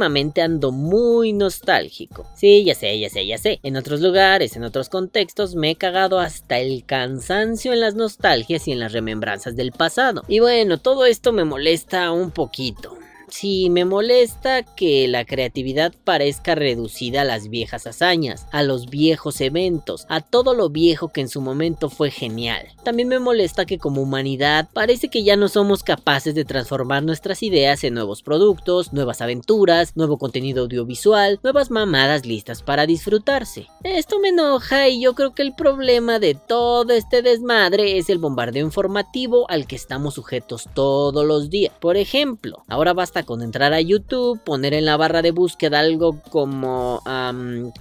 últimamente 0.00 0.40
ando 0.40 0.72
muy 0.72 1.34
nostálgico. 1.34 2.26
Sí, 2.34 2.64
ya 2.64 2.74
sé, 2.74 2.98
ya 2.98 3.10
sé, 3.10 3.26
ya 3.26 3.36
sé. 3.36 3.60
En 3.62 3.76
otros 3.76 4.00
lugares, 4.00 4.56
en 4.56 4.64
otros 4.64 4.88
contextos, 4.88 5.54
me 5.54 5.72
he 5.72 5.76
cagado 5.76 6.20
hasta 6.20 6.58
el 6.58 6.86
cansancio 6.86 7.74
en 7.74 7.80
las 7.80 7.94
nostalgias 7.96 8.66
y 8.66 8.72
en 8.72 8.80
las 8.80 8.92
remembranzas 8.92 9.56
del 9.56 9.72
pasado. 9.72 10.22
Y 10.26 10.40
bueno, 10.40 10.78
todo 10.78 11.04
esto 11.04 11.32
me 11.32 11.44
molesta 11.44 12.12
un 12.12 12.30
poquito. 12.30 12.99
Sí, 13.30 13.70
me 13.70 13.84
molesta 13.84 14.62
que 14.62 15.06
la 15.06 15.24
creatividad 15.24 15.94
parezca 16.04 16.56
reducida 16.56 17.22
a 17.22 17.24
las 17.24 17.48
viejas 17.48 17.86
hazañas, 17.86 18.46
a 18.50 18.62
los 18.64 18.90
viejos 18.90 19.40
eventos, 19.40 20.04
a 20.08 20.20
todo 20.20 20.52
lo 20.52 20.68
viejo 20.68 21.08
que 21.08 21.20
en 21.20 21.28
su 21.28 21.40
momento 21.40 21.88
fue 21.90 22.10
genial. 22.10 22.66
También 22.84 23.08
me 23.08 23.20
molesta 23.20 23.66
que 23.66 23.78
como 23.78 24.02
humanidad 24.02 24.68
parece 24.72 25.08
que 25.08 25.22
ya 25.22 25.36
no 25.36 25.48
somos 25.48 25.84
capaces 25.84 26.34
de 26.34 26.44
transformar 26.44 27.04
nuestras 27.04 27.42
ideas 27.44 27.84
en 27.84 27.94
nuevos 27.94 28.22
productos, 28.22 28.92
nuevas 28.92 29.20
aventuras, 29.20 29.96
nuevo 29.96 30.18
contenido 30.18 30.64
audiovisual, 30.64 31.38
nuevas 31.42 31.70
mamadas 31.70 32.26
listas 32.26 32.62
para 32.62 32.86
disfrutarse. 32.86 33.68
Esto 33.84 34.18
me 34.18 34.30
enoja 34.30 34.88
y 34.88 35.00
yo 35.00 35.14
creo 35.14 35.34
que 35.34 35.42
el 35.42 35.54
problema 35.54 36.18
de 36.18 36.34
todo 36.34 36.92
este 36.92 37.22
desmadre 37.22 37.96
es 37.96 38.10
el 38.10 38.18
bombardeo 38.18 38.64
informativo 38.66 39.48
al 39.48 39.66
que 39.66 39.76
estamos 39.76 40.14
sujetos 40.14 40.68
todos 40.74 41.24
los 41.24 41.48
días. 41.48 41.72
Por 41.80 41.96
ejemplo, 41.96 42.64
ahora 42.68 42.92
basta 42.92 43.19
con 43.24 43.42
entrar 43.42 43.72
a 43.72 43.80
YouTube, 43.80 44.40
poner 44.44 44.74
en 44.74 44.84
la 44.84 44.96
barra 44.96 45.22
de 45.22 45.30
búsqueda 45.30 45.80
algo 45.80 46.20
como 46.30 47.02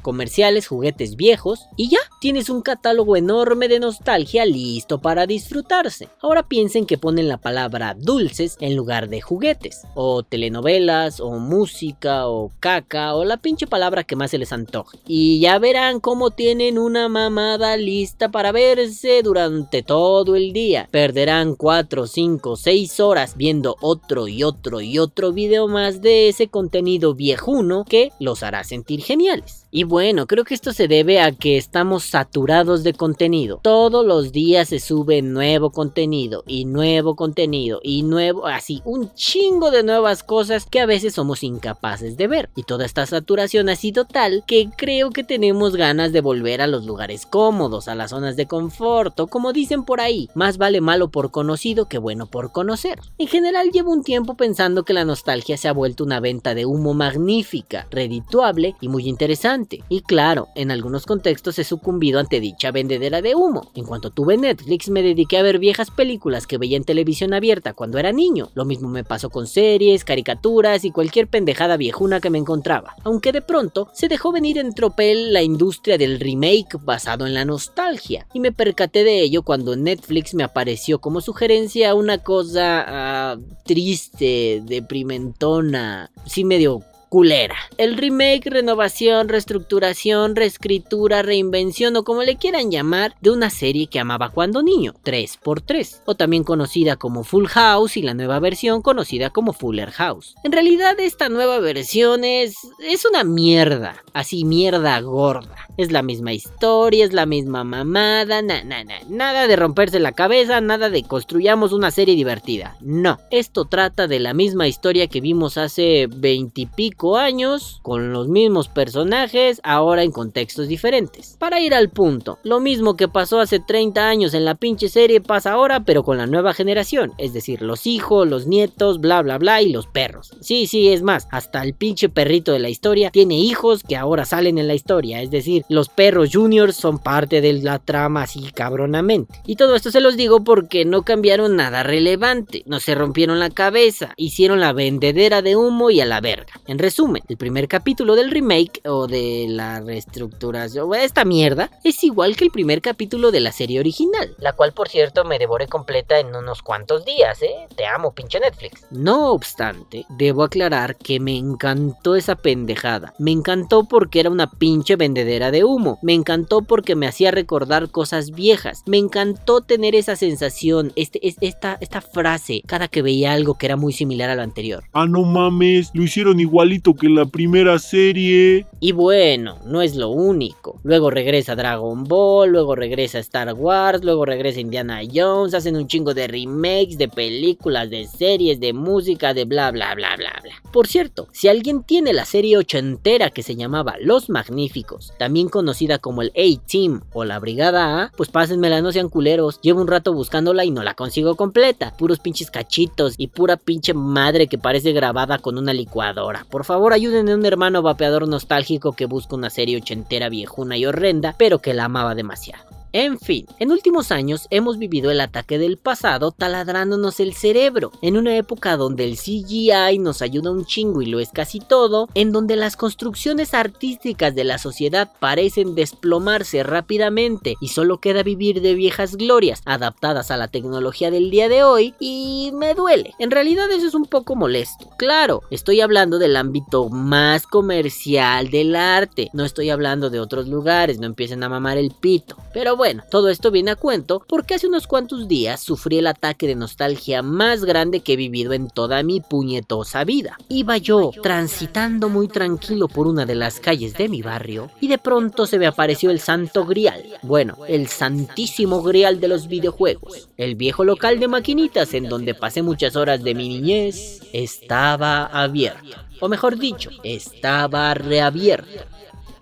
comerciales, 0.02 0.68
juguetes 0.68 1.16
viejos 1.16 1.68
y 1.76 1.90
ya 1.90 2.00
tienes 2.22 2.50
un 2.50 2.62
catálogo 2.62 3.16
enorme 3.16 3.68
de 3.68 3.80
nostalgia 3.80 4.46
listo 4.46 5.00
para 5.00 5.28
disfrutarse. 5.28 6.10
Ahora 6.22 6.48
piensen 6.48 6.86
que 6.86 6.98
ponen 6.98 7.28
la 7.28 7.38
palabra 7.38 7.96
dulces 7.98 8.58
en 8.60 8.76
lugar 8.76 9.10
de 9.10 9.22
juguetes, 9.22 9.82
o 9.96 10.24
telenovelas, 10.24 11.20
o 11.20 11.32
música, 11.40 12.28
o 12.28 12.52
caca, 12.60 13.16
o 13.16 13.26
la 13.26 13.38
pinche 13.38 13.68
palabra 13.68 14.04
que 14.04 14.16
más 14.16 14.32
se 14.32 14.38
les 14.38 14.52
antoje. 14.52 15.00
Y 15.08 15.40
ya 15.40 15.60
verán 15.60 16.00
cómo 16.00 16.32
tienen 16.32 16.78
una 16.78 17.10
mamada 17.10 17.78
lista 17.78 18.30
para 18.30 18.52
verse 18.52 19.22
durante 19.24 19.84
todo 19.84 20.36
el 20.36 20.54
día. 20.54 20.88
Perderán 20.92 21.56
4, 21.56 22.08
5, 22.08 22.56
6 22.56 23.00
horas 23.00 23.36
viendo 23.38 23.76
otro 23.82 24.28
y 24.28 24.44
otro 24.44 24.82
y 24.82 25.00
otro 25.00 25.29
video 25.34 25.68
más 25.68 26.02
de 26.02 26.30
ese 26.30 26.48
contenido 26.48 27.16
viejuno 27.16 27.86
que 27.88 28.12
los 28.20 28.44
hará 28.44 28.64
sentir 28.64 29.02
geniales. 29.02 29.59
Y 29.72 29.84
bueno, 29.84 30.26
creo 30.26 30.46
que 30.46 30.56
esto 30.56 30.74
se 30.74 30.88
debe 30.88 31.22
a 31.22 31.32
que 31.32 31.56
estamos 31.56 32.04
saturados 32.04 32.84
de 32.84 32.94
contenido. 32.94 33.60
Todos 33.62 34.04
los 34.04 34.32
días 34.32 34.70
se 34.70 34.80
sube 34.80 35.22
nuevo 35.22 35.72
contenido 35.72 36.44
y 36.48 36.66
nuevo 36.66 37.16
contenido 37.16 37.80
y 37.84 38.02
nuevo, 38.02 38.48
así, 38.48 38.82
un 38.84 39.14
chingo 39.14 39.70
de 39.70 39.84
nuevas 39.84 40.24
cosas 40.24 40.66
que 40.66 40.80
a 40.80 40.88
veces 40.88 41.14
somos 41.14 41.44
incapaces 41.44 42.18
de 42.18 42.28
ver. 42.28 42.50
Y 42.56 42.64
toda 42.64 42.84
esta 42.84 43.06
saturación 43.06 43.70
ha 43.70 43.76
sido 43.76 44.06
tal 44.06 44.44
que 44.48 44.70
creo 44.76 45.12
que 45.12 45.24
tenemos 45.24 45.76
ganas 45.76 46.14
de 46.14 46.22
volver 46.22 46.62
a 46.62 46.68
los 46.68 46.86
lugares 46.88 47.28
cómodos, 47.28 47.88
a 47.88 47.94
las 47.94 48.10
zonas 48.10 48.36
de 48.36 48.48
confort, 48.48 49.30
como 49.30 49.54
dicen 49.54 49.84
por 49.84 50.02
ahí, 50.02 50.30
más 50.34 50.58
vale 50.58 50.82
malo 50.82 51.10
por 51.10 51.30
conocido 51.30 51.88
que 51.88 52.00
bueno 52.00 52.26
por 52.26 52.52
conocer. 52.52 53.00
En 53.20 53.28
general 53.28 53.70
llevo 53.70 53.92
un 53.92 54.04
tiempo 54.04 54.34
pensando 54.34 54.84
que 54.84 54.94
la 54.94 55.06
nostalgia 55.06 55.58
se 55.58 55.68
ha 55.68 55.74
vuelto 55.74 56.04
una 56.04 56.20
venta 56.20 56.56
de 56.56 56.66
humo 56.66 56.96
magnífica, 56.96 57.88
redituable 57.92 58.76
y 58.82 58.88
muy 58.88 59.08
interesante. 59.08 59.59
Y 59.90 60.02
claro, 60.02 60.48
en 60.56 60.72
algunos 60.72 61.06
contextos 61.06 61.60
he 61.60 61.64
sucumbido 61.64 62.20
ante 62.20 62.40
dicha 62.40 62.72
vendedera 62.72 63.22
de 63.22 63.36
humo. 63.36 63.72
En 63.76 63.86
cuanto 63.86 64.10
tuve 64.10 64.38
Netflix 64.38 64.90
me 64.90 65.02
dediqué 65.02 65.38
a 65.38 65.44
ver 65.44 65.60
viejas 65.60 65.92
películas 65.92 66.48
que 66.48 66.58
veía 66.58 66.78
en 66.78 66.84
televisión 66.84 67.34
abierta 67.34 67.74
cuando 67.74 67.98
era 67.98 68.12
niño. 68.12 68.50
Lo 68.54 68.66
mismo 68.66 68.90
me 68.90 69.04
pasó 69.04 69.30
con 69.30 69.48
series, 69.48 70.04
caricaturas 70.04 70.86
y 70.86 70.92
cualquier 70.92 71.28
pendejada 71.28 71.78
viejuna 71.78 72.20
que 72.20 72.30
me 72.30 72.38
encontraba. 72.38 72.96
Aunque 73.04 73.32
de 73.32 73.42
pronto 73.42 73.90
se 73.94 74.08
dejó 74.08 74.32
venir 74.32 74.58
en 74.58 74.74
tropel 74.74 75.34
la 75.34 75.42
industria 75.42 75.98
del 75.98 76.20
remake 76.20 76.78
basado 76.82 77.26
en 77.26 77.34
la 77.34 77.46
nostalgia. 77.46 78.28
Y 78.34 78.40
me 78.40 78.52
percaté 78.52 79.04
de 79.04 79.22
ello 79.22 79.44
cuando 79.44 79.76
Netflix 79.76 80.34
me 80.34 80.44
apareció 80.44 81.00
como 81.00 81.22
sugerencia 81.22 81.96
una 81.96 82.20
cosa 82.20 82.86
ah, 82.88 83.38
triste, 83.66 84.62
deprimente 84.66 85.10
mentona, 85.20 86.12
sí 86.26 86.44
medio 86.44 86.82
culera. 87.10 87.56
El 87.78 87.98
remake, 87.98 88.50
renovación, 88.50 89.28
reestructuración, 89.28 90.36
reescritura, 90.36 91.22
reinvención 91.22 91.96
o 91.98 92.04
como 92.04 92.24
le 92.24 92.38
quieran 92.38 92.72
llamar 92.72 93.16
de 93.22 93.32
una 93.32 93.50
serie 93.50 93.88
que 93.88 94.00
amaba 94.00 94.30
cuando 94.30 94.62
niño, 94.62 94.94
3x3, 95.04 96.04
o 96.06 96.16
también 96.16 96.44
conocida 96.44 96.96
como 96.96 97.24
Full 97.24 97.48
House 97.48 97.98
y 97.98 98.02
la 98.02 98.14
nueva 98.14 98.40
versión 98.40 98.82
conocida 98.82 99.32
como 99.32 99.54
Fuller 99.54 99.92
House. 99.92 100.36
En 100.44 100.52
realidad 100.52 101.00
esta 101.00 101.30
nueva 101.30 101.60
versión 101.60 102.24
es, 102.24 102.56
es 102.84 103.06
una 103.06 103.24
mierda, 103.24 104.04
así 104.14 104.46
mierda 104.46 105.00
gorda. 105.02 105.69
Es 105.80 105.94
la 105.94 106.02
misma 106.02 106.34
historia, 106.34 107.06
es 107.06 107.14
la 107.14 107.26
misma 107.26 107.64
mamada, 107.64 108.42
na, 108.42 108.66
na, 108.66 108.84
na, 108.84 108.96
nada 109.08 109.48
de 109.48 109.56
romperse 109.56 110.02
la 110.02 110.12
cabeza, 110.12 110.60
nada 110.60 110.90
de 110.90 111.04
construyamos 111.04 111.72
una 111.72 111.90
serie 111.90 112.16
divertida. 112.16 112.76
No, 112.82 113.18
esto 113.32 113.64
trata 113.64 114.06
de 114.06 114.20
la 114.20 114.34
misma 114.34 114.68
historia 114.68 115.08
que 115.08 115.22
vimos 115.22 115.58
hace 115.58 116.10
20 116.14 116.60
y 116.60 116.66
pico 116.66 117.16
años, 117.16 117.80
con 117.82 118.12
los 118.12 118.28
mismos 118.28 118.68
personajes, 118.68 119.62
ahora 119.64 120.04
en 120.04 120.12
contextos 120.12 120.68
diferentes. 120.68 121.38
Para 121.40 121.62
ir 121.62 121.74
al 121.74 121.88
punto, 121.88 122.40
lo 122.44 122.60
mismo 122.60 122.98
que 122.98 123.08
pasó 123.08 123.40
hace 123.40 123.62
30 123.62 124.06
años 124.06 124.34
en 124.34 124.44
la 124.44 124.56
pinche 124.56 124.90
serie 124.90 125.22
pasa 125.22 125.54
ahora, 125.54 125.86
pero 125.86 126.04
con 126.04 126.18
la 126.18 126.28
nueva 126.28 126.54
generación, 126.54 127.14
es 127.18 127.32
decir, 127.32 127.62
los 127.62 127.88
hijos, 127.88 128.28
los 128.28 128.48
nietos, 128.48 129.00
bla 129.00 129.22
bla 129.22 129.38
bla 129.38 129.62
y 129.62 129.72
los 129.72 129.88
perros. 129.88 130.34
Sí, 130.42 130.68
sí, 130.68 130.90
es 130.90 131.04
más, 131.04 131.30
hasta 131.32 131.64
el 131.64 131.74
pinche 131.74 132.10
perrito 132.10 132.52
de 132.52 132.60
la 132.60 132.68
historia 132.68 133.12
tiene 133.12 133.40
hijos 133.40 133.84
que 133.84 133.96
ahora 133.96 134.26
salen 134.26 134.58
en 134.58 134.68
la 134.68 134.76
historia, 134.76 135.22
es 135.22 135.32
decir, 135.32 135.64
los 135.70 135.88
perros 135.88 136.30
juniors 136.34 136.76
son 136.76 137.00
parte 137.00 137.42
de 137.42 137.54
la 137.54 137.80
trama 137.80 138.24
así 138.24 138.52
cabronamente. 138.52 139.40
Y 139.46 139.56
todo 139.56 139.76
esto 139.76 139.92
se 139.92 140.02
los 140.02 140.18
digo 140.18 140.44
porque 140.44 140.84
no 140.84 141.04
cambiaron 141.04 141.56
nada 141.56 141.84
relevante, 141.84 142.64
no 142.66 142.80
se 142.80 142.96
rompieron 142.96 143.40
la 143.40 143.52
cabeza, 143.52 144.14
hicieron 144.18 144.60
la 144.60 144.74
vendedera 144.74 145.42
de 145.42 145.56
humo 145.56 145.92
y 145.92 146.02
a 146.02 146.06
la 146.06 146.22
verga. 146.22 146.54
En 146.68 146.80
resumen, 146.80 147.24
el 147.30 147.38
primer 147.38 147.68
capítulo 147.68 148.16
del 148.16 148.32
remake 148.32 148.82
o 148.86 149.08
de 149.08 149.46
la 149.48 149.80
reestructuración, 149.80 150.94
esta 150.96 151.24
mierda, 151.24 151.70
es 151.84 152.04
igual 152.04 152.36
que 152.36 152.46
el 152.46 152.52
primer 152.52 152.82
capítulo 152.82 153.32
de 153.32 153.40
la 153.40 153.52
serie 153.52 153.80
original, 153.80 154.36
la 154.40 154.54
cual 154.54 154.74
por 154.74 154.90
cierto 154.90 155.24
me 155.24 155.38
devoré 155.38 155.68
completa 155.68 156.20
en 156.20 156.36
unos 156.36 156.64
cuantos 156.64 157.06
días, 157.06 157.42
¿eh? 157.44 157.68
Te 157.76 157.86
amo, 157.86 158.14
pinche 158.14 158.40
Netflix. 158.40 158.86
No 158.90 159.32
obstante, 159.32 160.06
debo 160.10 160.44
aclarar 160.44 160.96
que 160.96 161.20
me 161.20 161.38
encantó 161.38 162.16
esa 162.16 162.36
pendejada. 162.36 163.14
Me 163.20 163.32
encantó 163.32 163.84
porque 163.84 164.20
era 164.20 164.30
una 164.30 164.50
pinche 164.50 164.96
vendedera 164.96 165.52
de 165.52 165.59
humo. 165.64 166.00
Me 166.02 166.14
encantó 166.14 166.62
porque 166.62 166.96
me 166.96 167.08
hacía 167.08 167.32
recordar 167.32 167.90
cosas 167.90 168.32
viejas. 168.32 168.84
Me 168.86 168.98
encantó 168.98 169.62
tener 169.62 169.96
esa 169.96 170.16
sensación, 170.16 170.92
este, 170.96 171.20
esta, 171.42 171.78
esta 171.80 172.02
frase, 172.02 172.62
cada 172.66 172.88
que 172.88 173.02
veía 173.02 173.34
algo 173.34 173.58
que 173.58 173.66
era 173.66 173.76
muy 173.76 173.94
similar 173.94 174.30
a 174.30 174.36
lo 174.36 174.42
anterior. 174.42 174.84
Ah, 174.94 175.06
no 175.06 175.24
mames, 175.24 175.92
lo 175.94 176.04
hicieron 176.04 176.40
igualito 176.40 176.94
que 176.94 177.10
la 177.10 177.26
primera 177.26 177.80
serie. 177.80 178.66
Y 178.80 178.92
bueno, 178.92 179.60
no 179.66 179.82
es 179.82 179.96
lo 179.96 180.10
único. 180.10 180.80
Luego 180.84 181.10
regresa 181.10 181.56
Dragon 181.56 182.04
Ball, 182.04 182.52
luego 182.52 182.76
regresa 182.76 183.20
Star 183.20 183.54
Wars, 183.54 184.04
luego 184.04 184.26
regresa 184.26 184.60
Indiana 184.60 185.02
Jones, 185.14 185.54
hacen 185.54 185.76
un 185.76 185.88
chingo 185.88 186.14
de 186.14 186.28
remakes, 186.28 186.98
de 186.98 187.08
películas, 187.08 187.90
de 187.90 188.08
series, 188.08 188.60
de 188.60 188.74
música, 188.74 189.34
de 189.34 189.46
bla 189.46 189.72
bla 189.72 189.94
bla 189.96 190.16
bla 190.16 190.40
bla. 190.42 190.54
Por 190.72 190.88
cierto, 190.88 191.28
si 191.32 191.48
alguien 191.48 191.84
tiene 191.84 192.14
la 192.14 192.26
serie 192.26 192.58
ochentera 192.58 193.30
que 193.30 193.44
se 193.44 193.56
llamaba 193.56 193.96
Los 194.00 194.30
Magníficos, 194.30 195.14
también 195.18 195.49
conocida 195.50 196.00
como 196.00 196.22
el 196.22 196.30
A-Team 196.30 197.02
o 197.14 197.26
la 197.26 197.40
Brigada 197.40 198.04
A, 198.04 198.12
pues 198.16 198.30
pásenmela, 198.30 198.82
no 198.82 198.92
sean 198.92 199.10
culeros. 199.10 199.60
Llevo 199.62 199.82
un 199.82 199.88
rato 199.88 200.14
buscándola 200.14 200.66
y 200.66 200.72
no 200.72 200.84
la 200.84 200.94
consigo 200.94 201.36
completa. 201.36 201.94
Puros 201.98 202.20
pinches 202.20 202.52
cachitos 202.52 203.16
y 203.18 203.28
pura 203.28 203.58
pinche 203.58 203.94
madre 203.94 204.48
que 204.48 204.58
parece 204.58 204.92
grabada 204.92 205.40
con 205.40 205.58
una 205.58 205.74
licuadora. 205.74 206.46
Por 206.50 206.66
favor, 206.66 206.94
ayuden 206.94 207.30
a 207.30 207.36
un 207.36 207.46
hermano 207.46 207.82
vapeador 207.82 208.28
nostálgico 208.28 208.94
que 208.94 209.06
busca 209.06 209.36
una 209.36 209.50
serie 209.50 209.78
ochentera 209.78 210.30
viejuna 210.30 210.78
y 210.78 210.86
horrenda, 210.86 211.36
pero 211.38 211.60
que 211.60 211.74
la 211.74 211.86
amaba 211.86 212.16
demasiado. 212.16 212.79
En 212.92 213.20
fin, 213.20 213.46
en 213.60 213.72
últimos 213.72 214.12
años 214.12 214.48
hemos 214.50 214.80
vivido 214.80 215.12
el 215.12 215.22
ataque 215.22 215.60
del 215.60 215.78
pasado 215.78 216.32
taladrándonos 216.32 217.20
el 217.20 217.36
cerebro, 217.36 217.92
en 218.02 218.18
una 218.18 218.36
época 218.36 218.78
donde 218.78 219.04
el 219.04 219.16
CGI 219.16 220.00
nos 220.00 220.24
ayuda 220.24 220.50
un 220.50 220.66
chingo 220.66 221.04
y 221.04 221.06
lo 221.06 221.20
es 221.20 221.30
casi 221.30 221.60
todo, 221.60 222.10
en 222.16 222.32
donde 222.32 222.56
las 222.56 222.76
construcciones 222.76 223.54
artísticas 223.54 224.34
de 224.34 224.44
la 224.44 224.58
sociedad 224.58 225.12
parecen 225.20 225.76
desplomarse 225.76 226.64
rápidamente 226.64 227.58
y 227.62 227.68
solo 227.68 228.00
queda 228.00 228.24
vivir 228.24 228.60
de 228.62 228.74
viejas 228.74 229.18
glorias 229.18 229.62
adaptadas 229.66 230.32
a 230.32 230.38
la 230.38 230.48
tecnología 230.48 231.12
del 231.12 231.30
día 231.30 231.48
de 231.48 231.64
hoy 231.64 231.94
y 232.00 232.50
me 232.56 232.74
duele. 232.74 233.14
En 233.20 233.30
realidad 233.30 233.70
eso 233.70 233.86
es 233.86 233.94
un 233.94 234.06
poco 234.06 234.36
molesto. 234.36 234.90
Claro, 234.98 235.44
estoy 235.52 235.82
hablando 235.82 236.18
del 236.18 236.36
ámbito 236.36 236.90
más 236.90 237.46
comercial 237.46 238.50
del 238.50 238.76
arte, 238.76 239.30
no 239.34 239.46
estoy 239.46 239.70
hablando 239.70 240.10
de 240.10 240.20
otros 240.20 240.48
lugares, 240.48 240.98
no 240.98 241.06
empiecen 241.06 241.44
a 241.44 241.50
mamar 241.50 241.78
el 241.78 241.92
pito. 241.92 242.36
Pero 242.52 242.79
bueno, 242.80 243.04
todo 243.12 243.28
esto 243.28 243.52
viene 243.52 243.72
a 243.72 243.76
cuento 243.76 244.24
porque 244.26 244.54
hace 244.56 244.66
unos 244.66 244.88
cuantos 244.88 245.28
días 245.28 245.60
sufrí 245.60 245.98
el 245.98 246.08
ataque 246.08 246.48
de 246.48 246.56
nostalgia 246.56 247.22
más 247.22 247.66
grande 247.66 248.00
que 248.00 248.14
he 248.14 248.16
vivido 248.16 248.54
en 248.54 248.70
toda 248.70 249.04
mi 249.04 249.20
puñetosa 249.20 250.06
vida. 250.06 250.38
Iba 250.48 250.78
yo 250.78 251.12
transitando 251.22 252.08
muy 252.08 252.30
tranquilo 252.30 252.88
por 252.88 253.06
una 253.06 253.26
de 253.26 253.36
las 253.36 253.60
calles 253.60 253.96
de 253.96 254.08
mi 254.08 254.22
barrio 254.22 254.72
y 254.80 254.88
de 254.88 254.98
pronto 254.98 255.46
se 255.46 255.60
me 255.60 255.68
apareció 255.68 256.10
el 256.10 256.22
santo 256.22 256.66
grial. 256.66 257.04
Bueno, 257.22 257.58
el 257.68 257.90
santísimo 257.90 258.82
grial 258.82 259.20
de 259.20 259.28
los 259.28 259.50
videojuegos. 259.50 260.30
El 260.38 260.56
viejo 260.56 260.86
local 260.86 261.20
de 261.20 261.28
maquinitas 261.28 261.94
en 261.94 262.08
donde 262.08 262.34
pasé 262.34 262.62
muchas 262.62 262.96
horas 262.96 263.22
de 263.22 263.36
mi 263.36 263.50
niñez 263.50 264.22
estaba 264.32 265.26
abierto. 265.26 265.98
O 266.22 266.30
mejor 266.30 266.58
dicho, 266.58 266.92
estaba 267.04 267.94
reabierto. 267.94 268.86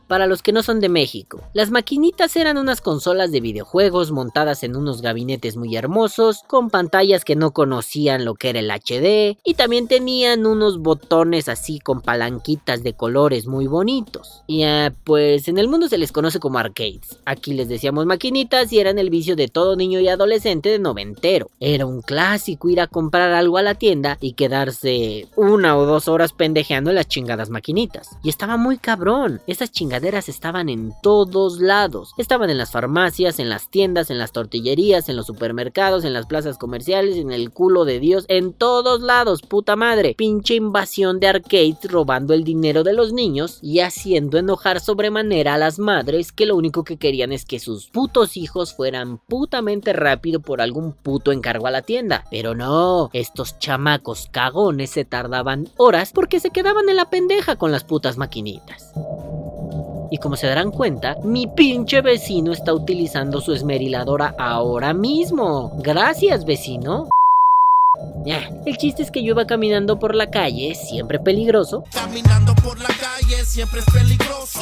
Para 0.07 0.25
los 0.25 0.41
que 0.41 0.53
no 0.53 0.63
son 0.63 0.79
de 0.79 0.87
México, 0.87 1.41
las 1.53 1.69
maquinitas 1.69 2.35
eran 2.37 2.57
unas 2.57 2.79
consolas 2.79 3.31
de 3.33 3.41
videojuegos 3.41 4.11
montadas 4.11 4.63
en 4.63 4.77
unos 4.77 5.01
gabinetes 5.01 5.57
muy 5.57 5.75
hermosos, 5.75 6.43
con 6.47 6.69
pantallas 6.69 7.25
que 7.25 7.35
no 7.35 7.51
conocían 7.51 8.23
lo 8.23 8.35
que 8.35 8.49
era 8.49 8.59
el 8.59 8.71
HD, 8.71 9.37
y 9.43 9.55
también 9.55 9.89
tenían 9.89 10.45
unos 10.45 10.79
botones 10.79 11.49
así 11.49 11.79
con 11.79 12.01
palanquitas 12.01 12.83
de 12.83 12.93
colores 12.93 13.47
muy 13.47 13.67
bonitos. 13.67 14.43
Y 14.47 14.63
eh, 14.63 14.91
pues 15.03 15.49
en 15.49 15.57
el 15.57 15.67
mundo 15.67 15.89
se 15.89 15.97
les 15.97 16.13
conoce 16.13 16.39
como 16.39 16.57
arcades. 16.57 17.19
Aquí 17.25 17.53
les 17.53 17.67
decíamos 17.67 18.05
maquinitas 18.05 18.71
y 18.71 18.79
eran 18.79 18.99
el 18.99 19.09
vicio 19.09 19.35
de 19.35 19.49
todo 19.49 19.75
niño 19.75 19.99
y 19.99 20.07
adolescente 20.07 20.69
de 20.69 20.79
noventero. 20.79 21.49
Era 21.59 21.85
un 21.85 22.01
clásico 22.01 22.69
ir 22.69 22.79
a 22.79 22.87
comprar 22.87 23.33
algo 23.33 23.57
a 23.57 23.61
la 23.61 23.75
tienda 23.75 24.17
y 24.21 24.33
quedarse 24.33 25.27
una 25.35 25.77
o 25.77 25.85
dos 25.85 26.07
horas 26.07 26.31
pendejeando 26.31 26.91
en 26.91 26.95
las 26.95 27.09
chingadas 27.09 27.49
maquinitas. 27.49 28.17
Y 28.23 28.29
estaba 28.29 28.55
muy 28.55 28.77
cabrón. 28.77 29.41
Esas 29.47 29.71
chingadas 29.71 29.96
estaban 30.03 30.69
en 30.69 30.93
todos 31.01 31.59
lados. 31.59 32.13
Estaban 32.17 32.49
en 32.49 32.57
las 32.57 32.71
farmacias, 32.71 33.39
en 33.39 33.49
las 33.49 33.69
tiendas, 33.69 34.09
en 34.09 34.17
las 34.17 34.31
tortillerías, 34.31 35.09
en 35.09 35.15
los 35.15 35.25
supermercados, 35.25 36.03
en 36.03 36.13
las 36.13 36.25
plazas 36.25 36.57
comerciales, 36.57 37.17
en 37.17 37.31
el 37.31 37.51
culo 37.51 37.85
de 37.85 37.99
Dios, 37.99 38.25
en 38.27 38.53
todos 38.53 39.01
lados, 39.01 39.41
puta 39.41 39.75
madre. 39.75 40.15
Pinche 40.17 40.55
invasión 40.55 41.19
de 41.19 41.27
arcades 41.27 41.77
robando 41.89 42.33
el 42.33 42.43
dinero 42.43 42.83
de 42.83 42.93
los 42.93 43.13
niños 43.13 43.59
y 43.61 43.79
haciendo 43.79 44.37
enojar 44.37 44.79
sobremanera 44.79 45.55
a 45.55 45.57
las 45.57 45.79
madres 45.79 46.31
que 46.31 46.45
lo 46.45 46.55
único 46.55 46.83
que 46.83 46.97
querían 46.97 47.31
es 47.31 47.45
que 47.45 47.59
sus 47.59 47.87
putos 47.87 48.37
hijos 48.37 48.73
fueran 48.73 49.19
putamente 49.27 49.93
rápido 49.93 50.39
por 50.39 50.61
algún 50.61 50.93
puto 50.93 51.31
encargo 51.31 51.67
a 51.67 51.71
la 51.71 51.81
tienda. 51.81 52.25
Pero 52.31 52.55
no, 52.55 53.09
estos 53.13 53.59
chamacos 53.59 54.29
cagones 54.31 54.91
se 54.91 55.05
tardaban 55.05 55.69
horas 55.77 56.11
porque 56.13 56.39
se 56.39 56.51
quedaban 56.51 56.89
en 56.89 56.95
la 56.95 57.09
pendeja 57.09 57.55
con 57.55 57.71
las 57.71 57.83
putas 57.83 58.17
maquinitas. 58.17 58.93
Y 60.09 60.17
como 60.17 60.35
se 60.35 60.47
darán 60.47 60.71
cuenta, 60.71 61.17
mi 61.23 61.47
pinche 61.47 62.01
vecino 62.01 62.51
está 62.51 62.73
utilizando 62.73 63.41
su 63.41 63.53
esmeriladora 63.53 64.35
ahora 64.37 64.93
mismo. 64.93 65.71
Gracias, 65.77 66.45
vecino. 66.45 67.07
El 68.65 68.77
chiste 68.77 69.03
es 69.03 69.11
que 69.11 69.23
yo 69.23 69.31
iba 69.31 69.45
caminando 69.45 69.99
por 69.99 70.13
la 70.13 70.29
calle, 70.29 70.75
siempre 70.75 71.19
peligroso. 71.19 71.83
Caminando 71.93 72.53
por 72.55 72.79
la 72.79 72.89
calle, 72.89 73.45
siempre 73.45 73.79
es 73.79 73.85
peligroso. 73.85 74.59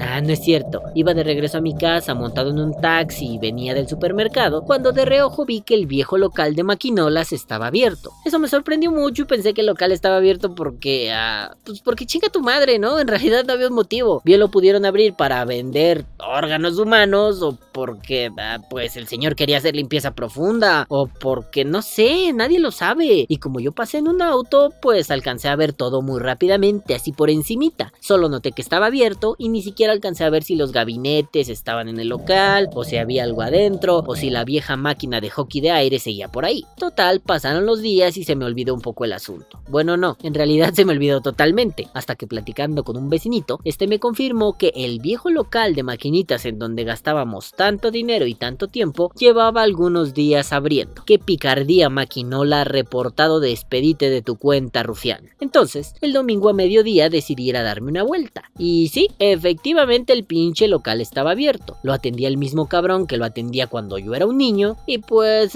Ah, 0.00 0.20
no 0.20 0.32
es 0.32 0.42
cierto. 0.42 0.82
Iba 0.94 1.14
de 1.14 1.24
regreso 1.24 1.58
a 1.58 1.60
mi 1.60 1.74
casa 1.74 2.14
montado 2.14 2.50
en 2.50 2.58
un 2.58 2.78
taxi 2.80 3.34
y 3.34 3.38
venía 3.38 3.74
del 3.74 3.88
supermercado 3.88 4.62
cuando 4.64 4.92
de 4.92 5.04
reojo 5.04 5.44
vi 5.44 5.62
que 5.62 5.74
el 5.74 5.86
viejo 5.86 6.18
local 6.18 6.54
de 6.54 6.62
maquinolas 6.62 7.32
estaba 7.32 7.68
abierto. 7.68 8.10
Eso 8.24 8.38
me 8.38 8.48
sorprendió 8.48 8.90
mucho 8.90 9.22
y 9.22 9.26
pensé 9.26 9.54
que 9.54 9.62
el 9.62 9.68
local 9.68 9.92
estaba 9.92 10.16
abierto 10.16 10.54
porque... 10.54 11.12
Ah, 11.12 11.56
pues 11.64 11.80
porque 11.80 12.06
chinga 12.06 12.28
tu 12.28 12.40
madre, 12.40 12.78
¿no? 12.78 12.98
En 12.98 13.08
realidad 13.08 13.44
no 13.44 13.54
había 13.54 13.68
un 13.68 13.74
motivo. 13.74 14.22
Bien 14.24 14.40
lo 14.40 14.50
pudieron 14.50 14.84
abrir 14.84 15.14
para 15.14 15.44
vender 15.44 16.04
órganos 16.18 16.78
humanos 16.78 17.42
o 17.42 17.56
porque 17.72 18.30
ah, 18.38 18.58
pues 18.68 18.96
el 18.96 19.06
señor 19.06 19.34
quería 19.34 19.58
hacer 19.58 19.76
limpieza 19.76 20.14
profunda 20.14 20.86
o 20.88 21.06
porque 21.06 21.64
no 21.64 21.82
sé, 21.82 22.32
nadie 22.32 22.58
lo 22.58 22.70
sabe. 22.70 23.26
Y 23.28 23.38
como 23.38 23.60
yo 23.60 23.72
pasé 23.72 23.98
en 23.98 24.08
un 24.08 24.22
auto, 24.22 24.72
pues 24.82 25.10
alcancé 25.10 25.48
a 25.48 25.56
ver 25.56 25.72
todo 25.72 26.02
muy 26.02 26.20
rápidamente, 26.20 26.94
así 26.94 27.12
por 27.12 27.30
encimita. 27.30 27.92
Solo 28.00 28.28
noté 28.28 28.52
que 28.52 28.62
estaba 28.62 28.86
abierto 28.86 29.36
y 29.38 29.48
ni 29.48 29.62
siquiera 29.62 29.85
alcancé 29.90 30.24
a 30.24 30.30
ver 30.30 30.42
si 30.42 30.56
los 30.56 30.72
gabinetes 30.72 31.48
estaban 31.48 31.88
en 31.88 32.00
el 32.00 32.08
local, 32.08 32.68
o 32.74 32.84
si 32.84 32.96
había 32.96 33.24
algo 33.24 33.42
adentro, 33.42 34.02
o 34.06 34.16
si 34.16 34.30
la 34.30 34.44
vieja 34.44 34.76
máquina 34.76 35.20
de 35.20 35.30
hockey 35.30 35.60
de 35.60 35.70
aire 35.70 35.98
seguía 35.98 36.28
por 36.28 36.44
ahí. 36.44 36.64
Total, 36.78 37.20
pasaron 37.20 37.66
los 37.66 37.80
días 37.80 38.16
y 38.16 38.24
se 38.24 38.36
me 38.36 38.44
olvidó 38.44 38.74
un 38.74 38.80
poco 38.80 39.04
el 39.04 39.12
asunto. 39.12 39.60
Bueno, 39.68 39.96
no, 39.96 40.16
en 40.22 40.34
realidad 40.34 40.72
se 40.74 40.84
me 40.84 40.92
olvidó 40.92 41.20
totalmente, 41.20 41.88
hasta 41.94 42.16
que 42.16 42.26
platicando 42.26 42.84
con 42.84 42.96
un 42.96 43.10
vecinito, 43.10 43.60
este 43.64 43.86
me 43.86 43.98
confirmó 43.98 44.56
que 44.56 44.72
el 44.74 45.00
viejo 45.00 45.30
local 45.30 45.74
de 45.74 45.82
maquinitas 45.82 46.44
en 46.46 46.58
donde 46.58 46.84
gastábamos 46.84 47.52
tanto 47.52 47.90
dinero 47.90 48.26
y 48.26 48.34
tanto 48.34 48.68
tiempo 48.68 49.12
llevaba 49.18 49.62
algunos 49.62 50.14
días 50.14 50.52
abriendo. 50.52 51.04
Qué 51.04 51.18
picardía 51.18 51.88
maquinola 51.90 52.64
reportado 52.64 53.40
de 53.40 53.52
expedite 53.52 54.10
de 54.10 54.22
tu 54.22 54.36
cuenta, 54.36 54.82
rufián. 54.82 55.30
Entonces, 55.40 55.94
el 56.00 56.12
domingo 56.12 56.48
a 56.48 56.52
mediodía 56.52 57.08
decidí 57.08 57.48
ir 57.48 57.56
a 57.56 57.62
darme 57.62 57.90
una 57.90 58.02
vuelta. 58.02 58.50
Y 58.58 58.88
sí, 58.88 59.08
efectivamente 59.18 59.75
el 59.78 60.24
pinche 60.24 60.68
local 60.68 61.00
estaba 61.00 61.32
abierto. 61.32 61.76
Lo 61.82 61.92
atendía 61.92 62.28
el 62.28 62.36
mismo 62.36 62.68
cabrón 62.68 63.06
que 63.06 63.16
lo 63.16 63.24
atendía 63.24 63.66
cuando 63.66 63.98
yo 63.98 64.14
era 64.14 64.26
un 64.26 64.38
niño. 64.38 64.76
Y 64.86 64.98
pues 64.98 65.52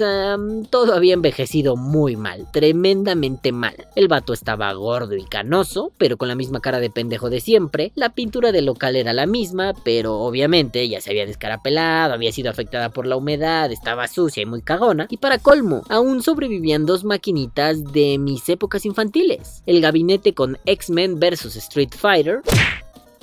todo 0.69 0.93
había 0.93 1.13
envejecido 1.13 1.75
muy 1.75 2.15
mal, 2.15 2.47
tremendamente 2.51 3.51
mal. 3.51 3.87
El 3.95 4.07
vato 4.07 4.33
estaba 4.33 4.71
gordo 4.73 5.15
y 5.15 5.23
canoso, 5.23 5.91
pero 5.97 6.17
con 6.17 6.27
la 6.27 6.35
misma 6.35 6.61
cara 6.61 6.79
de 6.79 6.89
pendejo 6.89 7.29
de 7.29 7.41
siempre. 7.41 7.91
La 7.95 8.09
pintura 8.09 8.51
del 8.51 8.65
local 8.65 8.95
era 8.95 9.13
la 9.13 9.25
misma, 9.25 9.73
pero 9.83 10.19
obviamente 10.19 10.87
ya 10.87 11.01
se 11.01 11.11
había 11.11 11.25
descarapelado, 11.25 12.13
había 12.13 12.31
sido 12.31 12.49
afectada 12.49 12.89
por 12.89 13.07
la 13.07 13.17
humedad, 13.17 13.71
estaba 13.71 14.07
sucia 14.07 14.43
y 14.43 14.45
muy 14.45 14.61
cagona. 14.61 15.07
Y 15.09 15.17
para 15.17 15.39
colmo, 15.39 15.83
aún 15.89 16.21
sobrevivían 16.21 16.85
dos 16.85 17.03
maquinitas 17.03 17.83
de 17.91 18.17
mis 18.17 18.47
épocas 18.49 18.85
infantiles. 18.85 19.63
El 19.65 19.81
gabinete 19.81 20.33
con 20.33 20.57
X-Men 20.65 21.19
vs 21.19 21.55
Street 21.55 21.91
Fighter 21.95 22.41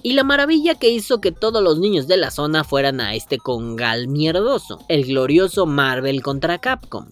y 0.03 0.13
la 0.13 0.25
maravilla 0.25 0.75
que 0.75 0.91
hizo 0.91 1.21
que 1.21 1.33
todos 1.33 1.63
los 1.63 1.79
niños 1.79 2.07
de 2.07 2.17
la 2.17 2.31
zona 2.31 2.65
fueran 2.65 3.01
a 3.01 3.15
este 3.15 3.39
congal 3.39 4.09
mierdoso, 4.09 4.81
el 4.89 5.05
glorioso 5.05 5.67
Marvel 5.67 6.23
contra 6.23 6.59
Capcom. 6.59 7.07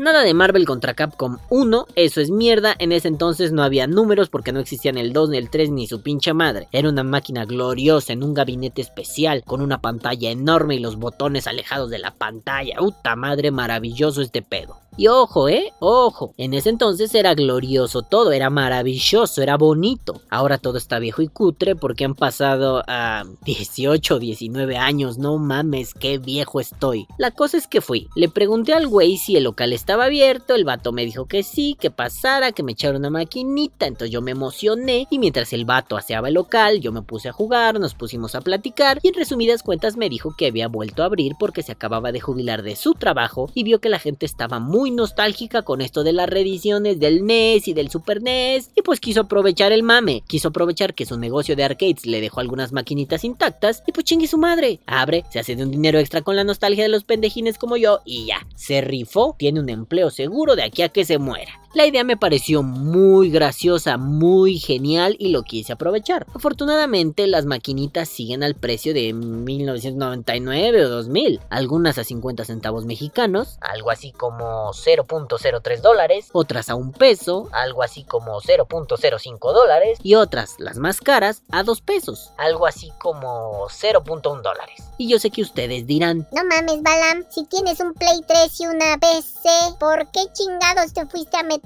Nada 0.00 0.22
de 0.22 0.32
Marvel 0.32 0.64
contra 0.64 0.94
Capcom 0.94 1.36
1, 1.50 1.86
eso 1.94 2.22
es 2.22 2.30
mierda, 2.30 2.74
en 2.78 2.90
ese 2.90 3.06
entonces 3.06 3.52
no 3.52 3.62
había 3.62 3.86
números 3.86 4.30
porque 4.30 4.50
no 4.50 4.58
existían 4.58 4.96
el 4.96 5.12
2 5.12 5.28
ni 5.28 5.36
el 5.36 5.50
3 5.50 5.70
ni 5.72 5.86
su 5.86 6.02
pincha 6.02 6.32
madre. 6.32 6.68
Era 6.72 6.88
una 6.88 7.04
máquina 7.04 7.44
gloriosa 7.44 8.14
en 8.14 8.22
un 8.22 8.32
gabinete 8.32 8.80
especial, 8.80 9.44
con 9.44 9.60
una 9.60 9.82
pantalla 9.82 10.30
enorme 10.30 10.76
y 10.76 10.78
los 10.78 10.96
botones 10.96 11.46
alejados 11.46 11.90
de 11.90 11.98
la 11.98 12.14
pantalla. 12.14 12.76
Puta 12.78 13.14
madre, 13.14 13.50
maravilloso 13.50 14.22
este 14.22 14.40
pedo. 14.40 14.78
Y 15.00 15.08
ojo, 15.08 15.48
eh, 15.48 15.72
ojo, 15.78 16.34
en 16.36 16.52
ese 16.52 16.68
entonces 16.68 17.14
era 17.14 17.34
glorioso 17.34 18.02
todo, 18.02 18.32
era 18.32 18.50
maravilloso, 18.50 19.40
era 19.40 19.56
bonito. 19.56 20.20
Ahora 20.28 20.58
todo 20.58 20.76
está 20.76 20.98
viejo 20.98 21.22
y 21.22 21.28
cutre 21.28 21.74
porque 21.74 22.04
han 22.04 22.14
pasado 22.14 22.82
a 22.86 23.24
18, 23.46 24.18
19 24.18 24.76
años, 24.76 25.16
no 25.16 25.38
mames, 25.38 25.94
qué 25.94 26.18
viejo 26.18 26.60
estoy. 26.60 27.06
La 27.16 27.30
cosa 27.30 27.56
es 27.56 27.66
que 27.66 27.80
fui, 27.80 28.08
le 28.14 28.28
pregunté 28.28 28.74
al 28.74 28.88
güey 28.88 29.16
si 29.16 29.36
el 29.36 29.44
local 29.44 29.72
estaba 29.72 30.04
abierto, 30.04 30.54
el 30.54 30.66
vato 30.66 30.92
me 30.92 31.06
dijo 31.06 31.24
que 31.24 31.44
sí, 31.44 31.78
que 31.80 31.90
pasara, 31.90 32.52
que 32.52 32.62
me 32.62 32.72
echara 32.72 32.98
una 32.98 33.08
maquinita, 33.08 33.86
entonces 33.86 34.12
yo 34.12 34.20
me 34.20 34.32
emocioné 34.32 35.06
y 35.08 35.18
mientras 35.18 35.54
el 35.54 35.64
vato 35.64 35.96
aseaba 35.96 36.28
el 36.28 36.34
local, 36.34 36.82
yo 36.82 36.92
me 36.92 37.00
puse 37.00 37.30
a 37.30 37.32
jugar, 37.32 37.80
nos 37.80 37.94
pusimos 37.94 38.34
a 38.34 38.42
platicar 38.42 38.98
y 39.02 39.08
en 39.08 39.14
resumidas 39.14 39.62
cuentas 39.62 39.96
me 39.96 40.10
dijo 40.10 40.34
que 40.36 40.48
había 40.48 40.68
vuelto 40.68 41.02
a 41.02 41.06
abrir 41.06 41.36
porque 41.40 41.62
se 41.62 41.72
acababa 41.72 42.12
de 42.12 42.20
jubilar 42.20 42.62
de 42.62 42.76
su 42.76 42.92
trabajo 42.92 43.50
y 43.54 43.62
vio 43.62 43.80
que 43.80 43.88
la 43.88 43.98
gente 43.98 44.26
estaba 44.26 44.58
muy 44.58 44.89
nostálgica 44.96 45.62
con 45.62 45.80
esto 45.80 46.04
de 46.04 46.12
las 46.12 46.28
reediciones 46.28 47.00
del 47.00 47.24
NES 47.24 47.68
y 47.68 47.74
del 47.74 47.90
Super 47.90 48.22
NES 48.22 48.70
y 48.74 48.82
pues 48.82 49.00
quiso 49.00 49.22
aprovechar 49.22 49.72
el 49.72 49.82
mame, 49.82 50.22
quiso 50.26 50.48
aprovechar 50.48 50.94
que 50.94 51.06
su 51.06 51.18
negocio 51.18 51.56
de 51.56 51.64
arcades 51.64 52.06
le 52.06 52.20
dejó 52.20 52.40
algunas 52.40 52.72
maquinitas 52.72 53.24
intactas 53.24 53.82
y 53.86 53.92
pues 53.92 54.04
chingue 54.04 54.26
su 54.26 54.38
madre, 54.38 54.80
abre, 54.86 55.24
se 55.30 55.38
hace 55.38 55.56
de 55.56 55.62
un 55.62 55.70
dinero 55.70 55.98
extra 55.98 56.22
con 56.22 56.36
la 56.36 56.44
nostalgia 56.44 56.84
de 56.84 56.88
los 56.88 57.04
pendejines 57.04 57.58
como 57.58 57.76
yo 57.76 58.00
y 58.04 58.26
ya, 58.26 58.46
se 58.54 58.80
rifó, 58.80 59.34
tiene 59.38 59.60
un 59.60 59.68
empleo 59.68 60.10
seguro 60.10 60.56
de 60.56 60.62
aquí 60.62 60.82
a 60.82 60.88
que 60.88 61.04
se 61.04 61.18
muera. 61.18 61.60
La 61.72 61.86
idea 61.86 62.02
me 62.02 62.16
pareció 62.16 62.64
muy 62.64 63.30
graciosa, 63.30 63.96
muy 63.96 64.58
genial 64.58 65.14
y 65.20 65.28
lo 65.28 65.44
quise 65.44 65.72
aprovechar. 65.72 66.26
Afortunadamente 66.34 67.28
las 67.28 67.44
maquinitas 67.44 68.08
siguen 68.08 68.42
al 68.42 68.56
precio 68.56 68.92
de 68.92 69.12
1999 69.12 70.84
o 70.84 70.88
2000, 70.88 71.40
algunas 71.48 71.96
a 71.98 72.02
50 72.02 72.44
centavos 72.44 72.86
mexicanos, 72.86 73.56
algo 73.60 73.92
así 73.92 74.10
como 74.10 74.72
0.03 74.72 75.80
dólares, 75.80 76.30
otras 76.32 76.70
a 76.70 76.74
un 76.74 76.90
peso, 76.90 77.48
algo 77.52 77.84
así 77.84 78.02
como 78.02 78.40
0.05 78.40 79.52
dólares 79.52 80.00
y 80.02 80.16
otras, 80.16 80.56
las 80.58 80.76
más 80.76 81.00
caras, 81.00 81.44
a 81.52 81.62
2 81.62 81.82
pesos, 81.82 82.32
algo 82.36 82.66
así 82.66 82.90
como 83.00 83.68
0.1 83.68 84.42
dólares. 84.42 84.82
Y 84.98 85.08
yo 85.08 85.20
sé 85.20 85.30
que 85.30 85.42
ustedes 85.42 85.86
dirán, 85.86 86.26
No 86.32 86.42
mames, 86.44 86.82
Balam, 86.82 87.24
si 87.30 87.44
tienes 87.44 87.78
un 87.78 87.94
Play 87.94 88.22
3 88.26 88.60
y 88.60 88.66
una 88.66 88.98
PC, 88.98 89.48
¿por 89.78 90.10
qué 90.10 90.22
chingados 90.32 90.92
te 90.92 91.06
fuiste 91.06 91.36
a 91.36 91.44
meter 91.44 91.59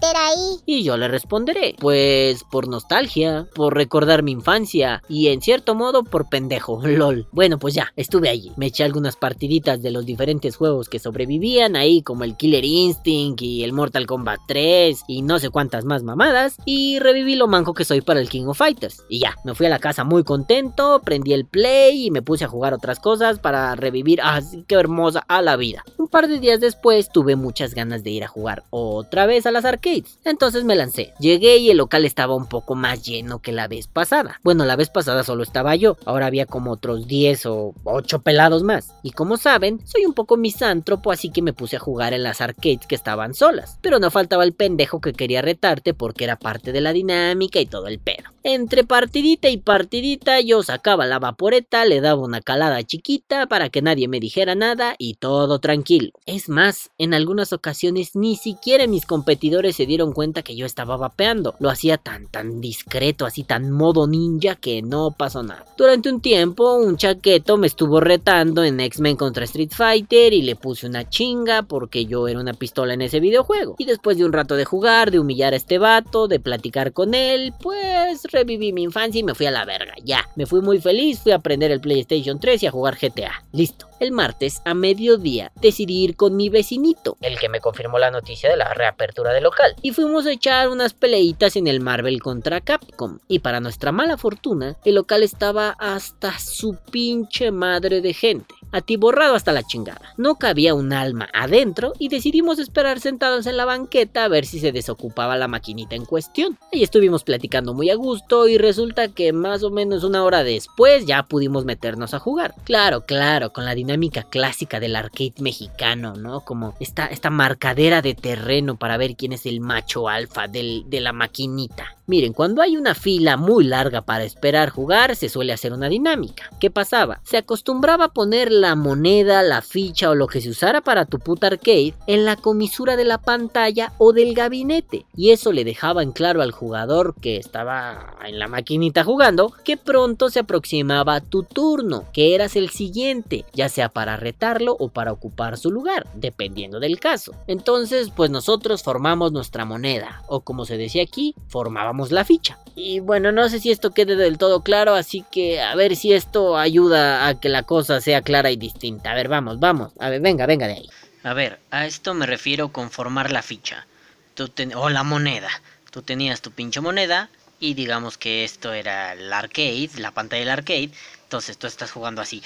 Y 0.67 0.83
yo 0.83 0.97
le 0.97 1.09
responderé, 1.09 1.75
pues 1.79 2.45
por 2.45 2.69
nostalgia, 2.69 3.47
por 3.55 3.75
recordar 3.75 4.23
mi 4.23 4.33
infancia 4.33 5.03
y 5.09 5.29
en 5.29 5.41
cierto 5.41 5.75
modo 5.75 6.05
por 6.05 6.29
pendejo, 6.29 6.81
lol. 6.85 7.29
Bueno, 7.33 7.59
pues 7.59 7.75
ya, 7.75 7.93
estuve 7.97 8.29
allí. 8.29 8.53
Me 8.57 8.67
eché 8.67 8.85
algunas 8.85 9.17
partiditas 9.17 9.83
de 9.83 9.91
los 9.91 10.05
diferentes 10.05 10.57
juegos 10.57 10.89
que 10.89 10.99
sobrevivían 10.99 11.77
ahí, 11.77 12.03
como 12.03 12.25
el 12.25 12.37
Killer 12.37 12.65
Instinct 12.65 13.43
y 13.43 13.63
el 13.63 13.73
Mortal 13.73 14.07
Kombat 14.07 14.41
3 14.49 15.05
y 15.07 15.23
no 15.23 15.39
sé 15.39 15.51
cuántas 15.51 15.85
más 15.85 16.03
mamadas, 16.03 16.57
y 16.65 16.99
reviví 16.99 17.37
lo 17.37 17.47
manco 17.47 17.75
que 17.75 17.85
soy 17.85 18.01
para 18.01 18.21
el 18.21 18.29
King 18.29 18.47
of 18.47 18.59
Fighters. 18.59 19.05
Y 19.09 19.21
ya, 19.21 19.37
me 19.45 19.55
fui 19.55 19.67
a 19.67 19.71
la 19.71 19.79
casa 19.79 20.05
muy 20.05 20.25
contento, 20.25 21.01
prendí 21.05 21.33
el 21.33 21.47
play 21.47 22.07
y 22.07 22.11
me 22.11 22.23
puse 22.23 22.45
a 22.45 22.49
jugar 22.49 22.75
otras 22.75 23.01
cosas 23.01 23.39
para 23.39 23.75
revivir 23.75 24.21
así 24.23 24.65
que 24.65 24.75
hermosa 24.75 25.25
a 25.29 25.43
la 25.43 25.57
vida. 25.57 25.85
Un 25.99 26.09
par 26.09 26.29
de 26.29 26.41
días 26.41 26.61
después 26.61 27.11
tuve 27.11 27.37
muchas 27.37 27.75
ganas 27.75 28.03
de 28.03 28.11
ir 28.11 28.25
a 28.25 28.29
jugar 28.29 28.65
otra 28.71 29.27
vez 29.27 29.47
a 29.47 29.51
las 29.51 29.65
arcades. 29.65 29.84
Entonces 30.25 30.65
me 30.65 30.77
lancé. 30.77 31.13
Llegué 31.21 31.59
y 31.59 31.71
el 31.71 31.77
local 31.77 32.05
estaba 32.05 32.35
un 32.35 32.47
poco 32.47 32.75
más 32.75 33.03
lleno 33.03 33.41
que 33.41 33.53
la 33.53 33.69
vez 33.69 33.87
pasada. 33.87 34.41
Bueno, 34.43 34.65
la 34.65 34.77
vez 34.77 34.89
pasada 34.89 35.25
solo 35.25 35.43
estaba 35.43 35.77
yo, 35.77 35.97
ahora 36.05 36.27
había 36.27 36.47
como 36.47 36.73
otros 36.73 37.07
10 37.07 37.47
o 37.47 37.75
8 37.85 38.23
pelados 38.23 38.63
más. 38.63 38.95
Y 39.03 39.11
como 39.11 39.37
saben, 39.37 39.81
soy 39.87 40.07
un 40.07 40.15
poco 40.15 40.37
misántropo, 40.37 41.13
así 41.13 41.31
que 41.31 41.43
me 41.43 41.53
puse 41.53 41.77
a 41.77 41.81
jugar 41.81 42.15
en 42.15 42.23
las 42.23 42.41
arcades 42.41 42.87
que 42.89 42.95
estaban 42.95 43.35
solas. 43.35 43.79
Pero 43.83 43.99
no 43.99 44.11
faltaba 44.11 44.45
el 44.45 44.55
pendejo 44.55 45.01
que 45.01 45.13
quería 45.13 45.43
retarte 45.43 45.95
porque 45.95 46.25
era 46.25 46.37
parte 46.37 46.73
de 46.73 46.81
la 46.81 46.93
dinámica 46.93 47.61
y 47.61 47.67
todo 47.67 47.89
el 47.89 47.99
pedo. 47.99 48.34
Entre 48.47 48.85
partidita 48.85 49.49
y 49.49 49.57
partidita 49.57 50.39
yo 50.43 50.63
sacaba 50.63 51.07
la 51.07 51.19
vaporeta, 51.19 51.87
le 51.87 52.03
daba 52.03 52.21
una 52.21 52.43
calada 52.43 52.83
chiquita 52.83 53.47
para 53.47 53.71
que 53.71 53.81
nadie 53.81 54.07
me 54.07 54.21
dijera 54.21 54.55
nada 54.55 54.97
y 54.99 55.15
todo 55.15 55.61
tranquilo. 55.61 56.11
Es 56.27 56.51
más, 56.51 56.91
en 56.99 57.15
algunas 57.15 57.55
ocasiones 57.55 58.15
ni 58.15 58.37
siquiera 58.37 58.87
mis 58.87 59.07
competidores 59.07 59.77
se 59.77 59.87
dieron 59.87 60.13
cuenta 60.13 60.43
que 60.43 60.57
yo 60.57 60.67
estaba 60.67 60.99
vapeando. 60.99 61.55
Lo 61.59 61.71
hacía 61.71 61.97
tan 61.97 62.27
tan 62.27 62.61
discreto, 62.61 63.25
así 63.25 63.45
tan 63.45 63.71
modo 63.71 64.07
ninja 64.07 64.57
que 64.57 64.83
no 64.83 65.15
pasó 65.17 65.43
nada. 65.43 65.65
Durante 65.79 66.11
un 66.11 66.21
tiempo 66.21 66.77
un 66.77 66.99
chaqueto 66.99 67.57
me 67.57 67.67
estuvo 67.67 67.99
retando 67.99 68.63
en 68.63 68.79
X-Men 68.79 69.17
contra 69.17 69.45
Street 69.45 69.73
Fighter 69.73 70.35
y 70.35 70.43
le 70.43 70.55
puse 70.55 70.87
una 70.87 71.09
chinga 71.09 71.63
porque 71.63 72.05
yo 72.05 72.29
era 72.29 72.41
una 72.41 72.53
pistola 72.53 72.93
en 72.93 73.01
ese 73.01 73.21
videojuego. 73.21 73.77
Y 73.79 73.87
después 73.87 74.19
de 74.19 74.27
un 74.27 74.35
rato 74.35 74.55
de 74.55 74.67
jugar, 74.67 75.11
de 75.11 75.19
humillar 75.19 75.55
a 75.55 75.57
este 75.57 75.79
vato, 75.79 76.29
de 76.29 76.41
platicar 76.41 76.93
con 76.93 77.15
él, 77.15 77.55
pues 77.63 78.27
reviví 78.35 78.73
mi 78.73 78.83
infancia 78.83 79.21
y 79.21 79.23
me 79.23 79.35
fui 79.35 79.47
a 79.47 79.51
la 79.51 79.65
verga. 79.65 79.95
Ya, 80.03 80.29
me 80.37 80.45
fui 80.45 80.61
muy 80.61 80.81
feliz, 80.81 81.21
fui 81.21 81.33
a 81.33 81.37
aprender 81.37 81.71
el 81.71 81.81
PlayStation 81.81 82.39
3 82.39 82.63
y 82.63 82.67
a 82.67 82.71
jugar 82.71 82.99
GTA. 83.01 83.45
Listo. 83.53 83.87
El 84.01 84.13
martes 84.13 84.61
a 84.65 84.75
mediodía 84.75 85.53
decidí 85.63 86.05
ir 86.05 86.17
con 86.17 86.37
mi 86.37 86.51
vecinito, 86.51 87.17
el 87.21 87.39
que 87.39 87.49
me 87.49 87.61
confirmó 87.61 87.99
la 87.99 88.11
noticia 88.11 88.51
de 88.51 88.57
la 88.57 88.75
reapertura 88.75 89.33
del 89.33 89.45
local, 89.45 89.77
y 89.81 89.93
fuimos 89.93 90.27
a 90.27 90.33
echar 90.33 90.69
unas 90.69 90.93
peleitas 90.93 91.57
en 91.57 91.69
el 91.69 91.81
Marvel 91.81 92.21
contra 92.21 92.61
Capcom. 92.61 93.21
Y 93.29 93.39
para 93.39 93.61
nuestra 93.61 93.93
mala 93.93 94.19
fortuna, 94.19 94.77
el 94.85 94.97
local 94.97 95.23
estaba 95.23 95.77
hasta 95.79 96.39
su 96.39 96.77
pinche 96.91 97.51
madre 97.51 98.01
de 98.01 98.13
gente 98.13 98.55
atiborrado 98.75 99.35
hasta 99.35 99.53
la 99.53 99.63
chingada. 99.63 100.15
No 100.17 100.35
cabía 100.37 100.75
un 100.75 100.93
alma 100.93 101.29
adentro 101.33 101.93
y 101.99 102.09
decidimos 102.09 102.59
esperar 102.59 103.01
sentados 103.01 103.47
en 103.47 103.57
la 103.57 103.65
banqueta 103.65 104.25
a 104.25 104.29
ver 104.29 104.45
si 104.45 104.59
se 104.59 104.73
desocupaba 104.73 105.37
la 105.37 105.49
maquinita 105.49 105.95
en 105.95 106.05
cuestión. 106.05 106.59
Ahí 106.73 106.83
estuvimos 106.83 107.25
platicando 107.25 107.73
muy 107.73 107.91
a 107.91 107.95
gusto 107.95 108.49
y 108.49 108.59
resulta 108.59 109.09
que 109.09 109.33
más 109.33 109.63
o 109.63 109.71
menos 109.71 110.05
una 110.05 110.25
hora 110.25 110.45
después 110.45 111.07
ya 111.07 111.23
pudimos 111.23 111.65
meternos 111.65 112.15
a 112.15 112.19
jugar. 112.19 112.55
Claro, 112.65 113.03
claro, 113.07 113.53
con 113.53 113.65
la 113.65 113.75
dinámica 113.75 114.25
clásica 114.25 114.81
del 114.81 114.97
arcade 114.97 115.35
mexicano, 115.39 116.15
¿no? 116.15 116.41
Como 116.41 116.75
esta, 116.81 117.07
esta 117.07 117.31
marcadera 117.31 118.03
de 118.03 118.15
terreno 118.15 118.77
para 118.77 118.97
ver 118.97 119.17
quién 119.17 119.33
es 119.33 119.47
el 119.47 119.61
macho 119.61 120.09
alfa 120.09 120.49
del, 120.49 120.85
de 120.89 121.01
la 121.01 121.13
maquinita. 121.13 121.97
Miren, 122.07 122.35
cuando 122.35 122.61
hay 122.61 122.77
una 122.77 122.95
fila 122.95 123.39
muy 123.39 123.65
larga 123.65 124.03
para 124.03 124.25
esperar 124.25 124.69
jugar, 124.69 125.17
se 125.17 125.31
suele 125.31 125.55
hacer 125.55 125.73
una 125.73 125.89
dinámica. 125.89 126.51
¿Qué 126.61 126.71
pasaba? 126.71 127.21
Se 127.25 127.39
acostumbraba 127.39 128.05
a 128.05 128.13
poner 128.13 128.53
la 128.53 128.75
moneda, 128.75 129.43
la 129.43 129.63
ficha 129.63 130.11
o 130.11 130.15
lo 130.15 130.27
que 130.27 130.43
se 130.43 130.51
usara 130.51 130.83
para 130.83 131.07
tu 131.07 131.19
puta 131.19 131.47
arcade 131.47 131.95
en 132.07 132.27
la 132.27 132.37
comisura 132.37 132.97
de 132.97 133.07
la 133.07 133.17
pantalla 133.17 133.95
o 133.97 134.13
del 134.13 134.35
gabinete. 134.35 135.07
Y 135.17 135.31
eso 135.31 135.51
le 135.51 135.65
dejaba 135.65 136.03
en 136.03 136.13
claro 136.13 136.43
al 136.43 136.53
jugador 136.53 137.15
que 137.23 137.39
estaba 137.39 138.17
en 138.27 138.39
la 138.39 138.49
maquinita 138.49 139.03
jugando 139.03 139.55
que 139.65 139.79
pronto 139.79 140.29
se 140.29 140.41
aproximaba 140.41 141.23
tu 141.23 141.43
turno, 141.43 142.05
que 142.13 142.35
eras 142.35 142.55
el 142.55 142.69
siguiente, 142.69 143.47
ya 143.55 143.71
sea 143.71 143.89
para 143.89 144.19
retarlo 144.19 144.77
o 144.79 144.91
para 144.91 145.13
ocupar 145.13 145.57
su 145.57 145.71
lugar, 145.71 146.07
dependiendo 146.15 146.81
del 146.81 147.01
caso. 147.01 147.33
Entonces, 147.47 148.11
pues 148.15 148.29
nosotros 148.29 148.83
formamos 148.83 149.33
nuestra 149.33 149.65
moneda, 149.65 150.23
o 150.29 150.41
como 150.41 150.67
se 150.67 150.77
decía 150.77 151.03
aquí, 151.03 151.35
formábamos 151.49 151.94
la 152.11 152.25
ficha. 152.25 152.59
Y 152.75 153.01
bueno, 153.01 153.33
no 153.33 153.49
sé 153.49 153.61
si 153.61 153.71
esto 153.71 153.93
quede 153.93 154.17
del 154.17 154.39
todo 154.39 154.63
claro, 154.63 154.95
así 154.95 155.25
que 155.31 155.61
a 155.61 155.75
ver 155.75 155.97
si 155.97 156.13
esto 156.13 156.57
ayuda 156.57 157.29
a 157.29 157.39
que 157.41 157.49
la 157.49 157.63
cosa 157.63 158.01
sea 158.01 158.23
clara 158.23 158.51
y 158.51 158.57
distinta. 158.57 159.13
A 159.13 159.15
ver, 159.15 159.29
vamos, 159.29 159.61
vamos. 159.61 159.93
A 159.99 160.09
ver, 160.09 160.21
venga, 160.21 160.47
venga 160.47 160.67
de 160.67 160.75
ahí. 160.75 160.91
A 161.23 161.33
ver, 161.35 161.61
a 161.71 161.87
esto 161.87 162.15
me 162.15 162.27
refiero 162.27 162.73
con 162.73 162.91
formar 162.91 163.31
la 163.33 163.43
ficha. 163.43 163.87
Tú 164.35 164.51
o 164.75 164.91
la 164.91 165.03
moneda. 165.05 165.49
Tú 165.91 166.03
tenías 166.03 166.43
tu 166.43 166.51
pinche 166.51 166.81
moneda 166.81 167.31
y 167.61 167.75
digamos 167.75 168.19
que 168.19 168.45
esto 168.45 168.73
era 168.73 169.13
el 169.13 169.33
arcade, 169.33 169.91
la 169.97 170.11
pantalla 170.11 170.41
del 170.41 170.51
arcade. 170.51 170.91
Entonces 171.23 171.57
tú 171.57 171.67
estás 171.67 171.91
jugando 171.93 172.21
así. 172.21 172.43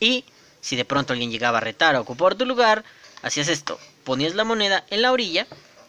Y 0.00 0.24
si 0.60 0.76
de 0.76 0.84
pronto 0.84 1.12
alguien 1.12 1.30
llegaba 1.30 1.58
a 1.58 1.60
retar 1.60 1.94
o 1.94 2.00
ocupar 2.00 2.34
tu 2.34 2.44
lugar, 2.44 2.84
hacías 3.22 3.48
esto. 3.48 3.78
Ponías 4.04 4.34
la 4.34 4.44
moneda 4.44 4.84
en 4.90 5.02
la 5.02 5.12
orilla 5.12 5.46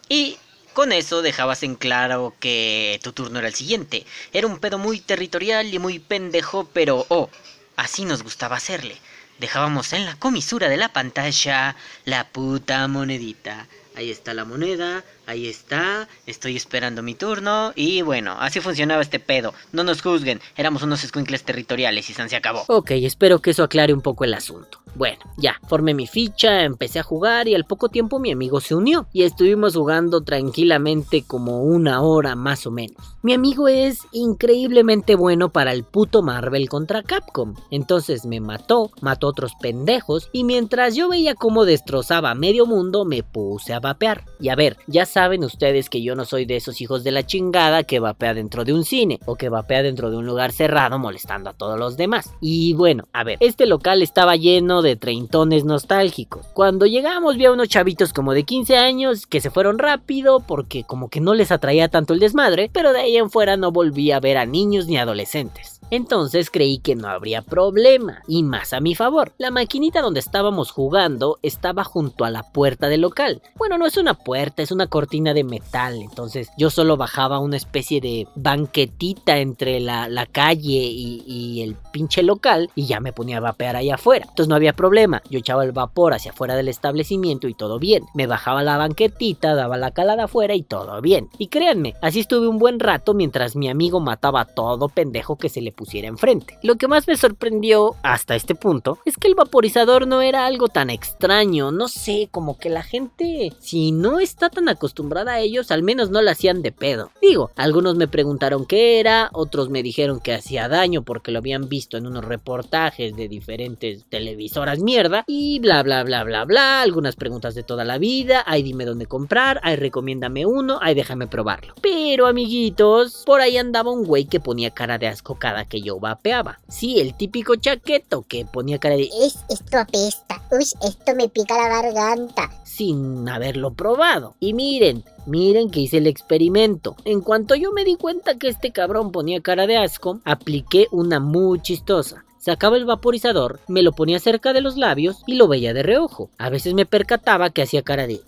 y 0.09 0.37
con 0.77 0.91
eso 0.91 1.23
dejabas 1.23 1.63
en 1.63 1.73
claro 1.73 2.35
que 2.39 2.99
tu 3.01 3.11
turno 3.11 3.39
era 3.39 3.47
el 3.47 3.55
siguiente. 3.55 4.05
Era 4.31 4.45
un 4.45 4.59
pedo 4.59 4.77
muy 4.77 4.99
territorial 4.99 5.73
y 5.73 5.79
muy 5.79 5.97
pendejo, 5.97 6.69
pero 6.71 7.03
oh, 7.09 7.31
así 7.77 8.05
nos 8.05 8.21
gustaba 8.21 8.57
hacerle. 8.57 8.95
Dejábamos 9.39 9.91
en 9.93 10.05
la 10.05 10.19
comisura 10.19 10.69
de 10.69 10.77
la 10.77 10.93
pantalla 10.93 11.75
la 12.05 12.27
puta 12.27 12.87
monedita. 12.87 13.65
Ahí 13.95 14.11
está 14.11 14.35
la 14.35 14.45
moneda, 14.45 15.03
ahí 15.27 15.47
está, 15.47 16.07
estoy 16.25 16.55
esperando 16.55 17.03
mi 17.03 17.13
turno 17.13 17.73
y 17.75 18.01
bueno, 18.01 18.35
así 18.39 18.59
funcionaba 18.59 19.01
este 19.01 19.19
pedo. 19.19 19.53
No 19.71 19.83
nos 19.83 20.01
juzguen, 20.01 20.41
éramos 20.55 20.81
unos 20.81 21.03
escuincles 21.03 21.43
territoriales 21.43 22.09
y 22.09 22.13
se 22.13 22.35
acabó. 22.35 22.63
Ok, 22.67 22.91
espero 22.91 23.39
que 23.39 23.51
eso 23.51 23.63
aclare 23.63 23.93
un 23.93 24.01
poco 24.01 24.23
el 24.23 24.33
asunto. 24.33 24.79
Bueno, 24.95 25.19
ya, 25.37 25.59
formé 25.67 25.93
mi 25.93 26.07
ficha, 26.07 26.63
empecé 26.63 26.97
a 26.97 27.03
jugar 27.03 27.47
y 27.47 27.53
al 27.53 27.65
poco 27.65 27.89
tiempo 27.89 28.17
mi 28.17 28.31
amigo 28.31 28.59
se 28.61 28.73
unió 28.73 29.07
y 29.13 29.23
estuvimos 29.23 29.75
jugando 29.75 30.21
tranquilamente 30.21 31.23
como 31.23 31.61
una 31.61 32.01
hora 32.01 32.35
más 32.35 32.65
o 32.65 32.71
menos. 32.71 32.97
Mi 33.21 33.33
amigo 33.33 33.67
es 33.67 33.99
increíblemente 34.11 35.13
bueno 35.15 35.49
para 35.49 35.71
el 35.71 35.83
puto 35.83 36.23
Marvel 36.23 36.67
contra 36.67 37.03
Capcom, 37.03 37.53
entonces 37.69 38.25
me 38.25 38.39
mató, 38.39 38.89
mató 39.01 39.27
a 39.27 39.29
otros 39.29 39.51
pendejos 39.61 40.29
y 40.31 40.43
mientras 40.43 40.95
yo 40.95 41.09
veía 41.09 41.35
cómo 41.35 41.65
destrozaba 41.65 42.33
medio 42.33 42.65
mundo 42.65 43.05
me 43.05 43.21
puse 43.21 43.73
a 43.73 43.79
vapear. 43.79 44.25
Y 44.39 44.49
a 44.49 44.55
ver, 44.55 44.77
ya 44.87 45.05
saben 45.17 45.43
ustedes 45.43 45.89
que 45.89 46.03
yo 46.03 46.13
no 46.13 46.25
soy 46.25 46.45
de 46.45 46.57
esos 46.57 46.79
hijos 46.79 47.03
de 47.03 47.09
la 47.09 47.25
chingada 47.25 47.81
que 47.81 47.99
vapea 47.99 48.35
dentro 48.35 48.63
de 48.65 48.71
un 48.71 48.85
cine 48.85 49.19
o 49.25 49.35
que 49.35 49.49
vapea 49.49 49.81
dentro 49.81 50.11
de 50.11 50.17
un 50.17 50.27
lugar 50.27 50.51
cerrado 50.51 50.99
molestando 50.99 51.49
a 51.49 51.53
todos 51.53 51.79
los 51.79 51.97
demás. 51.97 52.35
Y 52.39 52.73
bueno, 52.73 53.07
a 53.13 53.23
ver, 53.23 53.39
este 53.39 53.65
local 53.65 54.03
estaba 54.03 54.35
lleno 54.35 54.83
de 54.83 54.95
treintones 54.95 55.65
nostálgicos. 55.65 56.45
Cuando 56.53 56.85
llegamos 56.85 57.35
vi 57.35 57.45
a 57.45 57.51
unos 57.51 57.67
chavitos 57.67 58.13
como 58.13 58.35
de 58.35 58.43
15 58.43 58.77
años 58.77 59.25
que 59.25 59.41
se 59.41 59.49
fueron 59.49 59.79
rápido 59.79 60.41
porque 60.41 60.83
como 60.83 61.09
que 61.09 61.19
no 61.19 61.33
les 61.33 61.51
atraía 61.51 61.89
tanto 61.89 62.13
el 62.13 62.19
desmadre, 62.19 62.69
pero 62.71 62.93
de 62.93 62.99
ahí 62.99 63.17
en 63.17 63.31
fuera 63.31 63.57
no 63.57 63.71
volví 63.71 64.11
a 64.11 64.19
ver 64.19 64.37
a 64.37 64.45
niños 64.45 64.85
ni 64.85 64.99
adolescentes. 64.99 65.76
Entonces 65.89 66.49
creí 66.51 66.79
que 66.79 66.95
no 66.95 67.07
habría 67.07 67.41
problema, 67.41 68.21
y 68.27 68.43
más 68.43 68.73
a 68.73 68.81
mi 68.81 68.93
favor. 68.93 69.31
La 69.37 69.51
maquinita 69.51 70.01
donde 70.01 70.19
estábamos 70.19 70.71
jugando 70.71 71.39
estaba 71.43 71.83
junto 71.85 72.25
a 72.25 72.29
la 72.29 72.43
puerta 72.43 72.89
del 72.89 73.01
local. 73.01 73.41
Bueno, 73.55 73.77
no 73.77 73.85
es 73.85 73.95
una 73.95 74.13
puerta, 74.13 74.61
es 74.61 74.71
una 74.71 74.87
cortina 74.87 75.33
de 75.33 75.45
metal, 75.45 76.01
entonces 76.01 76.49
yo 76.57 76.69
solo 76.69 76.97
bajaba 76.97 77.39
una 77.39 77.55
especie 77.55 78.01
de 78.01 78.27
banquetita 78.35 79.37
entre 79.37 79.79
la, 79.79 80.07
calle 80.31 80.83
y, 80.83 81.23
y, 81.25 81.61
el 81.61 81.75
pinche 81.91 82.21
local 82.21 82.69
y 82.75 82.85
ya 82.85 82.99
me 82.99 83.13
ponía 83.13 83.37
a 83.37 83.41
vapear 83.41 83.77
ahí 83.77 83.89
afuera. 83.89 84.25
Entonces 84.27 84.49
no 84.49 84.55
había 84.55 84.73
problema, 84.73 85.21
yo 85.29 85.39
echaba 85.39 85.63
el 85.63 85.71
vapor 85.71 86.13
hacia 86.13 86.31
afuera 86.31 86.55
del 86.55 86.67
establecimiento 86.67 87.47
y 87.47 87.53
todo 87.53 87.79
bien. 87.79 88.03
Me 88.13 88.27
bajaba 88.27 88.61
la 88.61 88.77
banquetita, 88.77 89.55
daba 89.55 89.77
la 89.77 89.91
calada 89.91 90.25
afuera 90.25 90.53
y 90.53 90.63
todo 90.63 91.01
bien. 91.01 91.29
Y 91.37 91.47
créanme, 91.47 91.95
así 92.01 92.19
estuve 92.19 92.47
un 92.47 92.59
buen 92.59 92.79
rato 92.79 93.13
mientras 93.13 93.55
mi 93.55 93.69
amigo 93.69 93.99
mataba 94.01 94.41
a 94.41 94.45
todo 94.45 94.89
pendejo 94.89 95.37
que 95.37 95.49
se 95.49 95.61
le 95.61 95.71
pusiera 95.77 96.09
enfrente. 96.09 96.57
Lo 96.63 96.75
que 96.75 96.89
más 96.89 97.07
me 97.07 97.15
sorprendió 97.15 97.95
hasta 98.03 98.35
este 98.35 98.55
punto 98.55 98.97
es 99.05 99.15
que 99.15 99.29
el 99.29 99.35
vaporizador 99.35 100.07
no 100.07 100.21
era 100.21 100.45
algo 100.45 100.67
tan 100.67 100.89
extraño, 100.89 101.71
no 101.71 101.87
sé, 101.87 102.27
como 102.31 102.57
que 102.57 102.69
la 102.69 102.83
gente, 102.83 103.53
si 103.59 103.93
no 103.93 104.19
está 104.19 104.49
tan 104.49 104.67
acostumbrada 104.67 105.33
a 105.33 105.39
ellos, 105.39 105.71
al 105.71 105.83
menos 105.83 106.09
no 106.09 106.21
la 106.21 106.31
hacían 106.31 106.61
de 106.61 106.71
pedo. 106.71 107.11
Digo, 107.21 107.51
algunos 107.55 107.95
me 107.95 108.07
preguntaron 108.07 108.65
qué 108.65 108.99
era, 108.99 109.29
otros 109.31 109.69
me 109.69 109.83
dijeron 109.83 110.19
que 110.19 110.33
hacía 110.33 110.67
daño 110.67 111.03
porque 111.03 111.31
lo 111.31 111.39
habían 111.39 111.69
visto 111.69 111.95
en 111.95 112.07
unos 112.07 112.25
reportajes 112.25 113.15
de 113.15 113.27
diferentes 113.27 114.05
televisoras 114.09 114.79
mierda, 114.79 115.23
y 115.27 115.59
bla 115.59 115.83
bla 115.83 116.03
bla 116.03 116.23
bla 116.23 116.43
bla, 116.43 116.81
algunas 116.81 117.15
preguntas 117.15 117.53
de 117.53 117.63
toda 117.63 117.85
la 117.85 117.99
vida, 117.99 118.43
ay 118.47 118.63
dime 118.63 118.85
dónde 118.85 119.05
comprar, 119.05 119.59
ay 119.63 119.75
recomiéndame 119.75 120.45
uno, 120.45 120.79
ay 120.81 120.95
déjame 120.95 121.27
probarlo. 121.27 121.75
Pero 121.81 122.25
amiguitos, 122.25 123.23
por 123.25 123.41
ahí 123.41 123.57
andaba 123.57 123.91
un 123.91 124.03
güey 124.03 124.25
que 124.25 124.39
ponía 124.39 124.71
cara 124.71 124.97
de 124.97 125.07
asco 125.07 125.35
cada 125.35 125.65
que 125.67 125.81
yo 125.81 125.99
vapeaba. 125.99 126.59
Sí, 126.67 126.99
el 126.99 127.15
típico 127.15 127.55
chaqueto 127.55 128.23
que 128.27 128.45
ponía 128.45 128.79
cara 128.79 128.95
de 128.95 129.09
Es, 129.21 129.39
esto 129.49 129.77
apesta. 129.77 130.41
Uy, 130.51 130.65
esto 130.87 131.15
me 131.15 131.29
pica 131.29 131.55
la 131.57 131.81
garganta. 131.81 132.49
sin 132.63 133.27
haberlo 133.27 133.73
probado. 133.73 134.35
Y 134.39 134.53
miren, 134.53 135.03
miren 135.25 135.71
que 135.71 135.79
hice 135.81 135.97
el 135.97 136.07
experimento. 136.07 136.95
En 137.05 137.21
cuanto 137.21 137.55
yo 137.55 137.71
me 137.71 137.83
di 137.83 137.95
cuenta 137.95 138.37
que 138.37 138.49
este 138.49 138.71
cabrón 138.71 139.11
ponía 139.11 139.41
cara 139.41 139.65
de 139.67 139.77
asco, 139.77 140.19
apliqué 140.25 140.87
una 140.91 141.19
muy 141.19 141.59
chistosa. 141.61 142.23
Sacaba 142.39 142.77
el 142.77 142.85
vaporizador, 142.85 143.59
me 143.67 143.81
lo 143.81 143.91
ponía 143.91 144.19
cerca 144.19 144.53
de 144.53 144.61
los 144.61 144.77
labios 144.77 145.21
y 145.27 145.35
lo 145.35 145.49
veía 145.49 145.73
de 145.73 145.83
reojo. 145.83 146.29
A 146.37 146.49
veces 146.49 146.75
me 146.75 146.85
percataba 146.85 147.49
que 147.49 147.61
hacía 147.61 147.81
cara 147.81 148.07
de 148.07 148.21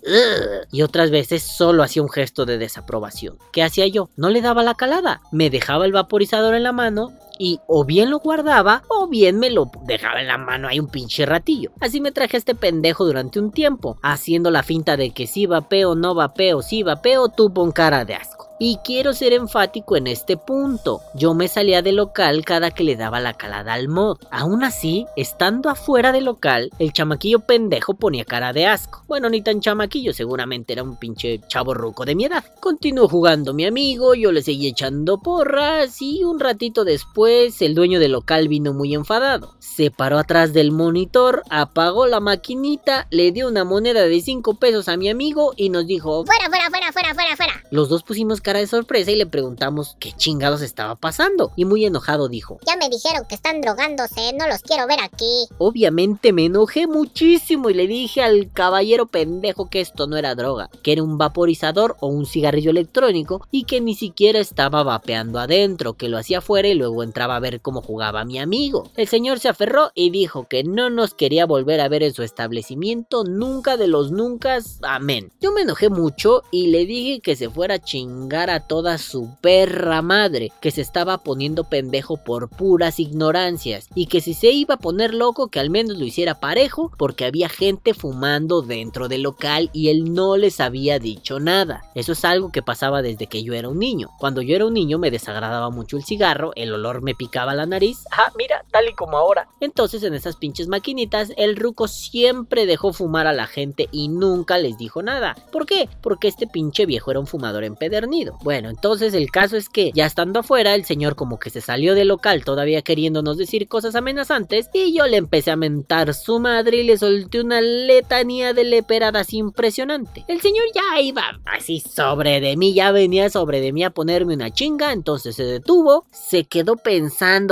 y 0.70 0.82
otras 0.82 1.10
veces 1.10 1.42
solo 1.42 1.82
hacía 1.82 2.02
un 2.02 2.10
gesto 2.10 2.44
de 2.44 2.58
desaprobación. 2.58 3.38
¿Qué 3.50 3.62
hacía 3.62 3.86
yo? 3.86 4.10
No 4.16 4.28
le 4.28 4.42
daba 4.42 4.62
la 4.62 4.74
calada. 4.74 5.22
Me 5.32 5.48
dejaba 5.48 5.86
el 5.86 5.92
vaporizador 5.92 6.54
en 6.54 6.64
la 6.64 6.72
mano 6.72 7.12
y 7.40 7.58
o 7.66 7.86
bien 7.86 8.10
lo 8.10 8.18
guardaba 8.18 8.82
o 8.88 9.08
bien 9.08 9.38
me 9.38 9.48
lo 9.48 9.70
dejaba 9.84 10.20
en 10.20 10.26
la 10.26 10.36
mano 10.36 10.68
ahí 10.68 10.78
un 10.78 10.88
pinche 10.88 11.24
ratillo. 11.24 11.70
Así 11.80 12.02
me 12.02 12.12
traje 12.12 12.36
este 12.36 12.54
pendejo 12.54 13.06
durante 13.06 13.40
un 13.40 13.50
tiempo, 13.50 13.98
haciendo 14.02 14.50
la 14.50 14.62
finta 14.62 14.98
de 14.98 15.10
que 15.12 15.26
si 15.26 15.46
vapeo, 15.46 15.94
no 15.94 16.14
vapeo, 16.14 16.60
si 16.60 16.82
vapeo, 16.82 17.30
tú 17.30 17.50
pon 17.52 17.72
cara 17.72 18.04
de 18.04 18.14
asco. 18.14 18.50
Y 18.62 18.76
quiero 18.84 19.14
ser 19.14 19.32
enfático 19.32 19.96
en 19.96 20.06
este 20.06 20.36
punto. 20.36 21.00
Yo 21.14 21.32
me 21.32 21.48
salía 21.48 21.80
del 21.80 21.96
local 21.96 22.44
cada 22.44 22.70
que 22.70 22.84
le 22.84 22.94
daba 22.94 23.18
la 23.18 23.32
calada 23.32 23.72
al 23.72 23.88
mod. 23.88 24.18
Aún 24.30 24.64
así, 24.64 25.06
estando 25.16 25.70
afuera 25.70 26.12
del 26.12 26.26
local, 26.26 26.70
el 26.78 26.92
chamaquillo 26.92 27.40
pendejo 27.40 27.94
ponía 27.94 28.26
cara 28.26 28.52
de 28.52 28.66
asco. 28.66 29.02
Bueno, 29.08 29.30
ni 29.30 29.40
tan 29.40 29.60
chamaquillo, 29.60 30.12
seguramente 30.12 30.74
era 30.74 30.82
un 30.82 30.98
pinche 30.98 31.40
chavo 31.48 31.72
ruco 31.72 32.04
de 32.04 32.14
mi 32.14 32.26
edad. 32.26 32.44
Continuó 32.60 33.08
jugando 33.08 33.54
mi 33.54 33.64
amigo, 33.64 34.14
yo 34.14 34.30
le 34.30 34.42
seguí 34.42 34.68
echando 34.68 35.22
porras 35.22 35.96
y 36.02 36.22
un 36.24 36.38
ratito 36.38 36.84
después 36.84 37.29
el 37.30 37.74
dueño 37.74 38.00
del 38.00 38.12
local 38.12 38.48
vino 38.48 38.72
muy 38.72 38.92
enfadado. 38.94 39.54
Se 39.60 39.90
paró 39.90 40.18
atrás 40.18 40.52
del 40.52 40.72
monitor, 40.72 41.42
apagó 41.48 42.06
la 42.06 42.18
maquinita, 42.18 43.06
le 43.10 43.30
dio 43.30 43.46
una 43.46 43.64
moneda 43.64 44.02
de 44.02 44.20
5 44.20 44.54
pesos 44.54 44.88
a 44.88 44.96
mi 44.96 45.08
amigo 45.08 45.52
y 45.56 45.68
nos 45.68 45.86
dijo, 45.86 46.24
Fuera, 46.26 46.48
fuera, 46.48 46.68
fuera, 46.70 46.92
fuera, 46.92 47.14
fuera, 47.14 47.36
fuera. 47.36 47.52
los 47.70 47.88
dos 47.88 48.02
pusimos 48.02 48.40
cara 48.40 48.58
de 48.58 48.66
sorpresa 48.66 49.12
y 49.12 49.16
le 49.16 49.26
preguntamos 49.26 49.96
qué 50.00 50.12
chingados 50.12 50.60
estaba 50.60 50.96
pasando. 50.96 51.52
Y 51.54 51.64
muy 51.66 51.84
enojado 51.84 52.28
dijo, 52.28 52.58
Ya 52.66 52.76
me 52.76 52.88
dijeron 52.88 53.24
que 53.28 53.36
están 53.36 53.60
drogándose, 53.60 54.32
no 54.36 54.48
los 54.48 54.62
quiero 54.62 54.88
ver 54.88 54.98
aquí. 55.00 55.46
Obviamente 55.58 56.32
me 56.32 56.46
enojé 56.46 56.88
muchísimo 56.88 57.70
y 57.70 57.74
le 57.74 57.86
dije 57.86 58.22
al 58.22 58.50
caballero 58.52 59.06
pendejo 59.06 59.70
que 59.70 59.80
esto 59.80 60.08
no 60.08 60.16
era 60.16 60.34
droga, 60.34 60.68
que 60.82 60.92
era 60.92 61.02
un 61.04 61.16
vaporizador 61.16 61.96
o 62.00 62.08
un 62.08 62.26
cigarrillo 62.26 62.70
electrónico 62.72 63.46
y 63.52 63.64
que 63.64 63.80
ni 63.80 63.94
siquiera 63.94 64.40
estaba 64.40 64.82
vapeando 64.82 65.38
adentro, 65.38 65.94
que 65.94 66.08
lo 66.08 66.18
hacía 66.18 66.38
afuera 66.38 66.66
y 66.68 66.74
luego 66.74 67.02
entraba 67.04 67.19
a 67.20 67.40
ver 67.40 67.60
cómo 67.60 67.82
jugaba 67.82 68.24
mi 68.24 68.38
amigo. 68.38 68.90
El 68.96 69.08
señor 69.08 69.38
se 69.40 69.48
aferró 69.48 69.90
y 69.94 70.10
dijo 70.10 70.46
que 70.48 70.64
no 70.64 70.90
nos 70.90 71.14
quería 71.14 71.46
volver 71.46 71.80
a 71.80 71.88
ver 71.88 72.02
en 72.02 72.14
su 72.14 72.22
establecimiento 72.22 73.24
nunca 73.24 73.76
de 73.76 73.88
los 73.88 74.10
nunca. 74.10 74.58
Amén. 74.82 75.30
Yo 75.40 75.52
me 75.52 75.62
enojé 75.62 75.90
mucho 75.90 76.42
y 76.50 76.68
le 76.68 76.86
dije 76.86 77.20
que 77.20 77.36
se 77.36 77.50
fuera 77.50 77.74
a 77.74 77.78
chingar 77.78 78.50
a 78.50 78.60
toda 78.60 78.98
su 78.98 79.36
perra 79.40 80.02
madre, 80.02 80.52
que 80.60 80.70
se 80.70 80.80
estaba 80.80 81.18
poniendo 81.18 81.64
pendejo 81.64 82.16
por 82.16 82.48
puras 82.48 83.00
ignorancias 83.00 83.88
y 83.94 84.06
que 84.06 84.20
si 84.20 84.34
se 84.34 84.50
iba 84.50 84.74
a 84.74 84.78
poner 84.78 85.14
loco 85.14 85.48
que 85.48 85.60
al 85.60 85.70
menos 85.70 85.98
lo 85.98 86.04
hiciera 86.04 86.40
parejo 86.40 86.90
porque 86.96 87.24
había 87.24 87.48
gente 87.48 87.94
fumando 87.94 88.62
dentro 88.62 89.08
del 89.08 89.22
local 89.22 89.70
y 89.72 89.88
él 89.88 90.14
no 90.14 90.36
les 90.36 90.60
había 90.60 90.98
dicho 90.98 91.40
nada. 91.40 91.82
Eso 91.94 92.12
es 92.12 92.24
algo 92.24 92.52
que 92.52 92.62
pasaba 92.62 93.02
desde 93.02 93.26
que 93.26 93.42
yo 93.42 93.54
era 93.54 93.68
un 93.68 93.78
niño. 93.78 94.10
Cuando 94.18 94.42
yo 94.42 94.54
era 94.56 94.66
un 94.66 94.74
niño 94.74 94.98
me 94.98 95.10
desagradaba 95.10 95.70
mucho 95.70 95.96
el 95.96 96.04
cigarro, 96.04 96.52
el 96.56 96.72
olor 96.72 97.02
me 97.02 97.09
picaba 97.14 97.54
la 97.54 97.66
nariz. 97.66 98.04
Ah, 98.10 98.32
mira, 98.36 98.64
tal 98.70 98.88
y 98.88 98.94
como 98.94 99.16
ahora. 99.16 99.48
Entonces 99.60 100.02
en 100.02 100.14
esas 100.14 100.36
pinches 100.36 100.68
maquinitas 100.68 101.32
el 101.36 101.56
ruco 101.56 101.88
siempre 101.88 102.66
dejó 102.66 102.92
fumar 102.92 103.26
a 103.26 103.32
la 103.32 103.46
gente 103.46 103.88
y 103.92 104.08
nunca 104.08 104.58
les 104.58 104.78
dijo 104.78 105.02
nada. 105.02 105.36
¿Por 105.52 105.66
qué? 105.66 105.88
Porque 106.00 106.28
este 106.28 106.46
pinche 106.46 106.86
viejo 106.86 107.10
era 107.10 107.20
un 107.20 107.26
fumador 107.26 107.64
empedernido. 107.64 108.38
Bueno, 108.42 108.70
entonces 108.70 109.14
el 109.14 109.30
caso 109.30 109.56
es 109.56 109.68
que 109.68 109.92
ya 109.94 110.06
estando 110.06 110.40
afuera 110.40 110.74
el 110.74 110.84
señor 110.84 111.16
como 111.16 111.38
que 111.38 111.50
se 111.50 111.60
salió 111.60 111.94
del 111.94 112.08
local 112.08 112.44
todavía 112.44 112.82
queriéndonos 112.82 113.38
decir 113.38 113.68
cosas 113.68 113.94
amenazantes 113.94 114.68
y 114.72 114.92
yo 114.92 115.06
le 115.06 115.16
empecé 115.16 115.50
a 115.50 115.56
mentar 115.56 116.14
su 116.14 116.40
madre 116.40 116.78
y 116.78 116.82
le 116.84 116.98
solté 116.98 117.40
una 117.40 117.60
letanía 117.60 118.52
de 118.52 118.64
leperadas 118.64 119.32
impresionante. 119.32 120.24
El 120.28 120.40
señor 120.40 120.66
ya 120.74 121.00
iba 121.00 121.40
así 121.44 121.80
sobre 121.80 122.40
de 122.40 122.56
mí, 122.56 122.74
ya 122.74 122.92
venía 122.92 123.30
sobre 123.30 123.60
de 123.60 123.72
mí 123.72 123.84
a 123.84 123.90
ponerme 123.90 124.34
una 124.34 124.50
chinga, 124.50 124.92
entonces 124.92 125.36
se 125.36 125.44
detuvo, 125.44 126.06
se 126.10 126.44
quedó 126.44 126.76
pensando 126.76 126.89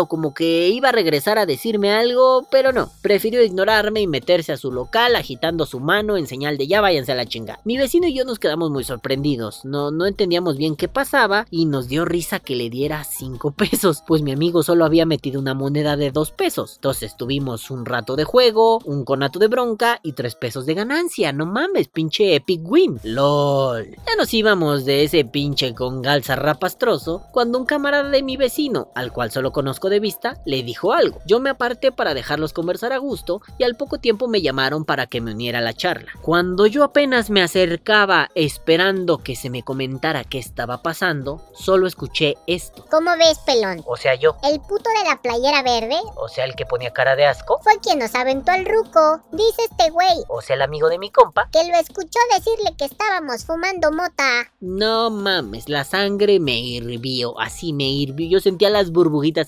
como 0.09 0.35
que 0.35 0.69
iba 0.69 0.89
a 0.89 0.93
regresar 0.93 1.39
a 1.39 1.47
decirme 1.47 1.93
algo, 1.93 2.47
pero 2.51 2.73
no, 2.73 2.91
prefirió 3.03 3.43
ignorarme 3.43 4.01
y 4.01 4.07
meterse 4.07 4.53
a 4.53 4.57
su 4.57 4.73
local 4.73 5.15
agitando 5.17 5.65
su 5.67 5.81
mano 5.81 6.17
en 6.17 6.27
señal 6.27 6.59
de 6.59 6.67
ya 6.67 6.81
váyanse 6.81 7.13
a 7.13 7.15
la 7.15 7.27
chinga. 7.27 7.61
Mi 7.65 7.77
vecino 7.77 8.09
y 8.09 8.15
yo 8.15 8.25
nos 8.25 8.39
quedamos 8.39 8.71
muy 8.71 8.85
sorprendidos, 8.85 9.65
no, 9.65 9.91
no 9.91 10.07
entendíamos 10.07 10.57
bien 10.57 10.77
qué 10.77 10.89
pasaba 10.89 11.47
y 11.51 11.67
nos 11.67 11.89
dio 11.89 12.05
risa 12.05 12.41
que 12.41 12.57
le 12.57 12.69
diera 12.69 13.05
5 13.05 13.51
pesos, 13.57 14.03
pues 14.07 14.23
mi 14.23 14.33
amigo 14.33 14.63
solo 14.63 14.85
había 14.85 15.07
metido 15.07 15.41
una 15.41 15.55
moneda 15.55 15.97
de 15.97 16.11
2 16.11 16.31
pesos. 16.33 16.75
Entonces 16.77 17.17
tuvimos 17.17 17.71
un 17.71 17.87
rato 17.87 18.17
de 18.17 18.25
juego, 18.25 18.81
un 18.85 19.05
conato 19.05 19.39
de 19.39 19.49
bronca 19.49 20.01
y 20.03 20.13
3 20.13 20.35
pesos 20.35 20.67
de 20.67 20.75
ganancia, 20.75 21.33
no 21.33 21.47
mames, 21.47 21.89
pinche 21.89 22.35
epic 22.35 22.61
win. 22.65 23.01
LOL. 23.05 23.87
Ya 24.07 24.17
nos 24.17 24.33
íbamos 24.35 24.85
de 24.85 25.05
ese 25.05 25.25
pinche 25.25 25.75
con 25.75 26.03
galza 26.03 26.35
rapastroso 26.37 27.23
cuando 27.33 27.59
un 27.59 27.67
camarada 27.67 28.11
de 28.11 28.23
mi 28.23 28.37
vecino, 28.37 28.89
al 28.95 29.13
cual 29.13 29.28
solo 29.31 29.53
conozco 29.53 29.89
de 29.89 30.01
vista, 30.01 30.41
le 30.45 30.63
dijo 30.63 30.93
algo. 30.93 31.21
Yo 31.27 31.41
me 31.41 31.51
aparté 31.51 31.93
para 31.93 32.15
dejarlos 32.15 32.53
conversar 32.53 32.93
a 32.93 32.99
gusto 32.99 33.41
y 33.59 33.65
al 33.65 33.77
poco 33.77 33.99
tiempo 33.99 34.29
me 34.29 34.43
llamaron 34.43 34.85
para 34.85 35.07
que 35.07 35.21
me 35.21 35.33
uniera 35.33 35.59
a 35.59 35.63
la 35.63 35.75
charla. 35.75 36.11
Cuando 36.23 36.67
yo 36.67 36.85
apenas 36.85 37.31
me 37.31 37.43
acercaba 37.43 38.29
esperando 38.35 39.19
que 39.19 39.37
se 39.37 39.51
me 39.51 39.63
comentara 39.63 40.25
qué 40.25 40.39
estaba 40.39 40.83
pasando, 40.83 41.43
solo 41.55 41.87
escuché 41.87 42.37
esto. 42.47 42.85
¿Cómo 42.91 43.11
ves, 43.19 43.39
pelón? 43.45 43.83
O 43.87 43.97
sea, 43.97 44.15
yo. 44.15 44.37
El 44.43 44.61
puto 44.61 44.91
de 45.03 45.09
la 45.09 45.21
playera 45.21 45.63
verde 45.63 45.97
O 46.17 46.29
sea, 46.29 46.45
el 46.45 46.55
que 46.55 46.67
ponía 46.67 46.93
cara 46.93 47.17
de 47.17 47.27
asco. 47.27 47.59
fue 47.63 47.79
quien 47.81 47.99
nos 47.99 48.15
aventó 48.15 48.53
al 48.53 48.65
ruco. 48.65 49.23
Dice 49.33 49.63
este 49.71 49.91
güey 49.91 50.25
O 50.29 50.41
sea, 50.41 50.57
el 50.57 50.63
amigo 50.63 50.89
de 50.89 50.99
mi 50.99 51.11
compa. 51.11 51.49
que 51.53 51.65
lo 51.65 51.77
escuchó 51.79 52.19
decirle 52.37 52.75
que 52.77 52.85
estábamos 52.85 53.45
fumando 53.45 53.91
mota. 53.93 54.51
No 54.61 55.11
mames, 55.11 55.69
la 55.69 55.85
sangre 55.85 56.41
me 56.41 56.59
hirvió, 56.59 57.39
así 57.41 57.73
me 57.73 57.85
hirvió. 57.89 58.29
Yo 58.29 58.41
sentía 58.41 58.71
las 58.71 58.91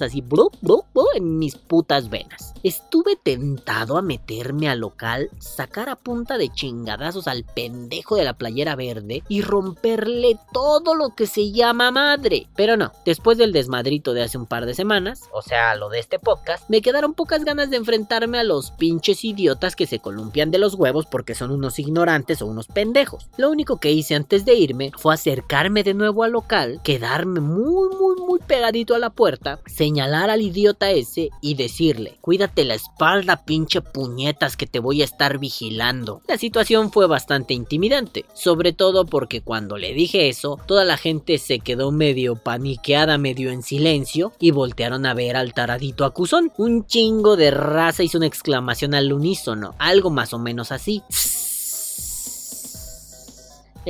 así 0.01 0.21
blu, 0.21 0.51
blu, 0.61 0.85
en 1.15 1.39
mis 1.39 1.57
putas 1.57 2.11
venas. 2.11 2.55
Estuve 2.63 3.17
tentado 3.17 3.97
a 3.97 4.03
meterme 4.03 4.69
al 4.69 4.81
local, 4.81 5.31
sacar 5.39 5.89
a 5.89 5.97
punta 5.97 6.39
de 6.39 6.51
chingadazos 6.51 7.27
al 7.27 7.45
pendejo 7.45 8.17
de 8.17 8.25
la 8.25 8.35
playera 8.35 8.77
verde 8.77 9.23
y 9.29 9.43
romperle 9.43 10.39
todo 10.53 10.95
lo 10.95 11.15
que 11.15 11.27
se 11.27 11.53
llama 11.53 11.91
madre. 11.91 12.49
Pero 12.55 12.77
no, 12.77 12.93
después 13.05 13.39
del 13.39 13.53
desmadrito 13.53 14.13
de 14.13 14.23
hace 14.23 14.39
un 14.39 14.47
par 14.47 14.67
de 14.67 14.75
semanas, 14.75 15.23
o 15.33 15.43
sea, 15.43 15.75
lo 15.77 15.89
de 15.89 16.01
este 16.01 16.19
podcast, 16.19 16.69
me 16.69 16.83
quedaron 16.83 17.15
pocas 17.15 17.45
ganas 17.45 17.71
de 17.71 17.77
enfrentarme 17.77 18.39
a 18.39 18.45
los 18.45 18.73
pinches 18.73 19.25
idiotas 19.25 19.77
que 19.77 19.87
se 19.87 20.01
columpian 20.01 20.51
de 20.51 20.59
los 20.59 20.75
huevos 20.75 21.07
porque 21.07 21.35
son 21.35 21.51
unos 21.51 21.79
ignorantes 21.79 22.43
o 22.43 22.47
unos 22.47 22.67
pendejos. 22.67 23.29
Lo 23.37 23.51
único 23.51 23.79
que 23.79 23.93
hice 23.93 24.15
antes 24.15 24.45
de 24.45 24.55
irme 24.55 24.93
fue 24.97 25.15
acercarme 25.15 25.83
de 25.83 25.95
nuevo 25.95 26.25
al 26.25 26.33
local, 26.33 26.81
quedarme 26.83 27.41
muy, 27.41 27.89
muy, 27.97 28.17
muy 28.17 28.41
pegadito 28.41 28.95
a 28.95 28.99
la 28.99 29.11
puerta, 29.11 29.60
señalar 29.67 30.31
al 30.31 30.43
idiota 30.43 30.91
ese 30.91 31.31
y 31.41 31.55
decirle, 31.55 32.19
cuídate 32.21 32.65
la 32.65 32.75
espalda, 32.75 33.45
pinche 33.45 33.81
puñetas, 33.81 34.57
que 34.57 34.67
te 34.67 34.79
voy 34.79 35.03
a 35.03 35.05
estar 35.05 35.39
vigilando. 35.39 36.23
La 36.27 36.39
situación 36.39 36.93
fue 36.93 37.07
bastante 37.07 37.55
intimidante, 37.55 38.25
sobre 38.35 38.73
todo 38.73 39.07
porque 39.07 39.43
cuando 39.43 39.77
le 39.77 39.93
dije 39.93 40.29
eso, 40.29 40.59
toda 40.67 40.85
la 40.85 40.97
gente 40.97 41.39
se 41.39 41.61
quedó 41.61 41.93
medio 41.93 42.37
paniqueada, 42.37 43.19
medio 43.19 43.51
en 43.51 43.63
silencio 43.63 44.33
y 44.39 44.51
voltearon 44.51 45.07
a 45.07 45.15
ver 45.15 45.37
al 45.37 45.55
taradito 45.55 46.05
acusón. 46.05 46.53
Un 46.57 46.87
chingo 46.87 47.37
de 47.37 47.51
raza 47.51 48.03
hizo 48.03 48.19
una 48.19 48.27
exclamación 48.27 48.95
al 48.95 49.13
unísono, 49.13 49.75
algo 49.79 50.11
más 50.11 50.33
o 50.33 50.39
menos 50.39 50.73
así. 50.73 51.03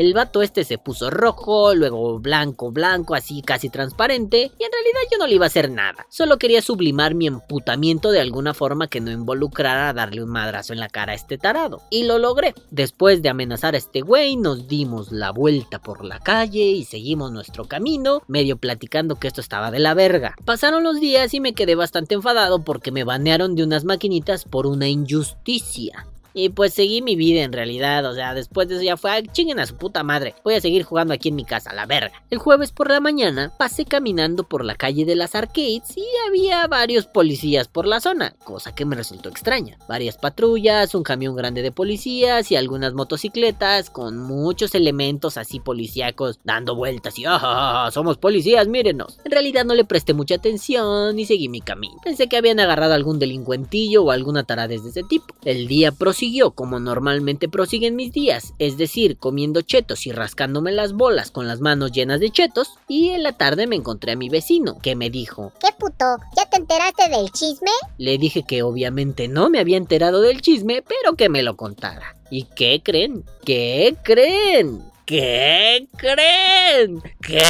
El 0.01 0.15
vato 0.15 0.41
este 0.41 0.65
se 0.65 0.79
puso 0.79 1.11
rojo, 1.11 1.75
luego 1.75 2.19
blanco, 2.21 2.73
blanco, 2.73 3.15
así 3.15 3.43
casi 3.43 3.69
transparente, 3.69 4.51
y 4.59 4.65
en 4.65 4.73
realidad 4.73 5.01
yo 5.13 5.19
no 5.19 5.27
le 5.27 5.35
iba 5.35 5.45
a 5.45 5.49
hacer 5.49 5.71
nada. 5.71 6.07
Solo 6.09 6.39
quería 6.39 6.63
sublimar 6.63 7.15
mi 7.15 7.27
emputamiento 7.27 8.11
de 8.11 8.23
alguna 8.23 8.55
forma 8.55 8.89
que 8.89 9.03
no 9.03 9.11
involucrara 9.11 9.93
darle 9.93 10.25
un 10.25 10.31
madrazo 10.31 10.73
en 10.73 10.81
la 10.81 10.89
cara 10.89 11.13
a 11.13 11.17
este 11.17 11.37
tarado. 11.37 11.83
Y 11.91 12.05
lo 12.05 12.19
logré. 12.19 12.55
Después 12.71 13.21
de 13.21 13.29
amenazar 13.29 13.75
a 13.75 13.77
este 13.77 14.01
güey, 14.01 14.39
nos 14.39 14.69
dimos 14.69 15.13
la 15.13 15.33
vuelta 15.33 15.83
por 15.83 16.03
la 16.03 16.19
calle 16.19 16.71
y 16.71 16.87
seguimos 16.87 17.31
nuestro 17.31 17.67
camino, 17.67 18.23
medio 18.27 18.57
platicando 18.57 19.17
que 19.17 19.29
esto 19.29 19.43
estaba 19.43 19.71
de 19.71 19.81
la 19.81 19.93
verga. 19.93 20.35
Pasaron 20.47 20.83
los 20.83 20.99
días 20.99 21.35
y 21.35 21.41
me 21.41 21.53
quedé 21.53 21.75
bastante 21.75 22.15
enfadado 22.15 22.65
porque 22.65 22.91
me 22.91 23.05
banearon 23.05 23.55
de 23.55 23.65
unas 23.65 23.85
maquinitas 23.85 24.47
por 24.47 24.67
una 24.67 24.89
injusticia. 24.89 26.07
Y 26.35 26.51
pues 26.51 26.75
seguí 26.75 27.03
mi 27.03 27.17
vida 27.17 27.43
en 27.43 27.53
realidad, 27.53 28.05
o 28.07 28.15
sea, 28.15 28.35
después 28.35 28.69
de 28.69 28.77
eso 28.77 28.85
ya 28.85 28.97
fue, 28.97 29.23
chinguen 29.33 29.59
a 29.59 29.67
su 29.67 29.77
puta 29.77 30.03
madre, 30.03 30.35
voy 30.45 30.55
a 30.55 30.61
seguir 30.61 30.85
jugando 30.85 31.15
aquí 31.15 31.29
en 31.29 31.37
mi 31.37 31.45
casa, 31.45 31.73
la 31.73 31.87
verga. 31.87 32.23
El 32.31 32.39
jueves 32.39 32.73
por 32.73 32.91
la 32.91 33.01
mañana 33.01 33.53
pasé 33.59 33.85
caminando 33.85 34.45
por 34.45 34.65
la 34.65 34.75
calle 34.75 35.05
de 35.05 35.17
las 35.17 35.35
arcades 35.35 35.97
y 35.97 36.05
había 36.29 36.67
varios 36.67 37.07
policías 37.07 37.69
por 37.69 37.87
la 37.87 38.01
zona, 38.01 38.35
cosa 38.45 38.75
que 38.75 38.85
me 38.85 38.97
resultó 38.97 39.29
extraña. 39.29 39.79
Varias 39.89 40.17
patrullas, 40.17 40.95
un 40.95 41.03
camión 41.03 41.35
grande 41.35 41.63
de 41.63 41.73
policías 41.73 42.51
y 42.51 42.57
algunas 42.57 42.95
motocicletas 42.95 43.91
con 43.91 44.19
muchos 44.19 44.75
elementos 44.75 45.37
así 45.37 45.61
policíacos 45.61 46.41
dando 46.45 46.75
vueltas 46.75 47.19
y 47.19 47.25
¡ah, 47.27 47.91
somos 47.93 48.19
policías, 48.19 48.69
mírenos! 48.69 49.19
En 49.25 49.33
realidad 49.33 49.65
no 49.65 49.75
le 49.75 49.85
presté 49.85 50.15
mucha 50.15 50.37
atención 50.37 51.19
y 51.19 51.25
seguí 51.25 51.49
mi 51.49 51.61
camino. 51.61 51.97
Pensé 52.05 52.29
que 52.29 52.37
habían 52.37 52.61
agarrado 52.61 52.95
algún 52.95 53.19
delincuentillo 53.19 54.05
o 54.05 54.11
alguna 54.11 54.45
tarada 54.45 54.69
de 54.69 54.77
ese 54.77 55.03
tipo. 55.03 55.35
El 55.45 55.67
día 55.67 55.93
prosiguió 56.21 56.31
siguió 56.31 56.51
como 56.51 56.81
normalmente 56.81 57.49
prosiguen 57.49 57.97
mis 57.97 58.13
días, 58.13 58.53
es 58.59 58.77
decir, 58.77 59.17
comiendo 59.17 59.63
chetos 59.63 60.07
y 60.07 60.13
rascándome 60.13 60.71
las 60.71 60.93
bolas 60.93 61.31
con 61.31 61.49
las 61.49 61.61
manos 61.61 61.93
llenas 61.93 62.21
de 62.21 62.31
chetos, 62.31 62.75
y 62.89 63.09
en 63.09 63.23
la 63.23 63.33
tarde 63.33 63.67
me 63.67 63.77
encontré 63.77 64.13
a 64.13 64.17
mi 64.17 64.29
vecino, 64.29 64.77
que 64.83 64.97
me 64.97 65.09
dijo, 65.09 65.51
¿Qué 65.61 65.69
puto? 65.79 66.19
¿Ya 66.37 66.45
te 66.51 66.59
enteraste 66.59 67.09
del 67.09 67.31
chisme? 67.31 67.71
Le 67.97 68.19
dije 68.19 68.43
que 68.43 68.63
obviamente 68.63 69.29
no 69.29 69.49
me 69.49 69.61
había 69.61 69.79
enterado 69.79 70.21
del 70.21 70.43
chisme, 70.43 70.83
pero 70.83 71.17
que 71.17 71.31
me 71.31 71.43
lo 71.43 71.57
contara. 71.57 72.15
¿Y 72.31 72.45
qué 72.55 72.83
creen? 72.85 73.25
¿Qué 73.47 73.97
creen? 74.05 74.90
¿Qué 75.11 75.89
creen? 75.97 77.03
¿Qué 77.21 77.43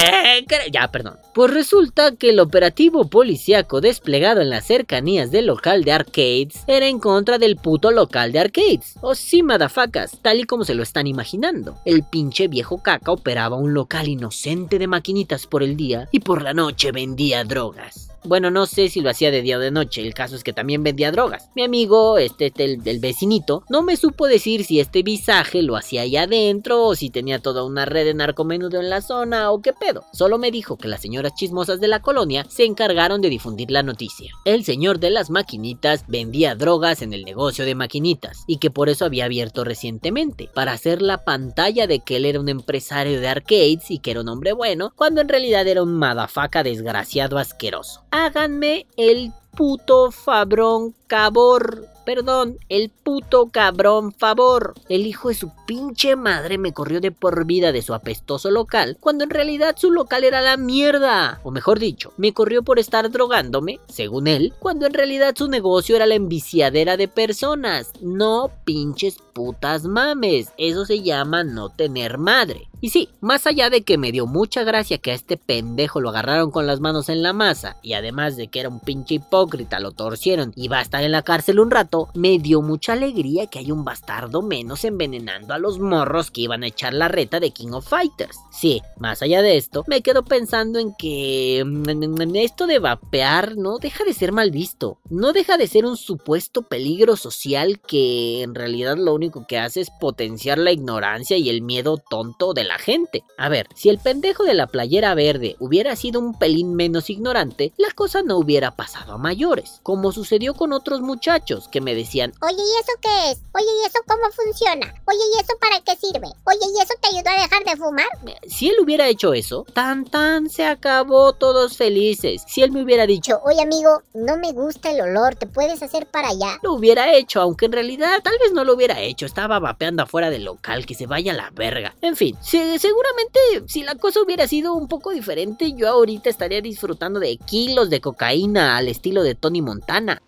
creen? 0.48 0.72
Ya, 0.72 0.90
perdón. 0.90 1.18
Pues 1.34 1.52
resulta 1.52 2.16
que 2.16 2.30
el 2.30 2.40
operativo 2.40 3.10
policíaco 3.10 3.82
desplegado 3.82 4.40
en 4.40 4.48
las 4.48 4.64
cercanías 4.66 5.30
del 5.30 5.44
local 5.44 5.84
de 5.84 5.92
arcades 5.92 6.64
era 6.66 6.86
en 6.86 6.98
contra 6.98 7.36
del 7.36 7.56
puto 7.56 7.90
local 7.90 8.32
de 8.32 8.38
arcades. 8.38 8.94
O 9.02 9.14
sí, 9.14 9.42
madafacas, 9.42 10.22
tal 10.22 10.40
y 10.40 10.44
como 10.44 10.64
se 10.64 10.74
lo 10.74 10.82
están 10.82 11.06
imaginando. 11.06 11.76
El 11.84 12.02
pinche 12.02 12.48
viejo 12.48 12.82
caca 12.82 13.12
operaba 13.12 13.56
un 13.56 13.74
local 13.74 14.08
inocente 14.08 14.78
de 14.78 14.86
maquinitas 14.86 15.46
por 15.46 15.62
el 15.62 15.76
día 15.76 16.08
y 16.12 16.20
por 16.20 16.40
la 16.40 16.54
noche 16.54 16.92
vendía 16.92 17.44
drogas. 17.44 18.09
Bueno, 18.22 18.50
no 18.50 18.66
sé 18.66 18.90
si 18.90 19.00
lo 19.00 19.08
hacía 19.08 19.30
de 19.30 19.40
día 19.40 19.56
o 19.56 19.60
de 19.60 19.70
noche, 19.70 20.02
el 20.02 20.12
caso 20.12 20.36
es 20.36 20.44
que 20.44 20.52
también 20.52 20.82
vendía 20.82 21.10
drogas. 21.10 21.48
Mi 21.54 21.62
amigo, 21.62 22.18
este, 22.18 22.46
este 22.46 22.64
el, 22.64 23.00
vecinito, 23.00 23.64
no 23.70 23.82
me 23.82 23.96
supo 23.96 24.26
decir 24.26 24.64
si 24.64 24.78
este 24.78 25.02
visaje 25.02 25.62
lo 25.62 25.74
hacía 25.74 26.02
ahí 26.02 26.18
adentro 26.18 26.84
o 26.84 26.94
si 26.94 27.08
tenía 27.08 27.38
toda 27.38 27.64
una 27.64 27.86
red 27.86 28.04
de 28.04 28.12
narcomenudo 28.12 28.78
en 28.78 28.90
la 28.90 29.00
zona 29.00 29.50
o 29.50 29.62
qué 29.62 29.72
pedo. 29.72 30.04
Solo 30.12 30.36
me 30.36 30.50
dijo 30.50 30.76
que 30.76 30.88
las 30.88 31.00
señoras 31.00 31.34
chismosas 31.34 31.80
de 31.80 31.88
la 31.88 32.02
colonia 32.02 32.44
se 32.50 32.66
encargaron 32.66 33.22
de 33.22 33.30
difundir 33.30 33.70
la 33.70 33.82
noticia. 33.82 34.34
El 34.44 34.64
señor 34.64 35.00
de 35.00 35.08
las 35.08 35.30
maquinitas 35.30 36.04
vendía 36.06 36.54
drogas 36.54 37.00
en 37.00 37.14
el 37.14 37.24
negocio 37.24 37.64
de 37.64 37.74
maquinitas 37.74 38.44
y 38.46 38.58
que 38.58 38.70
por 38.70 38.90
eso 38.90 39.06
había 39.06 39.24
abierto 39.24 39.64
recientemente, 39.64 40.50
para 40.54 40.72
hacer 40.72 41.00
la 41.00 41.24
pantalla 41.24 41.86
de 41.86 42.00
que 42.00 42.16
él 42.16 42.26
era 42.26 42.38
un 42.38 42.50
empresario 42.50 43.18
de 43.18 43.28
arcades 43.28 43.90
y 43.90 43.98
que 43.98 44.10
era 44.10 44.20
un 44.20 44.28
hombre 44.28 44.52
bueno, 44.52 44.92
cuando 44.94 45.22
en 45.22 45.28
realidad 45.30 45.66
era 45.66 45.82
un 45.82 45.94
madafaca 45.94 46.62
desgraciado 46.62 47.38
asqueroso 47.38 48.02
háganme 48.10 48.86
el 48.96 49.32
puto 49.56 50.10
fabrón 50.10 50.94
cabor. 51.06 51.86
Perdón, 52.06 52.58
el 52.68 52.88
puto 52.88 53.50
cabrón 53.50 54.12
favor. 54.12 54.74
El 54.88 55.06
hijo 55.06 55.28
de 55.28 55.34
su 55.34 55.52
pinche 55.66 56.16
madre 56.16 56.58
me 56.58 56.72
corrió 56.72 57.00
de 57.00 57.12
por 57.12 57.44
vida 57.44 57.72
de 57.72 57.82
su 57.82 57.94
apestoso 57.94 58.50
local, 58.50 58.96
cuando 58.98 59.22
en 59.22 59.30
realidad 59.30 59.76
su 59.78 59.92
local 59.92 60.24
era 60.24 60.40
la 60.40 60.56
mierda. 60.56 61.40
O 61.44 61.50
mejor 61.50 61.78
dicho, 61.78 62.12
me 62.16 62.32
corrió 62.32 62.62
por 62.62 62.78
estar 62.78 63.10
drogándome, 63.10 63.80
según 63.88 64.26
él, 64.26 64.54
cuando 64.58 64.86
en 64.86 64.94
realidad 64.94 65.34
su 65.36 65.46
negocio 65.48 65.94
era 65.94 66.06
la 66.06 66.14
enviciadera 66.14 66.96
de 66.96 67.06
personas. 67.06 67.92
No 68.00 68.50
pinches 68.64 69.18
putas 69.32 69.84
mames. 69.84 70.52
Eso 70.58 70.84
se 70.84 71.02
llama 71.02 71.44
no 71.44 71.70
tener 71.70 72.18
madre. 72.18 72.70
Y 72.82 72.88
sí, 72.88 73.10
más 73.20 73.46
allá 73.46 73.68
de 73.68 73.82
que 73.82 73.98
me 73.98 74.10
dio 74.10 74.26
mucha 74.26 74.64
gracia 74.64 74.96
que 74.96 75.10
a 75.10 75.14
este 75.14 75.36
pendejo 75.36 76.00
lo 76.00 76.08
agarraron 76.08 76.50
con 76.50 76.66
las 76.66 76.80
manos 76.80 77.10
en 77.10 77.22
la 77.22 77.34
masa, 77.34 77.76
y 77.82 77.92
además 77.92 78.36
de 78.36 78.48
que 78.48 78.60
era 78.60 78.70
un 78.70 78.80
pinche 78.80 79.16
hipócrita, 79.16 79.80
lo 79.80 79.92
torcieron 79.92 80.54
y 80.56 80.68
va 80.68 80.78
a 80.78 80.82
estar 80.82 81.04
en 81.04 81.12
la 81.12 81.20
cárcel 81.20 81.60
un 81.60 81.70
rato, 81.70 82.08
me 82.14 82.38
dio 82.38 82.62
mucha 82.62 82.94
alegría 82.94 83.48
que 83.48 83.58
hay 83.58 83.70
un 83.70 83.84
bastardo 83.84 84.40
menos 84.40 84.84
envenenando 84.84 85.52
a 85.52 85.58
los 85.58 85.78
morros 85.78 86.30
que 86.30 86.40
iban 86.40 86.62
a 86.62 86.68
echar 86.68 86.94
la 86.94 87.08
reta 87.08 87.38
de 87.38 87.50
King 87.50 87.72
of 87.72 87.86
Fighters. 87.86 88.38
Sí, 88.50 88.80
más 88.98 89.20
allá 89.20 89.42
de 89.42 89.58
esto, 89.58 89.84
me 89.86 90.00
quedo 90.00 90.24
pensando 90.24 90.78
en 90.78 90.94
que 90.94 91.62
mm, 91.66 92.36
esto 92.36 92.66
de 92.66 92.78
vapear 92.78 93.58
no 93.58 93.76
deja 93.76 94.04
de 94.04 94.14
ser 94.14 94.32
mal 94.32 94.50
visto, 94.50 94.98
no 95.10 95.34
deja 95.34 95.58
de 95.58 95.66
ser 95.66 95.84
un 95.84 95.98
supuesto 95.98 96.62
peligro 96.62 97.16
social 97.16 97.78
que 97.80 98.42
en 98.42 98.54
realidad 98.54 98.96
lo 98.96 99.12
único 99.20 99.46
que 99.46 99.58
hace 99.58 99.82
es 99.82 99.90
potenciar 99.90 100.56
la 100.56 100.72
ignorancia 100.72 101.36
y 101.36 101.50
el 101.50 101.60
miedo 101.60 101.98
tonto 101.98 102.54
de 102.54 102.64
la 102.64 102.78
gente. 102.78 103.22
A 103.36 103.50
ver, 103.50 103.68
si 103.74 103.90
el 103.90 103.98
pendejo 103.98 104.44
de 104.44 104.54
la 104.54 104.66
playera 104.66 105.14
verde 105.14 105.56
hubiera 105.58 105.94
sido 105.94 106.20
un 106.20 106.38
pelín 106.38 106.74
menos 106.74 107.10
ignorante, 107.10 107.72
la 107.76 107.90
cosa 107.90 108.22
no 108.22 108.38
hubiera 108.38 108.76
pasado 108.76 109.12
a 109.12 109.18
mayores, 109.18 109.80
como 109.82 110.10
sucedió 110.12 110.54
con 110.54 110.72
otros 110.72 111.02
muchachos 111.02 111.68
que 111.68 111.82
me 111.82 111.94
decían, 111.94 112.32
Oye, 112.40 112.56
¿y 112.56 112.80
eso 112.80 112.92
qué 113.02 113.30
es? 113.30 113.38
Oye, 113.54 113.66
¿y 113.82 113.86
eso 113.86 113.98
cómo 114.06 114.22
funciona? 114.32 114.94
Oye, 115.06 115.18
¿y 115.36 115.40
eso 115.40 115.52
para 115.60 115.80
qué 115.80 115.96
sirve? 115.96 116.28
Oye, 116.44 116.72
¿y 116.74 116.82
eso 116.82 116.94
te 117.00 117.08
ayudó 117.08 117.30
a 117.30 117.42
dejar 117.42 117.64
de 117.64 117.76
fumar? 117.76 118.40
Si 118.48 118.70
él 118.70 118.76
hubiera 118.82 119.08
hecho 119.08 119.34
eso, 119.34 119.66
tan 119.74 120.04
tan 120.04 120.48
se 120.48 120.64
acabó 120.64 121.34
todos 121.34 121.76
felices. 121.76 122.42
Si 122.46 122.62
él 122.62 122.72
me 122.72 122.82
hubiera 122.82 123.06
dicho, 123.06 123.40
oye 123.44 123.60
amigo, 123.60 124.02
no 124.14 124.38
me 124.38 124.52
gusta 124.52 124.90
el 124.90 125.00
olor, 125.02 125.34
¿te 125.36 125.46
puedes 125.46 125.82
hacer 125.82 126.06
para 126.06 126.28
allá? 126.28 126.58
Lo 126.62 126.74
hubiera 126.74 127.12
hecho, 127.14 127.40
aunque 127.40 127.66
en 127.66 127.72
realidad 127.72 128.20
tal 128.22 128.34
vez 128.40 128.52
no 128.52 128.64
lo 128.64 128.74
hubiera 128.74 129.00
hecho, 129.00 129.09
estaba 129.26 129.58
vapeando 129.58 130.02
afuera 130.02 130.30
del 130.30 130.44
local, 130.44 130.86
que 130.86 130.94
se 130.94 131.06
vaya 131.06 131.32
a 131.32 131.36
la 131.36 131.50
verga. 131.50 131.94
En 132.02 132.16
fin, 132.16 132.36
seguramente 132.42 133.38
si 133.66 133.82
la 133.82 133.94
cosa 133.94 134.22
hubiera 134.22 134.46
sido 134.46 134.74
un 134.74 134.88
poco 134.88 135.10
diferente, 135.10 135.72
yo 135.72 135.88
ahorita 135.88 136.30
estaría 136.30 136.60
disfrutando 136.60 137.20
de 137.20 137.36
kilos 137.36 137.90
de 137.90 138.00
cocaína 138.00 138.76
al 138.76 138.88
estilo 138.88 139.22
de 139.22 139.34
Tony 139.34 139.62
Montana. 139.62 140.22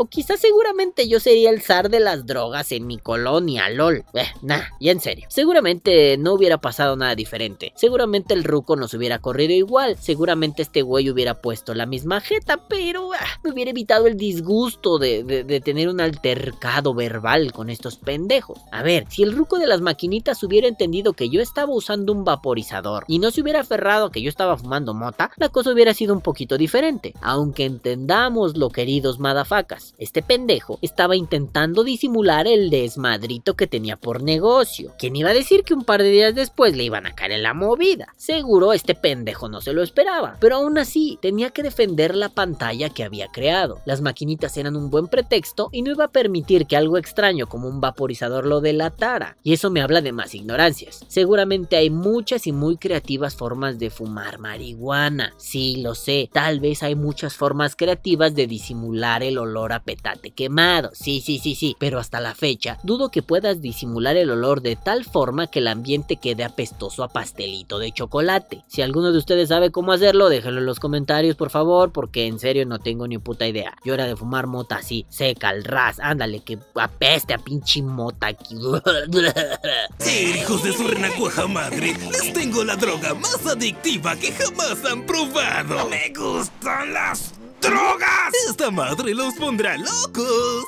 O 0.00 0.06
quizás 0.06 0.38
seguramente 0.38 1.08
yo 1.08 1.18
sería 1.18 1.50
el 1.50 1.60
zar 1.60 1.90
de 1.90 1.98
las 1.98 2.24
drogas 2.24 2.70
en 2.70 2.86
mi 2.86 2.98
colonia, 2.98 3.68
lol. 3.68 4.04
Eh, 4.14 4.26
nah, 4.42 4.62
y 4.78 4.90
en 4.90 5.00
serio. 5.00 5.26
Seguramente 5.28 6.16
no 6.18 6.34
hubiera 6.34 6.58
pasado 6.58 6.94
nada 6.94 7.16
diferente. 7.16 7.72
Seguramente 7.74 8.32
el 8.32 8.44
ruco 8.44 8.76
nos 8.76 8.94
hubiera 8.94 9.18
corrido 9.18 9.54
igual. 9.54 9.96
Seguramente 9.98 10.62
este 10.62 10.82
güey 10.82 11.10
hubiera 11.10 11.40
puesto 11.40 11.74
la 11.74 11.84
misma 11.84 12.20
jeta, 12.20 12.68
pero 12.68 13.12
ah, 13.12 13.40
me 13.42 13.50
hubiera 13.50 13.72
evitado 13.72 14.06
el 14.06 14.16
disgusto 14.16 14.98
de, 14.98 15.24
de, 15.24 15.42
de, 15.42 15.60
tener 15.60 15.88
un 15.88 16.00
altercado 16.00 16.94
verbal 16.94 17.50
con 17.52 17.68
estos 17.68 17.96
pendejos. 17.96 18.60
A 18.70 18.84
ver, 18.84 19.04
si 19.10 19.24
el 19.24 19.32
ruco 19.32 19.58
de 19.58 19.66
las 19.66 19.80
maquinitas 19.80 20.40
hubiera 20.44 20.68
entendido 20.68 21.14
que 21.14 21.28
yo 21.28 21.40
estaba 21.40 21.74
usando 21.74 22.12
un 22.12 22.22
vaporizador 22.22 23.04
y 23.08 23.18
no 23.18 23.32
se 23.32 23.40
hubiera 23.40 23.62
aferrado 23.62 24.06
a 24.06 24.12
que 24.12 24.22
yo 24.22 24.28
estaba 24.28 24.56
fumando 24.56 24.94
mota, 24.94 25.32
la 25.38 25.48
cosa 25.48 25.72
hubiera 25.72 25.92
sido 25.92 26.14
un 26.14 26.20
poquito 26.20 26.56
diferente. 26.56 27.14
Aunque 27.20 27.64
entendamos 27.64 28.56
lo 28.56 28.70
queridos 28.70 29.18
madafacas. 29.18 29.87
Este 29.98 30.22
pendejo 30.22 30.78
estaba 30.82 31.16
intentando 31.16 31.84
disimular 31.84 32.46
el 32.46 32.70
desmadrito 32.70 33.54
que 33.54 33.66
tenía 33.66 33.96
por 33.96 34.22
negocio. 34.22 34.92
¿Quién 34.98 35.16
iba 35.16 35.30
a 35.30 35.34
decir 35.34 35.62
que 35.62 35.74
un 35.74 35.84
par 35.84 36.02
de 36.02 36.10
días 36.10 36.34
después 36.34 36.76
le 36.76 36.84
iban 36.84 37.06
a 37.06 37.14
caer 37.14 37.32
en 37.32 37.42
la 37.42 37.54
movida? 37.54 38.14
Seguro 38.16 38.72
este 38.72 38.94
pendejo 38.94 39.48
no 39.48 39.60
se 39.60 39.72
lo 39.72 39.82
esperaba, 39.82 40.36
pero 40.40 40.56
aún 40.56 40.78
así 40.78 41.18
tenía 41.22 41.50
que 41.50 41.62
defender 41.62 42.14
la 42.14 42.28
pantalla 42.28 42.90
que 42.90 43.04
había 43.04 43.28
creado. 43.28 43.80
Las 43.84 44.00
maquinitas 44.00 44.56
eran 44.56 44.76
un 44.76 44.90
buen 44.90 45.08
pretexto 45.08 45.68
y 45.72 45.82
no 45.82 45.90
iba 45.90 46.04
a 46.04 46.12
permitir 46.12 46.66
que 46.66 46.76
algo 46.76 46.98
extraño 46.98 47.46
como 47.46 47.68
un 47.68 47.80
vaporizador 47.80 48.46
lo 48.46 48.60
delatara. 48.60 49.36
Y 49.42 49.52
eso 49.52 49.70
me 49.70 49.80
habla 49.80 50.00
de 50.00 50.12
más 50.12 50.34
ignorancias. 50.34 51.04
Seguramente 51.08 51.76
hay 51.76 51.90
muchas 51.90 52.46
y 52.46 52.52
muy 52.52 52.76
creativas 52.76 53.34
formas 53.34 53.78
de 53.78 53.90
fumar 53.90 54.38
marihuana. 54.38 55.34
Sí, 55.36 55.76
lo 55.82 55.94
sé. 55.94 56.30
Tal 56.32 56.60
vez 56.60 56.82
hay 56.82 56.94
muchas 56.94 57.34
formas 57.34 57.76
creativas 57.76 58.34
de 58.34 58.46
disimular 58.46 59.22
el 59.22 59.38
olor 59.38 59.72
a 59.72 59.77
a 59.78 59.82
petate 59.82 60.30
quemado. 60.30 60.90
Sí, 60.92 61.20
sí, 61.20 61.38
sí, 61.38 61.54
sí. 61.54 61.76
Pero 61.78 61.98
hasta 61.98 62.20
la 62.20 62.34
fecha, 62.34 62.78
dudo 62.82 63.10
que 63.10 63.22
puedas 63.22 63.60
disimular 63.60 64.16
el 64.16 64.30
olor 64.30 64.62
de 64.62 64.76
tal 64.76 65.04
forma 65.04 65.46
que 65.46 65.60
el 65.60 65.68
ambiente 65.68 66.16
quede 66.16 66.44
apestoso 66.44 67.02
a 67.02 67.08
pastelito 67.08 67.78
de 67.78 67.92
chocolate. 67.92 68.62
Si 68.68 68.82
alguno 68.82 69.12
de 69.12 69.18
ustedes 69.18 69.48
sabe 69.48 69.70
cómo 69.70 69.92
hacerlo, 69.92 70.28
déjenlo 70.28 70.60
en 70.60 70.66
los 70.66 70.80
comentarios, 70.80 71.36
por 71.36 71.50
favor, 71.50 71.92
porque 71.92 72.26
en 72.26 72.38
serio 72.38 72.66
no 72.66 72.78
tengo 72.78 73.06
ni 73.08 73.18
puta 73.18 73.46
idea. 73.46 73.76
Yo 73.84 73.94
era 73.94 74.06
de 74.06 74.16
fumar 74.16 74.46
mota 74.46 74.76
así, 74.76 75.06
seca, 75.08 75.48
al 75.48 75.64
ras, 75.64 75.98
ándale, 76.00 76.40
que 76.40 76.58
apeste 76.74 77.34
a 77.34 77.38
pinche 77.38 77.82
mota 77.82 78.28
aquí. 78.28 78.56
Sí, 79.98 80.34
hijos 80.38 80.62
de 80.62 80.72
su 80.72 80.86
renacuaja 80.86 81.46
madre, 81.46 81.94
les 82.12 82.32
tengo 82.32 82.64
la 82.64 82.76
droga 82.76 83.14
más 83.14 83.46
adictiva 83.46 84.16
que 84.16 84.32
jamás 84.32 84.84
han 84.84 85.04
probado. 85.06 85.88
¡Me 85.88 86.12
gustan 86.16 86.92
las 86.92 87.37
drogas! 87.60 88.32
Esta 88.48 88.70
madre 88.70 89.14
los 89.14 89.34
pondrá 89.34 89.76
locos. 89.76 90.64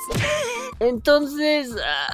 Entonces, 0.79 1.69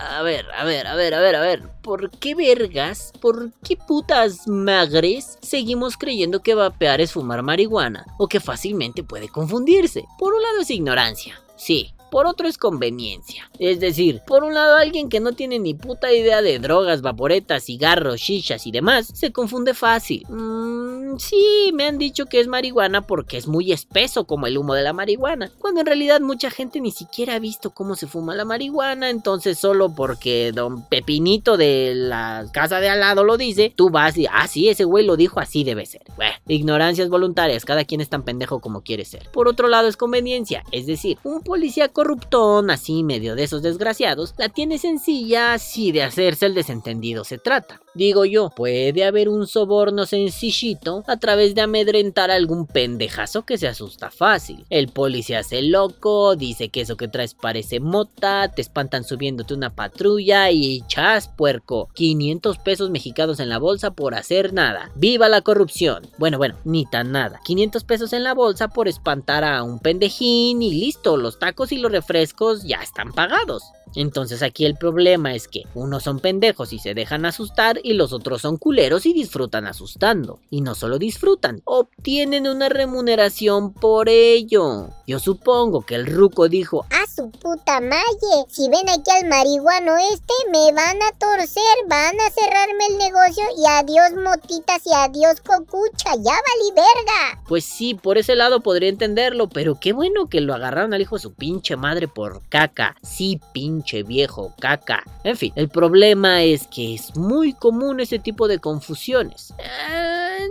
a 0.09 0.21
ver, 0.23 0.45
a 0.51 0.65
ver, 0.65 0.87
a 0.87 0.95
ver, 0.95 1.13
a 1.13 1.19
ver, 1.21 1.35
a 1.35 1.39
ver. 1.39 1.69
¿Por 1.81 2.11
qué 2.11 2.35
vergas, 2.35 3.13
por 3.21 3.53
qué 3.63 3.77
putas 3.77 4.45
magres 4.47 5.37
seguimos 5.41 5.95
creyendo 5.95 6.41
que 6.41 6.53
vapear 6.53 6.99
es 6.99 7.13
fumar 7.13 7.43
marihuana? 7.43 8.05
O 8.17 8.27
que 8.27 8.41
fácilmente 8.41 9.03
puede 9.03 9.29
confundirse. 9.29 10.05
Por 10.19 10.33
un 10.33 10.41
lado 10.41 10.59
es 10.59 10.69
ignorancia. 10.69 11.41
Sí, 11.55 11.93
por 12.09 12.25
otro 12.25 12.47
es 12.47 12.57
conveniencia. 12.57 13.49
Es 13.59 13.79
decir, 13.79 14.21
por 14.25 14.43
un 14.43 14.53
lado 14.53 14.75
alguien 14.75 15.09
que 15.09 15.19
no 15.19 15.33
tiene 15.33 15.59
ni 15.59 15.73
puta 15.73 16.11
idea 16.13 16.41
de 16.41 16.59
drogas, 16.59 17.01
vaporetas, 17.01 17.65
cigarros, 17.65 18.19
shishas 18.19 18.67
y 18.67 18.71
demás, 18.71 19.11
se 19.13 19.31
confunde 19.31 19.73
fácil. 19.73 20.25
Mmm, 20.29 21.17
sí, 21.17 21.71
me 21.73 21.85
han 21.85 21.97
dicho 21.97 22.25
que 22.25 22.39
es 22.39 22.47
marihuana 22.47 23.01
porque 23.01 23.37
es 23.37 23.47
muy 23.47 23.71
espeso 23.71 24.25
como 24.25 24.47
el 24.47 24.57
humo 24.57 24.73
de 24.73 24.83
la 24.83 24.93
marihuana, 24.93 25.51
cuando 25.59 25.81
en 25.81 25.85
realidad 25.85 26.21
mucha 26.21 26.49
gente 26.49 26.79
ni 26.81 26.91
siquiera 26.91 27.35
ha 27.35 27.39
visto 27.39 27.71
cómo 27.71 27.95
se 27.95 28.07
fuma 28.07 28.35
la 28.35 28.45
marihuana, 28.45 29.09
entonces 29.09 29.57
solo 29.57 29.93
porque 29.93 30.51
don 30.53 30.87
Pepinito 30.87 31.57
de 31.57 31.93
la 31.95 32.45
casa 32.51 32.79
de 32.79 32.89
al 32.89 32.99
lado 32.99 33.23
lo 33.23 33.37
dice, 33.37 33.73
tú 33.75 33.89
vas 33.89 34.17
y, 34.17 34.27
ah, 34.31 34.47
sí, 34.47 34.69
ese 34.69 34.83
güey 34.83 35.05
lo 35.05 35.17
dijo, 35.17 35.39
así 35.39 35.63
debe 35.63 35.85
ser. 35.85 36.03
Bueno, 36.15 36.33
ignorancias 36.47 37.09
voluntarias, 37.09 37.65
cada 37.65 37.85
quien 37.85 38.01
es 38.01 38.09
tan 38.09 38.23
pendejo 38.23 38.59
como 38.59 38.81
quiere 38.81 39.05
ser. 39.05 39.29
Por 39.31 39.47
otro 39.47 39.67
lado 39.67 39.87
es 39.87 39.97
conveniencia, 39.97 40.63
es 40.71 40.85
decir, 40.85 41.17
un 41.23 41.41
policía 41.41 41.89
corruptón, 41.97 42.69
así 42.69 43.03
medio 43.03 43.33
de 43.33 43.45
esos 43.45 43.63
desgraciados, 43.63 44.35
la 44.37 44.49
tiene 44.49 44.77
sencilla 44.77 45.57
si 45.57 45.91
de 45.91 46.03
hacerse 46.03 46.45
el 46.45 46.53
desentendido 46.53 47.23
se 47.23 47.39
trata. 47.39 47.81
Digo 47.97 48.25
yo, 48.25 48.51
puede 48.51 49.03
haber 49.05 49.27
un 49.27 49.47
soborno 49.47 50.05
sencillito 50.05 51.03
a 51.07 51.17
través 51.17 51.55
de 51.55 51.61
amedrentar 51.61 52.29
a 52.29 52.35
algún 52.35 52.67
pendejazo 52.67 53.43
que 53.43 53.57
se 53.57 53.67
asusta 53.67 54.11
fácil. 54.11 54.67
El 54.69 54.89
policía 54.89 55.39
hace 55.39 55.63
loco, 55.63 56.35
dice 56.35 56.69
que 56.69 56.81
eso 56.81 56.95
que 56.95 57.07
traes 57.07 57.33
parece 57.33 57.79
mota, 57.79 58.51
te 58.53 58.61
espantan 58.61 59.03
subiéndote 59.03 59.55
una 59.55 59.73
patrulla 59.73 60.51
y 60.51 60.83
chas 60.85 61.27
puerco. 61.27 61.89
500 61.95 62.59
pesos 62.59 62.91
mexicanos 62.91 63.39
en 63.39 63.49
la 63.49 63.57
bolsa 63.57 63.89
por 63.89 64.13
hacer 64.13 64.53
nada. 64.53 64.91
¡Viva 64.93 65.27
la 65.27 65.41
corrupción! 65.41 66.05
Bueno, 66.19 66.37
bueno, 66.37 66.53
ni 66.65 66.85
tan 66.85 67.11
nada. 67.11 67.41
500 67.45 67.83
pesos 67.83 68.13
en 68.13 68.23
la 68.23 68.35
bolsa 68.35 68.67
por 68.67 68.87
espantar 68.87 69.43
a 69.43 69.63
un 69.63 69.79
pendejín 69.79 70.61
y 70.61 70.69
listo, 70.69 71.17
los 71.17 71.39
tacos 71.39 71.71
y 71.71 71.79
los 71.79 71.91
refrescos 71.91 72.61
ya 72.61 72.77
están 72.77 73.11
pagados. 73.11 73.63
Entonces 73.97 74.43
aquí 74.43 74.63
el 74.67 74.75
problema 74.75 75.33
es 75.33 75.47
que 75.47 75.63
unos 75.73 76.03
son 76.03 76.19
pendejos 76.19 76.71
y 76.71 76.77
se 76.77 76.93
dejan 76.93 77.25
asustar 77.25 77.79
y 77.83 77.93
los 77.93 78.13
otros 78.13 78.43
son 78.43 78.57
culeros 78.57 79.07
y 79.07 79.13
disfrutan 79.13 79.65
asustando. 79.65 80.39
Y 80.51 80.61
no 80.61 80.75
solo 80.75 80.99
disfrutan, 80.99 81.63
obtienen 81.65 82.47
una 82.47 82.69
remuneración 82.69 83.73
por 83.73 84.07
ello. 84.07 84.89
Yo 85.07 85.17
supongo 85.17 85.81
que 85.81 85.95
el 85.95 86.05
ruco 86.05 86.47
dijo, 86.47 86.85
A 86.91 87.07
su 87.09 87.31
puta 87.31 87.81
malle. 87.81 88.45
Si 88.49 88.69
ven 88.69 88.87
aquí 88.87 89.09
al 89.09 89.27
marihuano 89.27 89.95
este, 90.13 90.33
me 90.51 90.71
van 90.73 90.97
a 91.01 91.17
torcer, 91.17 91.63
van 91.89 92.19
a 92.19 92.29
cerrarme 92.29 92.85
el 92.91 92.97
negocio 92.99 93.43
y 93.57 93.65
adiós 93.65 94.11
motitas 94.23 94.85
y 94.85 94.93
adiós 94.93 95.41
cocucha. 95.41 96.11
Ya 96.17 96.33
valí 96.33 96.71
verga. 96.75 97.41
pues 97.47 97.65
sí, 97.65 97.95
por 97.95 98.19
ese 98.19 98.35
lado 98.35 98.61
podría 98.61 98.89
entenderlo, 98.89 99.49
pero 99.49 99.79
qué 99.79 99.91
bueno 99.91 100.27
que 100.27 100.41
lo 100.41 100.53
agarraron 100.53 100.93
al 100.93 101.01
hijo 101.01 101.15
de 101.15 101.21
su 101.23 101.33
pinche 101.33 101.75
madre 101.77 102.07
por 102.07 102.43
caca. 102.49 102.95
Sí, 103.01 103.41
pinche 103.53 103.86
viejo, 104.03 104.53
caca. 104.59 105.03
En 105.23 105.37
fin, 105.37 105.53
el 105.55 105.69
problema 105.69 106.43
es 106.43 106.67
que 106.67 106.95
es 106.95 107.15
muy 107.15 107.53
común 107.53 107.99
ese 107.99 108.19
tipo 108.19 108.47
de 108.47 108.59
confusiones. 108.59 109.53
Eh, 109.59 110.47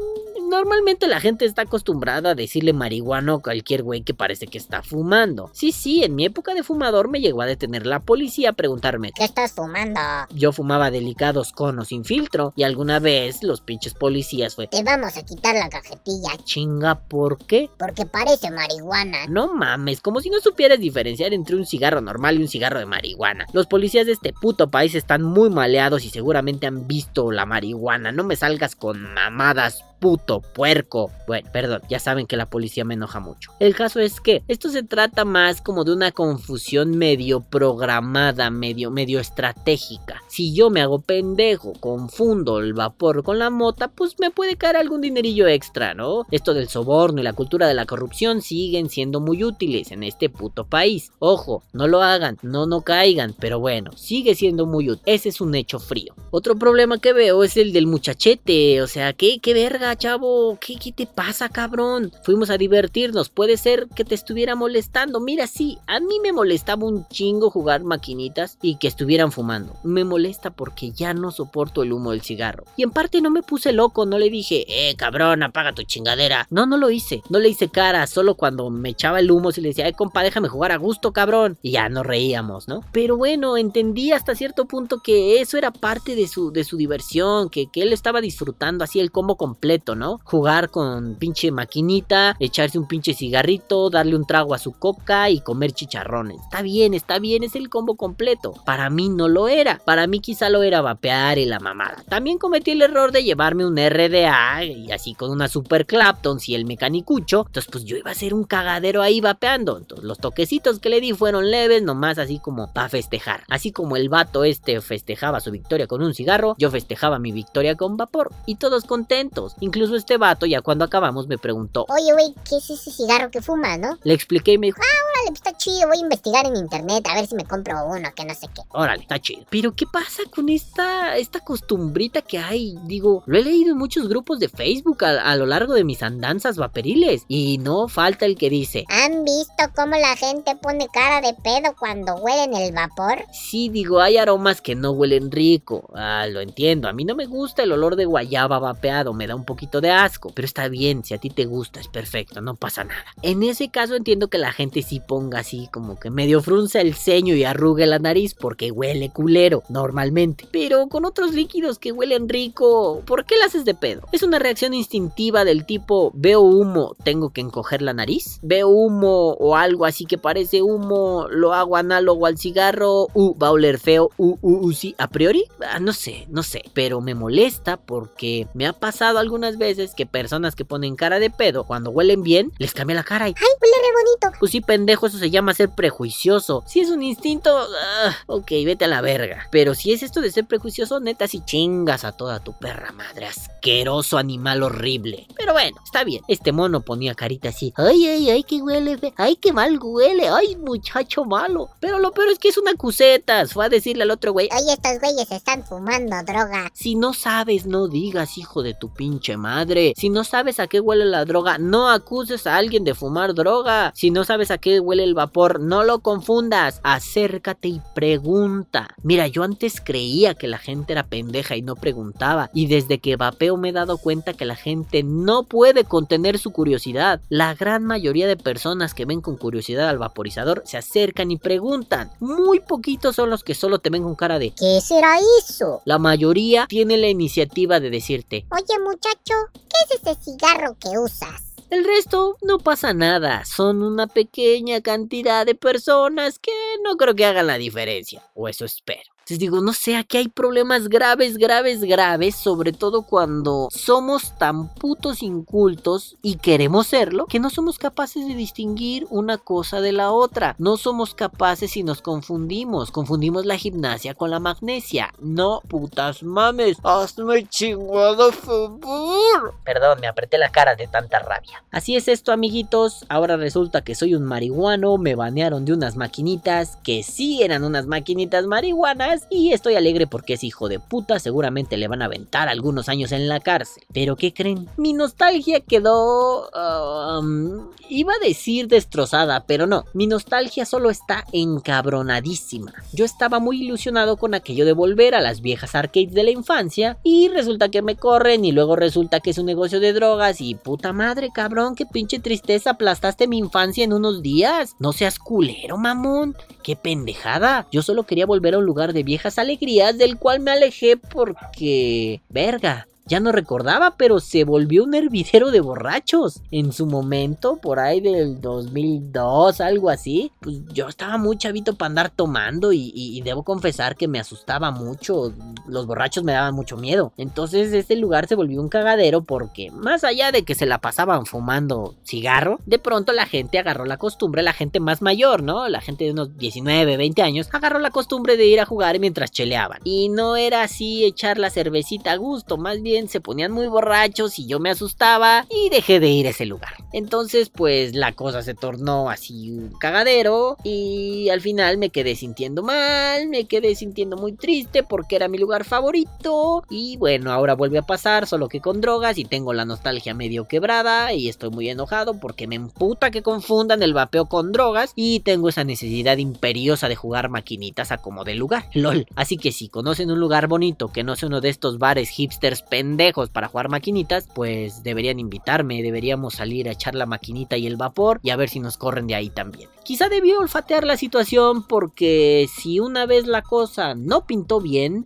Normalmente 0.48 1.08
la 1.08 1.20
gente 1.20 1.44
está 1.44 1.62
acostumbrada 1.62 2.30
a 2.30 2.34
decirle 2.34 2.72
marihuana 2.72 3.34
a 3.34 3.38
cualquier 3.38 3.82
güey 3.82 4.02
que 4.02 4.14
parece 4.14 4.46
que 4.46 4.58
está 4.58 4.82
fumando. 4.82 5.50
Sí, 5.52 5.72
sí, 5.72 6.04
en 6.04 6.14
mi 6.14 6.24
época 6.24 6.54
de 6.54 6.62
fumador 6.62 7.08
me 7.08 7.20
llegó 7.20 7.42
a 7.42 7.46
detener 7.46 7.86
la 7.86 8.00
policía 8.00 8.50
a 8.50 8.52
preguntarme 8.52 9.12
¿Qué 9.14 9.24
estás 9.24 9.52
fumando? 9.52 10.00
Yo 10.30 10.52
fumaba 10.52 10.90
delicados 10.90 11.52
conos 11.52 11.88
sin 11.88 12.04
filtro 12.04 12.52
y 12.56 12.62
alguna 12.62 12.98
vez 12.98 13.42
los 13.42 13.60
pinches 13.60 13.94
policías 13.94 14.54
fue 14.54 14.68
Te 14.68 14.82
vamos 14.82 15.16
a 15.16 15.24
quitar 15.24 15.54
la 15.54 15.68
cajetilla, 15.68 16.36
chinga, 16.44 17.00
¿por 17.00 17.38
qué? 17.38 17.70
porque 17.78 18.06
parece 18.06 18.50
marihuana. 18.50 19.26
No 19.28 19.52
mames, 19.54 20.00
como 20.00 20.20
si 20.20 20.30
no 20.30 20.40
supieras 20.40 20.78
diferenciar 20.78 21.32
entre 21.32 21.56
un 21.56 21.66
cigarro 21.66 22.00
normal 22.00 22.38
y 22.38 22.42
un 22.42 22.48
cigarro 22.48 22.78
de 22.78 22.86
marihuana. 22.86 23.46
Los 23.52 23.66
policías 23.66 24.06
de 24.06 24.12
este 24.12 24.32
puto 24.32 24.70
país 24.70 24.94
están 24.94 25.22
muy 25.22 25.50
maleados 25.50 26.04
y 26.04 26.10
seguramente 26.10 26.66
han 26.66 26.86
visto 26.86 27.30
la 27.30 27.46
marihuana. 27.46 28.12
No 28.12 28.24
me 28.24 28.36
salgas 28.36 28.76
con 28.76 29.02
mamadas, 29.14 29.84
puto 29.98 30.40
puerco. 30.40 31.10
Bueno, 31.26 31.48
perdón, 31.52 31.82
ya 31.88 31.98
saben 31.98 32.26
que 32.26 32.36
la 32.36 32.46
policía 32.46 32.84
me 32.84 32.94
enoja 32.94 33.20
mucho. 33.20 33.52
El 33.60 33.74
caso 33.74 34.00
es 34.00 34.20
que 34.20 34.42
esto 34.48 34.68
se 34.70 34.82
trata 34.82 35.24
más 35.24 35.60
como 35.60 35.84
de 35.84 35.92
una 35.92 36.12
confusión 36.12 36.96
medio 36.96 37.40
programada, 37.40 38.50
medio, 38.50 38.90
medio 38.90 39.20
estratégica. 39.20 40.22
Si 40.28 40.54
yo 40.54 40.70
me 40.70 40.82
hago 40.82 41.00
pendejo, 41.00 41.72
confundo 41.80 42.60
el 42.60 42.74
vapor 42.74 43.22
con 43.22 43.38
la 43.38 43.50
mota, 43.50 43.88
pues 43.88 44.16
me 44.18 44.30
puede 44.30 44.56
caer 44.56 44.76
algún 44.76 45.00
dinerillo 45.00 45.46
extra, 45.48 45.94
¿no? 45.94 46.26
Esto 46.30 46.54
del 46.54 46.68
soborno 46.68 47.20
y 47.20 47.24
la 47.24 47.32
cultura 47.32 47.66
de 47.66 47.74
la 47.74 47.86
corrupción 47.86 48.42
siguen 48.42 48.88
siendo 48.88 49.20
muy 49.20 49.44
útiles 49.44 49.92
en 49.92 50.02
este 50.02 50.28
puto 50.28 50.66
país. 50.66 51.12
Ojo, 51.18 51.62
no 51.72 51.86
lo 51.86 52.02
hagan, 52.02 52.38
no 52.42 52.66
no 52.66 52.82
caigan, 52.82 53.34
pero 53.38 53.60
bueno, 53.60 53.92
sigue 53.96 54.34
siendo 54.34 54.66
muy 54.66 54.90
útil. 54.90 55.02
Ese 55.06 55.28
es 55.28 55.40
un 55.40 55.54
hecho 55.54 55.78
frío. 55.78 56.14
Otro 56.30 56.56
problema 56.56 56.98
que 56.98 57.12
veo 57.12 57.44
es 57.44 57.56
el 57.56 57.72
del 57.72 57.86
muchachete, 57.86 58.82
o 58.82 58.86
sea, 58.86 59.12
¿qué, 59.12 59.38
qué 59.40 59.54
verga, 59.54 59.85
chavo? 59.94 60.58
¿Qué, 60.60 60.76
¿Qué 60.76 60.92
te 60.92 61.06
pasa, 61.06 61.48
cabrón? 61.48 62.12
Fuimos 62.24 62.50
a 62.50 62.58
divertirnos, 62.58 63.28
puede 63.28 63.56
ser 63.56 63.88
que 63.94 64.04
te 64.04 64.14
estuviera 64.14 64.56
molestando. 64.56 65.20
Mira, 65.20 65.46
sí, 65.46 65.78
a 65.86 66.00
mí 66.00 66.18
me 66.22 66.32
molestaba 66.32 66.86
un 66.86 67.06
chingo 67.08 67.50
jugar 67.50 67.84
maquinitas 67.84 68.58
y 68.62 68.78
que 68.78 68.88
estuvieran 68.88 69.32
fumando. 69.32 69.76
Me 69.84 70.04
molesta 70.04 70.50
porque 70.50 70.90
ya 70.90 71.14
no 71.14 71.30
soporto 71.30 71.82
el 71.82 71.92
humo 71.92 72.10
del 72.10 72.22
cigarro. 72.22 72.64
Y 72.76 72.82
en 72.82 72.90
parte 72.90 73.20
no 73.20 73.30
me 73.30 73.42
puse 73.42 73.72
loco, 73.72 74.06
no 74.06 74.18
le 74.18 74.30
dije, 74.30 74.64
eh, 74.68 74.96
cabrón, 74.96 75.42
apaga 75.42 75.72
tu 75.72 75.82
chingadera. 75.82 76.46
No, 76.50 76.66
no 76.66 76.76
lo 76.76 76.90
hice. 76.90 77.22
No 77.28 77.38
le 77.38 77.48
hice 77.48 77.68
cara, 77.68 78.06
solo 78.06 78.34
cuando 78.34 78.70
me 78.70 78.90
echaba 78.90 79.20
el 79.20 79.30
humo 79.30 79.52
se 79.52 79.60
le 79.60 79.68
decía, 79.68 79.86
eh, 79.88 79.92
compa, 79.92 80.22
déjame 80.22 80.48
jugar 80.48 80.72
a 80.72 80.76
gusto, 80.76 81.12
cabrón. 81.12 81.58
Y 81.62 81.72
ya 81.72 81.88
nos 81.88 82.06
reíamos, 82.06 82.68
¿no? 82.68 82.82
Pero 82.92 83.16
bueno, 83.16 83.56
entendí 83.56 84.12
hasta 84.12 84.34
cierto 84.34 84.66
punto 84.66 85.00
que 85.02 85.40
eso 85.40 85.58
era 85.58 85.70
parte 85.70 86.14
de 86.14 86.26
su, 86.26 86.50
de 86.50 86.64
su 86.64 86.76
diversión, 86.76 87.50
que, 87.50 87.66
que 87.70 87.82
él 87.82 87.92
estaba 87.92 88.20
disfrutando 88.20 88.84
así 88.84 89.00
el 89.00 89.10
combo 89.10 89.36
completo, 89.36 89.75
¿no? 89.84 90.20
Jugar 90.24 90.70
con 90.70 91.16
pinche 91.16 91.50
maquinita, 91.50 92.36
echarse 92.40 92.78
un 92.78 92.88
pinche 92.88 93.14
cigarrito, 93.14 93.90
darle 93.90 94.16
un 94.16 94.26
trago 94.26 94.54
a 94.54 94.58
su 94.58 94.72
coca 94.72 95.30
y 95.30 95.40
comer 95.40 95.72
chicharrones. 95.72 96.40
Está 96.42 96.62
bien, 96.62 96.94
está 96.94 97.18
bien, 97.18 97.42
es 97.42 97.54
el 97.56 97.68
combo 97.68 97.96
completo. 97.96 98.54
Para 98.64 98.90
mí 98.90 99.08
no 99.08 99.28
lo 99.28 99.48
era. 99.48 99.80
Para 99.84 100.06
mí 100.06 100.20
quizá 100.20 100.50
lo 100.50 100.62
era 100.62 100.80
vapear 100.80 101.38
y 101.38 101.44
la 101.44 101.60
mamada. 101.60 102.02
También 102.08 102.38
cometí 102.38 102.72
el 102.72 102.82
error 102.82 103.12
de 103.12 103.24
llevarme 103.24 103.66
un 103.66 103.76
RDA 103.76 104.64
y 104.64 104.92
así 104.92 105.14
con 105.14 105.30
una 105.30 105.48
super 105.48 105.86
Clapton 105.86 106.38
y 106.46 106.54
el 106.54 106.64
mecanicucho. 106.64 107.44
Entonces 107.46 107.70
pues 107.70 107.84
yo 107.84 107.96
iba 107.96 108.10
a 108.10 108.14
ser 108.14 108.34
un 108.34 108.44
cagadero 108.44 109.02
ahí 109.02 109.20
vapeando. 109.20 109.78
Entonces 109.78 110.04
los 110.04 110.18
toquecitos 110.18 110.78
que 110.78 110.88
le 110.88 111.00
di 111.00 111.12
fueron 111.12 111.50
leves, 111.50 111.82
nomás 111.82 112.18
así 112.18 112.38
como 112.38 112.72
para 112.72 112.88
festejar. 112.88 113.44
Así 113.48 113.72
como 113.72 113.96
el 113.96 114.08
vato 114.08 114.44
este 114.44 114.80
festejaba 114.80 115.40
su 115.40 115.50
victoria 115.50 115.86
con 115.86 116.02
un 116.02 116.14
cigarro, 116.14 116.54
yo 116.58 116.70
festejaba 116.70 117.18
mi 117.18 117.32
victoria 117.32 117.76
con 117.76 117.96
vapor. 117.96 118.32
Y 118.46 118.56
todos 118.56 118.84
contentos. 118.84 119.54
Incluso 119.66 119.96
este 119.96 120.16
vato 120.16 120.46
ya 120.46 120.60
cuando 120.62 120.84
acabamos 120.84 121.26
me 121.26 121.38
preguntó. 121.38 121.86
Oye, 121.88 122.12
güey, 122.12 122.34
¿qué 122.48 122.58
es 122.58 122.70
ese 122.70 122.92
cigarro 122.92 123.32
que 123.32 123.42
fuma, 123.42 123.76
no? 123.76 123.98
Le 124.04 124.14
expliqué 124.14 124.52
y 124.52 124.58
me 124.58 124.68
dijo, 124.68 124.78
Órale, 124.78 125.30
pues 125.30 125.40
está 125.44 125.56
chido, 125.56 125.88
voy 125.88 125.96
a 125.96 126.00
investigar 126.02 126.46
en 126.46 126.54
internet 126.54 127.04
a 127.08 127.14
ver 127.14 127.26
si 127.26 127.34
me 127.34 127.44
compro 127.44 127.84
uno, 127.86 128.08
que 128.14 128.24
no 128.24 128.32
sé 128.34 128.46
qué. 128.54 128.62
órale, 128.70 129.02
está 129.02 129.18
chido. 129.18 129.44
Pero 129.50 129.74
¿qué 129.74 129.86
pasa 129.92 130.22
con 130.32 130.48
esta, 130.50 131.16
esta 131.16 131.40
costumbrita 131.40 132.22
que 132.22 132.38
hay? 132.38 132.78
Digo, 132.84 133.24
lo 133.26 133.36
he 133.38 133.42
leído 133.42 133.72
en 133.72 133.78
muchos 133.78 134.08
grupos 134.08 134.38
de 134.38 134.48
Facebook 134.48 135.04
a, 135.04 135.20
a 135.30 135.34
lo 135.34 135.46
largo 135.46 135.74
de 135.74 135.82
mis 135.82 136.02
andanzas 136.04 136.56
vaporiles. 136.56 137.24
Y 137.26 137.58
no 137.58 137.88
falta 137.88 138.24
el 138.24 138.36
que 138.36 138.48
dice, 138.50 138.84
¿Han 138.88 139.24
visto 139.24 139.64
cómo 139.74 139.96
la 139.96 140.14
gente 140.14 140.54
pone 140.54 140.86
cara 140.92 141.20
de 141.26 141.34
pedo 141.34 141.74
cuando 141.76 142.14
huelen 142.16 142.54
el 142.54 142.72
vapor? 142.72 143.24
Sí, 143.32 143.68
digo, 143.68 144.00
hay 144.00 144.16
aromas 144.18 144.60
que 144.60 144.76
no 144.76 144.92
huelen 144.92 145.32
rico. 145.32 145.90
Ah, 145.94 146.26
lo 146.30 146.40
entiendo. 146.40 146.88
A 146.88 146.92
mí 146.92 147.04
no 147.04 147.16
me 147.16 147.26
gusta 147.26 147.64
el 147.64 147.72
olor 147.72 147.96
de 147.96 148.04
guayaba 148.04 148.58
vapeado, 148.60 149.12
me 149.12 149.26
da 149.26 149.34
un 149.34 149.44
poquito 149.56 149.80
de 149.80 149.90
asco. 149.90 150.30
Pero 150.34 150.44
está 150.44 150.68
bien, 150.68 151.02
si 151.02 151.14
a 151.14 151.18
ti 151.18 151.30
te 151.30 151.46
gusta, 151.46 151.80
es 151.80 151.88
perfecto, 151.88 152.42
no 152.42 152.56
pasa 152.56 152.84
nada. 152.84 153.06
En 153.22 153.42
ese 153.42 153.70
caso 153.70 153.96
entiendo 153.96 154.28
que 154.28 154.36
la 154.36 154.52
gente 154.52 154.82
sí 154.82 155.00
ponga 155.00 155.38
así 155.38 155.68
como 155.72 155.98
que 155.98 156.10
medio 156.10 156.42
frunce 156.42 156.80
el 156.82 156.94
ceño 156.94 157.34
y 157.34 157.44
arrugue 157.44 157.86
la 157.86 157.98
nariz 157.98 158.34
porque 158.34 158.70
huele 158.70 159.10
culero 159.10 159.62
normalmente. 159.70 160.46
Pero 160.52 160.88
con 160.88 161.06
otros 161.06 161.32
líquidos 161.32 161.78
que 161.78 161.92
huelen 161.92 162.28
rico, 162.28 163.02
¿por 163.06 163.24
qué 163.24 163.36
la 163.38 163.46
haces 163.46 163.64
de 163.64 163.74
pedo? 163.74 164.02
Es 164.12 164.22
una 164.22 164.38
reacción 164.38 164.74
instintiva 164.74 165.44
del 165.44 165.64
tipo 165.64 166.12
veo 166.14 166.40
humo, 166.42 166.94
tengo 167.02 167.30
que 167.30 167.40
encoger 167.40 167.80
la 167.80 167.94
nariz. 167.94 168.38
Veo 168.42 168.68
humo 168.68 169.32
o 169.32 169.56
algo 169.56 169.86
así 169.86 170.04
que 170.04 170.18
parece 170.18 170.60
humo, 170.62 171.28
lo 171.30 171.54
hago 171.54 171.76
análogo 171.76 172.26
al 172.26 172.36
cigarro, 172.36 173.08
uh, 173.14 173.38
va 173.38 173.48
a 173.48 173.52
oler 173.52 173.78
feo, 173.78 174.10
uh, 174.18 174.36
uh, 174.42 174.66
uh, 174.66 174.72
sí, 174.72 174.94
a 174.98 175.08
priori, 175.08 175.44
ah, 175.66 175.80
no 175.80 175.92
sé, 175.92 176.26
no 176.28 176.42
sé, 176.42 176.62
pero 176.74 177.00
me 177.00 177.14
molesta 177.14 177.76
porque 177.76 178.46
me 178.54 178.66
ha 178.66 178.72
pasado 178.72 179.18
veces 179.58 179.94
que 179.96 180.06
personas 180.06 180.54
que 180.56 180.64
ponen 180.64 180.96
cara 180.96 181.18
de 181.18 181.30
pedo, 181.30 181.64
cuando 181.64 181.90
huelen 181.90 182.22
bien, 182.22 182.52
les 182.58 182.74
cambia 182.74 182.96
la 182.96 183.04
cara 183.04 183.28
y... 183.28 183.34
¡Ay, 183.36 183.48
huele 183.60 183.76
re 183.80 183.92
bonito! 183.92 184.38
Pues 184.40 184.50
sí, 184.50 184.60
pendejo, 184.60 185.06
eso 185.06 185.18
se 185.18 185.30
llama 185.30 185.54
ser 185.54 185.70
prejuicioso. 185.70 186.64
Si 186.66 186.80
es 186.80 186.90
un 186.90 187.02
instinto, 187.02 187.56
ah, 187.56 188.16
ok, 188.26 188.50
vete 188.64 188.86
a 188.86 188.88
la 188.88 189.00
verga. 189.00 189.48
Pero 189.52 189.74
si 189.74 189.92
es 189.92 190.02
esto 190.02 190.20
de 190.20 190.32
ser 190.32 190.46
prejuicioso, 190.46 191.00
neta, 191.00 191.28
si 191.28 191.44
chingas 191.44 192.04
a 192.04 192.12
toda 192.12 192.40
tu 192.40 192.58
perra 192.58 192.92
madre, 192.92 193.26
asqueroso 193.26 194.18
animal 194.18 194.62
horrible. 194.62 195.26
Pero 195.36 195.52
bueno, 195.52 195.80
está 195.84 196.04
bien. 196.04 196.22
Este 196.28 196.52
mono 196.52 196.80
ponía 196.80 197.14
carita 197.14 197.50
así, 197.50 197.72
ay, 197.76 198.06
ay, 198.06 198.30
ay, 198.30 198.42
que 198.42 198.60
huele, 198.62 198.98
ay, 199.16 199.36
qué 199.36 199.52
mal 199.52 199.78
huele, 199.80 200.28
ay, 200.28 200.56
muchacho 200.56 201.24
malo. 201.24 201.70
Pero 201.80 201.98
lo 201.98 202.12
peor 202.12 202.28
es 202.28 202.38
que 202.38 202.48
es 202.48 202.58
una 202.58 202.74
cusetas. 202.74 203.52
Fue 203.52 203.66
a 203.66 203.68
decirle 203.68 204.02
al 204.02 204.10
otro 204.10 204.32
güey, 204.32 204.48
Oye, 204.52 204.72
estos 204.72 205.00
güeyes 205.00 205.30
están 205.30 205.64
fumando 205.64 206.16
droga. 206.24 206.70
si 206.74 206.94
no 206.94 207.12
sabes, 207.12 207.66
no 207.66 207.88
digas, 207.88 208.38
hijo 208.38 208.62
de 208.62 208.74
tu 208.74 208.92
pinche 208.92 209.35
madre. 209.36 209.92
Si 209.96 210.08
no 210.10 210.24
sabes 210.24 210.60
a 210.60 210.66
qué 210.66 210.80
huele 210.80 211.04
la 211.04 211.24
droga, 211.24 211.58
no 211.58 211.88
acuses 211.88 212.46
a 212.46 212.56
alguien 212.56 212.84
de 212.84 212.94
fumar 212.94 213.34
droga. 213.34 213.92
Si 213.94 214.10
no 214.10 214.24
sabes 214.24 214.50
a 214.50 214.58
qué 214.58 214.80
huele 214.80 215.04
el 215.04 215.14
vapor, 215.14 215.60
no 215.60 215.84
lo 215.84 216.00
confundas. 216.00 216.80
Acércate 216.82 217.68
y 217.68 217.80
pregunta. 217.94 218.88
Mira, 219.02 219.26
yo 219.26 219.42
antes 219.42 219.80
creía 219.80 220.34
que 220.34 220.48
la 220.48 220.58
gente 220.58 220.92
era 220.92 221.06
pendeja 221.06 221.56
y 221.56 221.62
no 221.62 221.76
preguntaba. 221.76 222.50
Y 222.54 222.66
desde 222.66 222.98
que 222.98 223.16
vapeo 223.16 223.56
me 223.56 223.68
he 223.70 223.72
dado 223.72 223.98
cuenta 223.98 224.34
que 224.34 224.44
la 224.44 224.56
gente 224.56 225.02
no 225.02 225.44
puede 225.44 225.84
contener 225.84 226.38
su 226.38 226.50
curiosidad. 226.50 227.20
La 227.28 227.54
gran 227.54 227.84
mayoría 227.84 228.26
de 228.26 228.36
personas 228.36 228.94
que 228.94 229.04
ven 229.04 229.20
con 229.20 229.36
curiosidad 229.36 229.88
al 229.88 229.98
vaporizador 229.98 230.62
se 230.66 230.76
acercan 230.76 231.30
y 231.30 231.38
preguntan. 231.38 232.10
Muy 232.20 232.60
poquitos 232.60 233.16
son 233.16 233.30
los 233.30 233.44
que 233.44 233.54
solo 233.54 233.78
te 233.78 233.90
ven 233.90 234.02
con 234.02 234.14
cara 234.14 234.38
de 234.38 234.50
¿Qué 234.50 234.80
será 234.80 235.16
eso? 235.38 235.82
la 235.84 235.98
mayoría 235.98 236.66
tiene 236.68 236.96
la 236.96 237.08
iniciativa 237.08 237.80
de 237.80 237.90
decirte, 237.90 238.46
Oye, 238.50 238.78
muchacho, 238.84 239.25
¿qué 239.52 239.94
es 239.94 240.00
ese 240.00 240.14
cigarro 240.22 240.76
que 240.78 240.98
usas? 240.98 241.46
el 241.70 241.84
resto 241.84 242.36
no 242.42 242.58
pasa 242.58 242.94
nada, 242.94 243.44
son 243.44 243.82
una 243.82 244.06
pequeña 244.06 244.80
cantidad 244.80 245.44
de 245.44 245.54
personas 245.54 246.38
que 246.38 246.52
no 246.84 246.96
creo 246.96 247.14
que 247.14 247.24
hagan 247.24 247.48
la 247.48 247.58
diferencia, 247.58 248.22
o 248.34 248.48
eso 248.48 248.64
espero. 248.64 249.15
Entonces 249.26 249.40
digo, 249.40 249.60
no 249.60 249.72
sé, 249.72 249.96
aquí 249.96 250.18
hay 250.18 250.28
problemas 250.28 250.88
graves, 250.88 251.36
graves, 251.36 251.80
graves, 251.80 252.36
sobre 252.36 252.72
todo 252.72 253.02
cuando 253.02 253.66
somos 253.72 254.38
tan 254.38 254.72
putos 254.72 255.20
incultos 255.20 256.16
y 256.22 256.36
queremos 256.36 256.86
serlo, 256.86 257.26
que 257.26 257.40
no 257.40 257.50
somos 257.50 257.80
capaces 257.80 258.28
de 258.28 258.36
distinguir 258.36 259.04
una 259.10 259.36
cosa 259.36 259.80
de 259.80 259.90
la 259.90 260.12
otra. 260.12 260.54
No 260.60 260.76
somos 260.76 261.12
capaces 261.12 261.76
y 261.76 261.82
nos 261.82 262.02
confundimos. 262.02 262.92
Confundimos 262.92 263.46
la 263.46 263.56
gimnasia 263.56 264.14
con 264.14 264.30
la 264.30 264.38
magnesia. 264.38 265.12
No, 265.18 265.60
putas 265.66 266.22
mames. 266.22 266.76
Hazme 266.84 267.48
chingado 267.48 268.30
favor. 268.30 269.56
Perdón, 269.64 269.98
me 270.02 270.06
apreté 270.06 270.38
la 270.38 270.52
cara 270.52 270.76
de 270.76 270.86
tanta 270.86 271.18
rabia. 271.18 271.64
Así 271.72 271.96
es 271.96 272.06
esto, 272.06 272.30
amiguitos. 272.30 273.04
Ahora 273.08 273.36
resulta 273.36 273.82
que 273.82 273.96
soy 273.96 274.14
un 274.14 274.22
marihuano. 274.22 274.98
Me 274.98 275.16
banearon 275.16 275.64
de 275.64 275.72
unas 275.72 275.96
maquinitas 275.96 276.76
que 276.84 277.02
sí 277.02 277.42
eran 277.42 277.64
unas 277.64 277.86
maquinitas 277.86 278.46
marihuanas. 278.46 279.15
Y 279.30 279.52
estoy 279.52 279.74
alegre 279.74 280.06
porque 280.06 280.34
es 280.34 280.44
hijo 280.44 280.68
de 280.68 280.78
puta. 280.78 281.18
Seguramente 281.18 281.76
le 281.76 281.88
van 281.88 282.02
a 282.02 282.06
aventar 282.06 282.48
algunos 282.48 282.88
años 282.88 283.12
en 283.12 283.28
la 283.28 283.40
cárcel. 283.40 283.84
Pero 283.92 284.16
¿qué 284.16 284.32
creen? 284.32 284.68
Mi 284.76 284.92
nostalgia 284.92 285.60
quedó... 285.60 286.50
um, 286.50 287.70
iba 287.88 288.12
a 288.14 288.26
decir 288.26 288.68
destrozada, 288.68 289.44
pero 289.46 289.66
no. 289.66 289.84
Mi 289.94 290.06
nostalgia 290.06 290.64
solo 290.64 290.90
está 290.90 291.24
encabronadísima. 291.32 292.72
Yo 292.92 293.04
estaba 293.04 293.38
muy 293.38 293.62
ilusionado 293.64 294.16
con 294.16 294.34
aquello 294.34 294.64
de 294.64 294.72
volver 294.72 295.14
a 295.14 295.20
las 295.20 295.40
viejas 295.40 295.74
arcades 295.74 296.12
de 296.12 296.24
la 296.24 296.30
infancia. 296.30 296.98
Y 297.02 297.28
resulta 297.28 297.68
que 297.68 297.82
me 297.82 297.96
corren 297.96 298.44
y 298.44 298.52
luego 298.52 298.76
resulta 298.76 299.20
que 299.20 299.30
es 299.30 299.38
un 299.38 299.46
negocio 299.46 299.80
de 299.80 299.92
drogas. 299.92 300.40
Y 300.40 300.54
puta 300.54 300.92
madre, 300.92 301.30
cabrón, 301.32 301.74
qué 301.74 301.86
pinche 301.86 302.18
tristeza. 302.18 302.70
Aplastaste 302.70 303.28
mi 303.28 303.38
infancia 303.38 303.84
en 303.84 303.92
unos 303.92 304.22
días. 304.22 304.74
No 304.78 304.92
seas 304.92 305.18
culero, 305.18 305.76
mamón. 305.76 306.36
Qué 306.62 306.76
pendejada. 306.76 307.68
Yo 307.70 307.82
solo 307.82 308.04
quería 308.04 308.26
volver 308.26 308.54
a 308.54 308.58
un 308.58 308.66
lugar 308.66 308.92
de 308.92 309.04
viejas 309.06 309.38
alegrías 309.38 309.96
del 309.96 310.18
cual 310.18 310.40
me 310.40 310.50
alejé 310.50 310.98
porque... 310.98 312.20
Verga. 312.28 312.86
Ya 313.06 313.20
no 313.20 313.30
recordaba, 313.32 313.94
pero 313.96 314.18
se 314.20 314.44
volvió 314.44 314.84
un 314.84 314.94
hervidero 314.94 315.50
de 315.50 315.60
borrachos. 315.60 316.42
En 316.50 316.72
su 316.72 316.86
momento, 316.86 317.56
por 317.62 317.78
ahí 317.78 318.00
del 318.00 318.40
2002, 318.40 319.60
algo 319.60 319.90
así, 319.90 320.32
pues 320.40 320.56
yo 320.72 320.88
estaba 320.88 321.16
muy 321.18 321.36
chavito 321.38 321.74
para 321.76 321.86
andar 321.88 322.10
tomando 322.10 322.72
y, 322.72 322.92
y- 322.94 323.20
debo 323.22 323.42
confesar 323.42 323.96
que 323.96 324.08
me 324.08 324.18
asustaba 324.20 324.70
mucho. 324.70 325.32
Los 325.66 325.86
borrachos 325.86 326.22
me 326.24 326.32
daban 326.32 326.54
mucho 326.54 326.76
miedo. 326.76 327.12
Entonces 327.16 327.72
este 327.72 327.96
lugar 327.96 328.26
se 328.28 328.34
volvió 328.34 328.60
un 328.60 328.68
cagadero 328.68 329.22
porque 329.24 329.70
más 329.70 330.04
allá 330.04 330.32
de 330.32 330.42
que 330.44 330.54
se 330.54 330.66
la 330.66 330.78
pasaban 330.78 331.26
fumando 331.26 331.94
cigarro, 332.04 332.58
de 332.66 332.78
pronto 332.78 333.12
la 333.12 333.26
gente 333.26 333.58
agarró 333.58 333.84
la 333.84 333.96
costumbre, 333.98 334.42
la 334.42 334.52
gente 334.52 334.80
más 334.80 335.02
mayor, 335.02 335.42
¿no? 335.42 335.68
La 335.68 335.80
gente 335.80 336.04
de 336.04 336.12
unos 336.12 336.36
19, 336.36 336.96
20 336.96 337.22
años, 337.22 337.48
agarró 337.52 337.78
la 337.78 337.90
costumbre 337.90 338.36
de 338.36 338.46
ir 338.46 338.60
a 338.60 338.66
jugar 338.66 338.98
mientras 339.00 339.30
cheleaban. 339.30 339.80
Y 339.84 340.08
no 340.08 340.36
era 340.36 340.62
así 340.62 341.04
echar 341.04 341.38
la 341.38 341.50
cervecita 341.50 342.12
a 342.12 342.16
gusto, 342.16 342.56
más 342.56 342.80
bien 342.82 342.95
se 343.08 343.20
ponían 343.20 343.52
muy 343.52 343.66
borrachos 343.68 344.38
y 344.38 344.46
yo 344.46 344.58
me 344.58 344.70
asustaba 344.70 345.46
y 345.50 345.68
dejé 345.68 346.00
de 346.00 346.08
ir 346.08 346.26
a 346.26 346.30
ese 346.30 346.46
lugar. 346.46 346.72
Entonces 346.92 347.50
pues 347.50 347.94
la 347.94 348.12
cosa 348.12 348.42
se 348.42 348.54
tornó 348.54 349.10
así 349.10 349.50
un 349.50 349.70
cagadero 349.78 350.56
y 350.64 351.28
al 351.28 351.40
final 351.40 351.78
me 351.78 351.90
quedé 351.90 352.16
sintiendo 352.16 352.62
mal, 352.62 353.28
me 353.28 353.44
quedé 353.44 353.74
sintiendo 353.74 354.16
muy 354.16 354.32
triste 354.32 354.82
porque 354.82 355.16
era 355.16 355.28
mi 355.28 355.38
lugar 355.38 355.64
favorito 355.64 356.64
y 356.70 356.96
bueno, 356.96 357.32
ahora 357.32 357.54
vuelve 357.54 357.78
a 357.78 357.82
pasar, 357.82 358.26
solo 358.26 358.48
que 358.48 358.60
con 358.60 358.80
drogas 358.80 359.18
y 359.18 359.24
tengo 359.24 359.52
la 359.52 359.64
nostalgia 359.64 360.14
medio 360.14 360.48
quebrada 360.48 361.12
y 361.12 361.28
estoy 361.28 361.50
muy 361.50 361.68
enojado 361.68 362.18
porque 362.18 362.46
me 362.46 362.56
emputa 362.56 363.10
que 363.10 363.22
confundan 363.22 363.82
el 363.82 363.94
vapeo 363.94 364.26
con 364.26 364.52
drogas 364.52 364.92
y 364.94 365.20
tengo 365.20 365.48
esa 365.48 365.64
necesidad 365.64 366.16
imperiosa 366.18 366.88
de 366.88 366.96
jugar 366.96 367.28
maquinitas 367.28 367.92
a 367.92 367.98
como 367.98 368.24
de 368.24 368.34
lugar, 368.34 368.66
lol. 368.74 369.06
Así 369.14 369.36
que 369.36 369.52
si 369.52 369.68
conocen 369.68 370.10
un 370.10 370.20
lugar 370.20 370.46
bonito 370.46 370.88
que 370.88 371.04
no 371.04 371.16
sea 371.16 371.28
uno 371.28 371.40
de 371.40 371.48
estos 371.48 371.78
bares 371.78 372.10
hipsters 372.10 372.62
pendejos 372.86 373.30
para 373.30 373.48
jugar 373.48 373.68
maquinitas, 373.68 374.28
pues 374.32 374.84
deberían 374.84 375.18
invitarme, 375.18 375.82
deberíamos 375.82 376.34
salir 376.34 376.68
a 376.68 376.72
echar 376.72 376.94
la 376.94 377.04
maquinita 377.04 377.56
y 377.56 377.66
el 377.66 377.76
vapor 377.76 378.20
y 378.22 378.30
a 378.30 378.36
ver 378.36 378.48
si 378.48 378.60
nos 378.60 378.76
corren 378.76 379.08
de 379.08 379.16
ahí 379.16 379.28
también. 379.28 379.68
Quizá 379.82 380.08
debió 380.08 380.38
olfatear 380.38 380.84
la 380.84 380.96
situación 380.96 381.66
porque 381.66 382.46
si 382.54 382.78
una 382.78 383.04
vez 383.04 383.26
la 383.26 383.42
cosa 383.42 383.96
no 383.96 384.24
pintó 384.24 384.60
bien, 384.60 385.04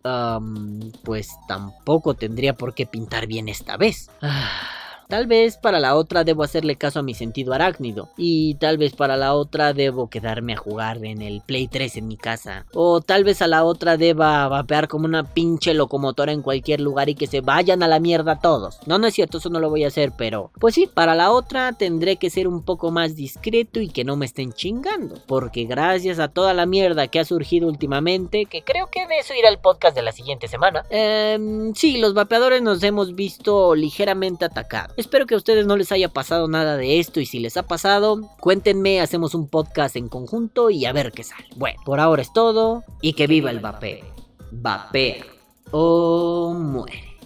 pues 1.04 1.30
tampoco 1.48 2.12
tendría 2.12 2.54
por 2.54 2.74
qué 2.74 2.84
pintar 2.84 3.26
bien 3.26 3.48
esta 3.48 3.78
vez. 3.78 4.10
Ah. 4.20 4.89
Tal 5.10 5.26
vez 5.26 5.56
para 5.56 5.80
la 5.80 5.96
otra 5.96 6.22
debo 6.22 6.44
hacerle 6.44 6.76
caso 6.76 7.00
a 7.00 7.02
mi 7.02 7.14
sentido 7.14 7.52
arácnido. 7.52 8.10
Y 8.16 8.54
tal 8.54 8.78
vez 8.78 8.94
para 8.94 9.16
la 9.16 9.34
otra 9.34 9.72
debo 9.72 10.08
quedarme 10.08 10.52
a 10.52 10.56
jugar 10.56 11.04
en 11.04 11.20
el 11.20 11.40
Play 11.40 11.66
3 11.66 11.96
en 11.96 12.06
mi 12.06 12.16
casa. 12.16 12.64
O 12.74 13.00
tal 13.00 13.24
vez 13.24 13.42
a 13.42 13.48
la 13.48 13.64
otra 13.64 13.96
deba 13.96 14.46
vapear 14.46 14.86
como 14.86 15.06
una 15.06 15.24
pinche 15.24 15.74
locomotora 15.74 16.30
en 16.30 16.42
cualquier 16.42 16.80
lugar 16.80 17.08
y 17.08 17.16
que 17.16 17.26
se 17.26 17.40
vayan 17.40 17.82
a 17.82 17.88
la 17.88 17.98
mierda 17.98 18.38
todos. 18.38 18.78
No, 18.86 18.98
no 18.98 19.08
es 19.08 19.14
cierto, 19.14 19.38
eso 19.38 19.50
no 19.50 19.58
lo 19.58 19.68
voy 19.68 19.82
a 19.82 19.88
hacer, 19.88 20.12
pero... 20.16 20.52
Pues 20.60 20.76
sí, 20.76 20.86
para 20.86 21.16
la 21.16 21.32
otra 21.32 21.72
tendré 21.72 22.16
que 22.16 22.30
ser 22.30 22.46
un 22.46 22.62
poco 22.62 22.92
más 22.92 23.16
discreto 23.16 23.80
y 23.80 23.88
que 23.88 24.04
no 24.04 24.14
me 24.14 24.26
estén 24.26 24.52
chingando. 24.52 25.16
Porque 25.26 25.64
gracias 25.64 26.20
a 26.20 26.28
toda 26.28 26.54
la 26.54 26.66
mierda 26.66 27.08
que 27.08 27.18
ha 27.18 27.24
surgido 27.24 27.66
últimamente, 27.66 28.46
que 28.46 28.62
creo 28.62 28.86
que 28.86 29.08
de 29.08 29.18
eso 29.18 29.34
irá 29.34 29.48
el 29.48 29.58
podcast 29.58 29.96
de 29.96 30.02
la 30.02 30.12
siguiente 30.12 30.46
semana. 30.46 30.84
em, 30.90 31.74
sí, 31.74 31.98
los 31.98 32.14
vapeadores 32.14 32.62
nos 32.62 32.80
hemos 32.84 33.16
visto 33.16 33.74
ligeramente 33.74 34.44
atacados. 34.44 34.99
Espero 35.00 35.24
que 35.24 35.32
a 35.32 35.38
ustedes 35.38 35.64
no 35.64 35.78
les 35.78 35.92
haya 35.92 36.10
pasado 36.10 36.46
nada 36.46 36.76
de 36.76 37.00
esto 37.00 37.20
y 37.20 37.24
si 37.24 37.38
les 37.38 37.56
ha 37.56 37.62
pasado, 37.62 38.20
cuéntenme, 38.38 39.00
hacemos 39.00 39.34
un 39.34 39.48
podcast 39.48 39.96
en 39.96 40.10
conjunto 40.10 40.68
y 40.68 40.84
a 40.84 40.92
ver 40.92 41.10
qué 41.10 41.24
sale. 41.24 41.46
Bueno, 41.56 41.80
por 41.86 42.00
ahora 42.00 42.20
es 42.20 42.30
todo 42.34 42.84
y 43.00 43.14
que 43.14 43.26
viva 43.26 43.50
el 43.50 43.60
vapeo. 43.60 44.04
Vapea 44.52 45.24
o 45.70 46.52
muere. 46.52 47.16